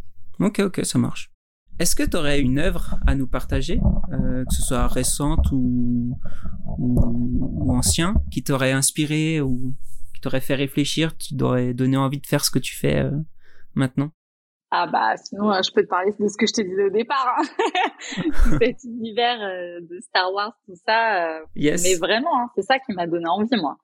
[0.40, 1.30] Ok, ok, ça marche.
[1.78, 3.80] Est-ce que tu aurais une œuvre à nous partager,
[4.12, 6.18] euh, que ce soit récente ou,
[6.78, 9.74] ou, ancien, qui t'aurait inspiré ou
[10.14, 13.10] qui t'aurait fait réfléchir, qui t'aurait donné envie de faire ce que tu fais euh,
[13.74, 14.10] maintenant?
[14.70, 16.90] Ah bah sinon euh, je peux te parler de ce que je te disais au
[16.90, 17.44] départ, hein.
[18.60, 21.38] cet univers euh, de Star Wars, tout ça.
[21.38, 21.84] Euh, yes.
[21.84, 23.78] Mais vraiment, hein, c'est ça qui m'a donné envie moi.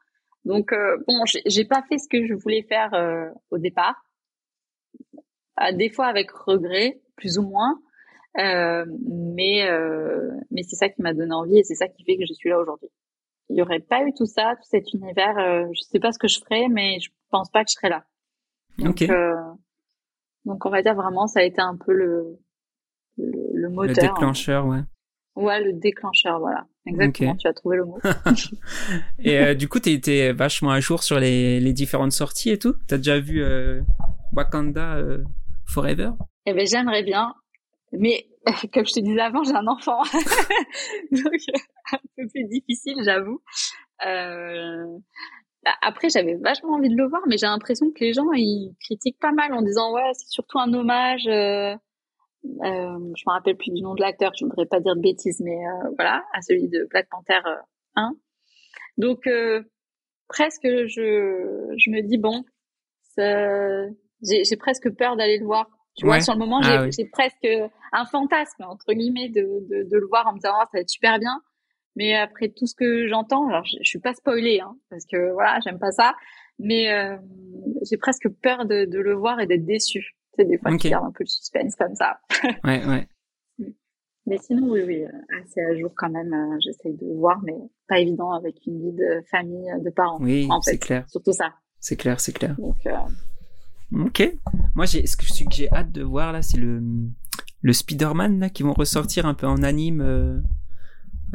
[0.44, 0.74] Donc
[1.06, 2.90] bon, j'ai pas fait ce que je voulais faire
[3.52, 3.94] au départ,
[5.74, 7.78] des fois avec regret, plus ou moins.
[8.36, 9.68] mais
[10.50, 12.50] mais c'est ça qui m'a donné envie et c'est ça qui fait que je suis
[12.50, 12.88] là aujourd'hui.
[13.48, 15.36] Il y aurait pas eu tout ça, tout cet univers,
[15.72, 18.04] je sais pas ce que je ferais, mais je pense pas que je serais là.
[18.78, 19.16] Donc, ok.
[20.44, 22.38] Donc on va dire vraiment ça a été un peu le
[23.18, 23.94] le, le moteur.
[23.94, 24.80] Le déclencheur, ouais.
[25.34, 26.66] Ouais, le déclencheur, voilà.
[26.84, 27.98] Exactement, tu as trouvé le mot.
[29.18, 32.58] et euh, du coup, tu étais vachement à jour sur les, les différentes sorties et
[32.58, 32.74] tout?
[32.86, 33.80] T'as déjà vu euh,
[34.34, 35.22] Wakanda euh,
[35.64, 36.10] Forever?
[36.46, 37.34] Eh ben, j'aimerais bien,
[37.92, 38.26] mais
[38.72, 40.02] comme je te disais avant, j'ai un enfant,
[41.12, 41.40] donc
[41.92, 43.40] un peu plus difficile, j'avoue.
[45.64, 48.74] Bah, après, j'avais vachement envie de le voir, mais j'ai l'impression que les gens ils
[48.80, 51.26] critiquent pas mal en disant ouais, c'est surtout un hommage.
[51.28, 51.76] Euh,
[52.44, 55.56] je me rappelle plus du nom de l'acteur, je voudrais pas dire de bêtises, mais
[55.56, 57.38] euh, voilà, à celui de Black Panther
[57.94, 58.08] 1.
[58.10, 58.14] Euh,
[58.98, 59.28] Donc
[60.28, 62.44] presque, je je me dis bon,
[63.16, 65.68] j'ai presque peur d'aller le voir.
[65.94, 67.46] Tu vois, sur le moment, ah j'ai presque
[67.92, 70.80] un fantasme entre guillemets de, de, de le voir en me disant oh, ça va
[70.80, 71.42] être super bien.
[71.96, 75.32] Mais après tout ce que j'entends, alors je, je, suis pas spoilée, hein, parce que
[75.32, 76.14] voilà, j'aime pas ça.
[76.58, 77.16] Mais euh,
[77.82, 80.16] j'ai presque peur de, de, le voir et d'être déçue.
[80.36, 82.18] C'est des fois qui un peu le suspense comme ça.
[82.64, 83.08] ouais, ouais.
[84.24, 85.04] Mais sinon, oui, oui,
[85.42, 86.32] assez à jour quand même.
[86.32, 87.56] Euh, j'essaie de voir, mais
[87.88, 90.18] pas évident avec une vie de famille, de parents.
[90.20, 91.04] Oui, c'est clair.
[91.08, 91.52] Surtout ça.
[91.80, 92.54] C'est clair, c'est clair.
[92.56, 92.92] Donc, euh...
[93.94, 94.38] Ok.
[94.74, 96.82] Moi, j'ai, ce que j'ai hâte de voir là, c'est le
[97.64, 100.00] le Spider-Man là qui vont ressortir un peu en anime.
[100.00, 100.40] Euh,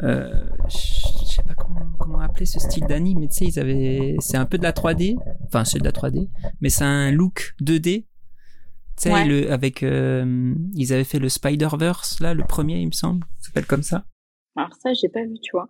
[0.02, 4.16] euh, je sais pas comment, comment appeler ce style d'anime, mais tu sais, ils avaient,
[4.20, 5.16] c'est un peu de la 3D.
[5.46, 6.28] Enfin, c'est de la 3D,
[6.60, 8.04] mais c'est un look 2D
[9.00, 12.92] tu sais, le, avec, euh, ils avaient fait le Spider-Verse, là, le premier, il me
[12.92, 13.24] semble.
[13.38, 14.04] Ça s'appelle comme ça.
[14.56, 15.68] Alors ça, j'ai pas vu, tu vois.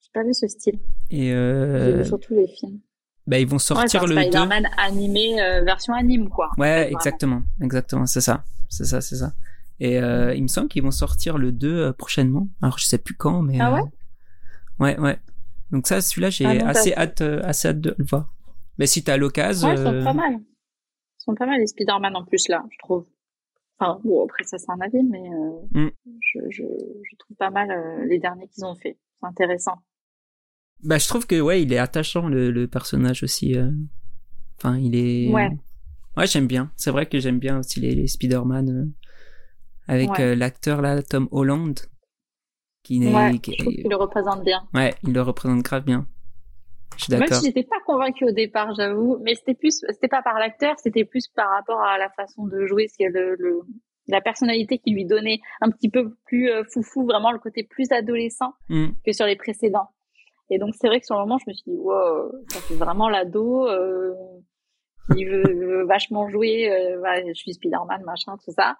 [0.00, 0.78] J'ai pas vu ce style.
[1.10, 1.90] Et euh...
[1.90, 2.78] J'ai vu surtout les films.
[3.28, 6.50] Bah, ils vont sortir ouais, le Spider-Man animé, euh, version anime, quoi.
[6.58, 7.42] Ouais, exactement.
[7.62, 8.42] Exactement, c'est ça.
[8.68, 9.32] C'est ça, c'est ça.
[9.80, 12.48] Et euh, il me semble qu'ils vont sortir le 2 euh, prochainement.
[12.62, 13.60] Alors, je sais plus quand, mais...
[13.60, 13.82] Ah ouais
[14.80, 15.18] Ouais, ouais.
[15.70, 18.32] Donc ça, celui-là, j'ai ah, assez hâte, assez hâte de le voir.
[18.78, 19.68] Mais si t'as l'occasion...
[19.68, 20.40] Ouais, ils pas mal
[21.28, 23.06] sont pas mal les Spider-Man en plus là, je trouve.
[23.78, 25.90] Enfin, bon, après ça c'est un avis, mais euh, mm.
[26.20, 28.98] je, je, je, trouve pas mal euh, les derniers qu'ils ont fait.
[29.20, 29.76] C'est intéressant.
[30.84, 33.56] Bah, je trouve que ouais, il est attachant le, le personnage aussi.
[33.56, 33.70] Euh.
[34.58, 35.32] Enfin, il est.
[35.32, 35.50] Ouais.
[36.16, 36.70] Ouais, j'aime bien.
[36.76, 38.92] C'est vrai que j'aime bien aussi les, les Spider-Man
[39.86, 41.74] avec l'acteur là, Tom Holland,
[42.82, 43.52] qui, ouais, qui...
[43.52, 44.68] je trouve qu'il le représente bien.
[44.74, 46.06] Ouais, il le représente grave bien.
[47.10, 50.74] Même si j'étais pas convaincue au départ, j'avoue, mais c'était plus, c'était pas par l'acteur,
[50.78, 53.60] c'était plus par rapport à la façon de jouer, ce le, le,
[54.08, 57.92] la personnalité qui lui donnait un petit peu plus euh, foufou, vraiment le côté plus
[57.92, 58.88] adolescent mm.
[59.06, 59.88] que sur les précédents.
[60.50, 62.74] Et donc c'est vrai que sur le moment, je me suis dit, wow, ça fait
[62.74, 64.14] vraiment l'ado, euh,
[65.12, 68.76] qui veut, vachement jouer, euh, je suis Spider-Man, machin, tout ça.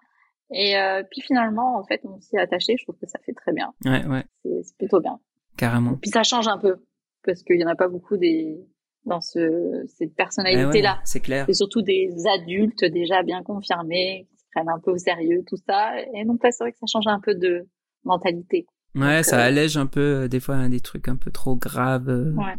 [0.50, 2.76] Et euh, puis finalement, en fait, on s'y est attaché.
[2.78, 3.72] Je trouve que ça fait très bien.
[3.84, 4.24] Ouais, ouais.
[4.62, 5.18] C'est plutôt bien.
[5.56, 5.92] Carrément.
[5.92, 6.76] Et puis ça change un peu
[7.24, 8.56] parce qu'il y en a pas beaucoup des
[9.04, 11.00] dans ce cette personnalité là.
[11.04, 11.48] c'est clair.
[11.48, 15.56] Et surtout des adultes déjà bien confirmés qui se prennent un peu au sérieux tout
[15.56, 16.00] ça.
[16.14, 17.66] Et donc là c'est vrai que ça change un peu de
[18.04, 18.66] mentalité.
[18.94, 21.56] Ouais, ça euh, allège un peu euh, des fois hein, des trucs un peu trop
[21.56, 22.08] graves.
[22.08, 22.32] Euh.
[22.32, 22.56] Ouais.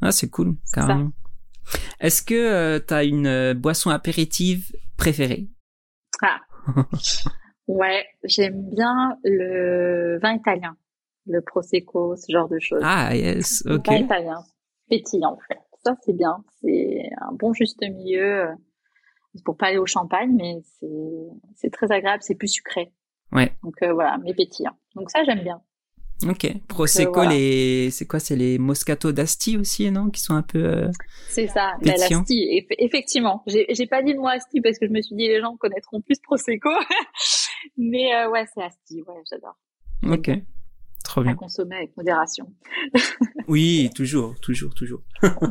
[0.00, 1.10] Ah, c'est cool, carrément.
[2.00, 5.48] Est-ce que tu as une boisson apéritive préférée?
[6.22, 6.40] Ah.
[7.68, 10.76] ouais, j'aime bien le vin italien
[11.26, 12.82] le prosecco, ce genre de choses.
[12.82, 13.84] Ah yes, ok.
[13.84, 14.44] Pas italien,
[14.88, 15.58] pétillant en fait.
[15.84, 18.48] Ça c'est bien, c'est un bon juste milieu.
[19.44, 20.86] pour pas aller au champagne, mais c'est
[21.56, 22.92] c'est très agréable, c'est plus sucré.
[23.32, 23.52] Ouais.
[23.62, 24.76] Donc euh, voilà, mais pétillant.
[24.94, 25.60] Donc ça j'aime bien.
[26.28, 26.46] Ok.
[26.68, 30.64] Prosecco, euh, les, c'est quoi, c'est les Moscato d'Asti aussi, non, qui sont un peu.
[30.64, 30.90] Euh,
[31.28, 31.72] c'est ça.
[31.82, 33.42] l'Asti, effectivement.
[33.46, 36.00] J'ai, pas dit le mot Asti parce que je me suis dit les gens connaîtront
[36.00, 36.70] plus Prosecco,
[37.76, 39.02] mais euh, ouais, c'est Asti.
[39.06, 39.56] Ouais, j'adore.
[40.02, 40.30] Ok.
[41.02, 41.32] Trop bien.
[41.32, 42.46] À consommer avec modération.
[43.48, 45.02] oui, toujours, toujours, toujours.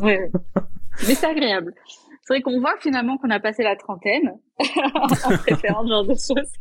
[0.01, 0.15] oui,
[1.07, 1.75] Mais c'est agréable.
[2.23, 6.13] C'est vrai qu'on voit finalement qu'on a passé la trentaine en préférant ce genre de
[6.13, 6.51] choses.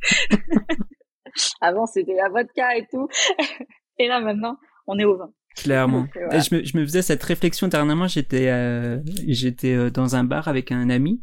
[1.61, 3.09] Avant, c'était la vodka et tout.
[3.99, 5.31] Et là, maintenant, on est au vin.
[5.55, 6.07] Clairement.
[6.15, 8.09] je, me, je, me, faisais cette réflexion dernièrement.
[8.09, 11.23] J'étais, euh, j'étais euh, dans un bar avec un ami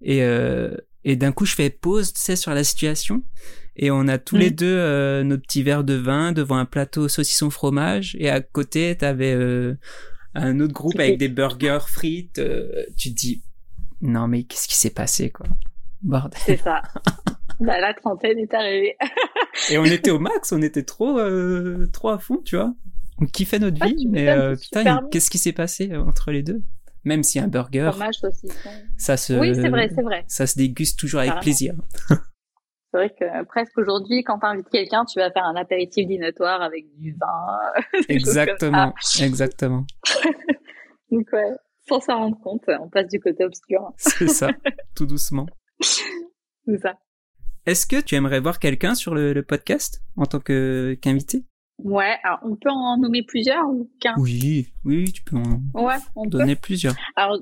[0.00, 3.22] et euh, et d'un coup, je fais pause, tu sais, sur la situation.
[3.76, 4.54] Et on a tous les mm.
[4.54, 8.16] deux euh, nos petits verres de vin devant un plateau saucisson fromage.
[8.18, 9.76] Et à côté, t'avais euh,
[10.34, 12.38] un autre groupe avec des burgers frites.
[12.38, 13.42] Euh, tu te dis,
[14.00, 15.46] non mais qu'est-ce qui s'est passé, quoi?
[16.02, 16.40] Bordel.
[16.44, 16.82] C'est ça.
[17.64, 18.96] bah, la trentaine est arrivée.
[19.70, 22.74] et on était au max, on était trop, euh, trop à fond, tu vois.
[23.20, 26.62] On kiffait notre ah, vie, mais putain, qu'est-ce qui s'est passé entre les deux?
[27.04, 27.90] Même si un burger,
[28.96, 30.24] ça se, oui, c'est vrai, c'est vrai.
[30.26, 31.74] Ça se déguste toujours avec plaisir.
[32.08, 36.62] c'est vrai que presque aujourd'hui, quand tu invites quelqu'un, tu vas faire un apéritif dînatoire
[36.62, 37.98] avec du vin.
[38.08, 39.84] exactement, exactement.
[41.10, 41.52] Donc ouais,
[41.86, 43.92] sans s'en rendre compte, on passe du côté obscur.
[43.98, 44.48] c'est ça,
[44.96, 45.46] tout doucement.
[45.80, 46.94] c'est ça.
[47.66, 51.44] Est-ce que tu aimerais voir quelqu'un sur le, podcast en tant que qu'invité?
[51.78, 54.14] Ouais, alors on peut en nommer plusieurs ou qu'un?
[54.18, 56.94] Oui, oui, tu peux en Ouais, on donner plusieurs.
[57.16, 57.38] Alors,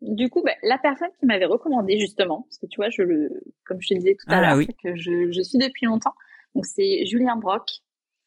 [0.00, 3.42] du coup, bah, la personne qui m'avait recommandé justement, parce que tu vois, je le,
[3.66, 4.68] comme je te disais tout à Ah, l'heure, oui.
[4.82, 6.14] que je, je suis depuis longtemps.
[6.54, 7.68] Donc c'est Julien Brock.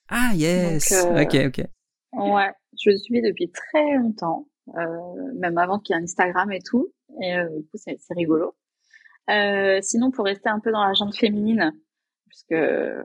[0.09, 0.91] Ah, yes.
[0.91, 1.65] Donc, euh, Ok, ok.
[2.13, 2.51] Ouais,
[2.81, 6.59] je le suis depuis très longtemps, euh, même avant qu'il y ait un Instagram et
[6.61, 6.91] tout.
[7.21, 8.55] Et euh, du coup, c'est rigolo.
[9.29, 11.73] Euh, sinon, pour rester un peu dans la jante féminine,
[12.29, 12.53] puisque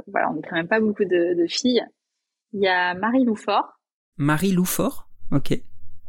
[0.07, 1.85] voilà, on n'est quand même pas beaucoup de, de filles,
[2.53, 3.81] il y a Marie Lou Fort.
[4.19, 5.09] Marie Loufort.
[5.31, 5.55] Ok.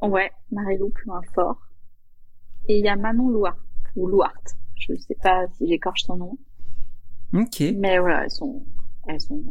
[0.02, 1.58] Ouais, Marie Lou plus fort.
[2.68, 3.58] Et il y a Manon Louart
[3.96, 4.34] ou Louart.
[4.76, 6.38] Je sais pas si j'écorche son nom,
[7.34, 7.62] Ok.
[7.78, 8.66] mais voilà, elles sont,
[9.08, 9.42] elles sont,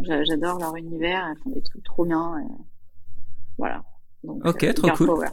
[0.00, 1.26] j'a- j'adore leur univers.
[1.30, 2.38] Elles font des trucs trop bien.
[2.40, 2.62] et
[3.58, 3.84] Voilà.
[4.24, 5.06] Donc, Ok, euh, trop cool.
[5.06, 5.28] power.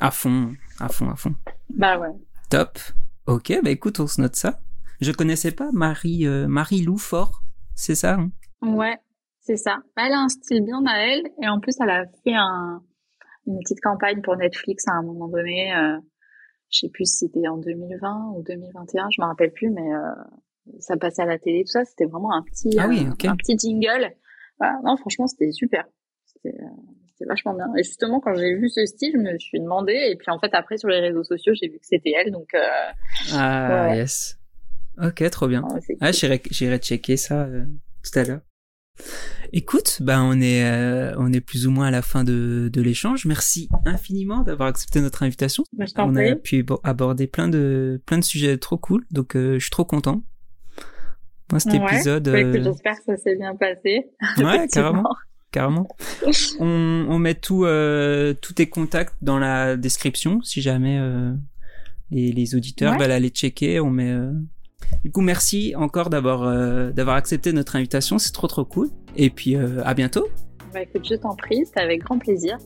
[0.00, 1.34] À fond, à fond, à fond.
[1.70, 2.12] Bah ouais.
[2.50, 2.78] Top.
[3.26, 4.60] Ok, bah écoute, on se note ça.
[5.00, 7.42] Je connaissais pas Marie euh, Marie Loufort.
[7.74, 8.14] C'est ça.
[8.14, 8.30] hein?
[8.62, 8.98] Ouais,
[9.40, 9.78] c'est ça.
[9.96, 12.82] Elle a un style bien à elle et en plus elle a fait un,
[13.46, 15.74] une petite campagne pour Netflix à un moment donné.
[15.74, 15.98] Euh,
[16.70, 20.10] je sais plus si c'était en 2020 ou 2021, je me rappelle plus, mais euh,
[20.80, 21.84] ça passait à la télé, tout ça.
[21.84, 24.12] C'était vraiment un petit, Ah oui, euh, un petit jingle.
[24.58, 24.78] Voilà.
[24.84, 25.84] Non, franchement, c'était super.
[26.26, 26.56] C'était
[27.26, 27.66] vachement bien.
[27.78, 29.92] Et justement, quand j'ai vu ce style, je me suis demandé.
[30.10, 32.32] Et puis en fait, après sur les réseaux sociaux, j'ai vu que c'était elle.
[32.32, 32.58] Donc, euh,
[33.34, 33.96] Ah Ouais.
[33.98, 34.38] yes.
[35.02, 35.62] Ok, trop bien.
[36.00, 37.64] Ah, j'irai j'irai checker ça euh,
[38.04, 38.40] tout à l'heure.
[39.52, 42.80] Écoute, ben on est euh, on est plus ou moins à la fin de de
[42.80, 43.26] l'échange.
[43.26, 45.64] Merci infiniment d'avoir accepté notre invitation.
[45.72, 49.04] Bah, je On a pu bo- aborder plein de plein de sujets trop cool.
[49.10, 50.22] Donc euh, je suis trop content.
[51.50, 51.78] Moi cet Ouais.
[51.84, 54.06] épisode Bah, euh, J'espère que ça s'est bien passé.
[54.38, 55.04] ouais, carrément.
[55.54, 55.88] Carrément.
[56.60, 61.32] On, on met tout, euh, tous tes contacts dans la description si jamais euh,
[62.10, 62.98] les, les auditeurs Ouais.
[62.98, 63.80] veulent aller checker.
[63.80, 64.10] On met.
[64.10, 64.32] euh,
[65.04, 66.40] Du coup, merci encore d'avoir
[66.92, 68.18] d'avoir accepté notre invitation.
[68.18, 68.88] C'est trop trop cool.
[69.16, 70.26] Et puis à bientôt.
[70.72, 72.58] Bah écoute, je t'en prie, c'était avec grand plaisir.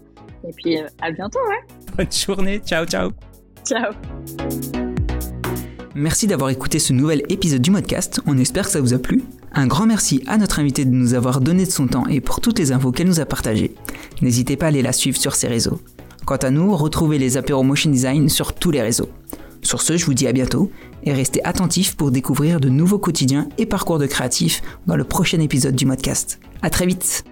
[0.48, 1.62] Et puis à bientôt, ouais.
[1.97, 2.59] Bonne journée.
[2.65, 3.10] Ciao ciao.
[3.65, 4.88] Ciao.
[5.98, 9.24] Merci d'avoir écouté ce nouvel épisode du podcast, on espère que ça vous a plu.
[9.52, 12.40] Un grand merci à notre invité de nous avoir donné de son temps et pour
[12.40, 13.74] toutes les infos qu'elle nous a partagées.
[14.22, 15.80] N'hésitez pas à aller la suivre sur ses réseaux.
[16.24, 19.08] Quant à nous, retrouvez les apéros Motion Design sur tous les réseaux.
[19.62, 20.70] Sur ce, je vous dis à bientôt
[21.02, 25.40] et restez attentifs pour découvrir de nouveaux quotidiens et parcours de créatifs dans le prochain
[25.40, 26.38] épisode du podcast.
[26.62, 27.24] À très vite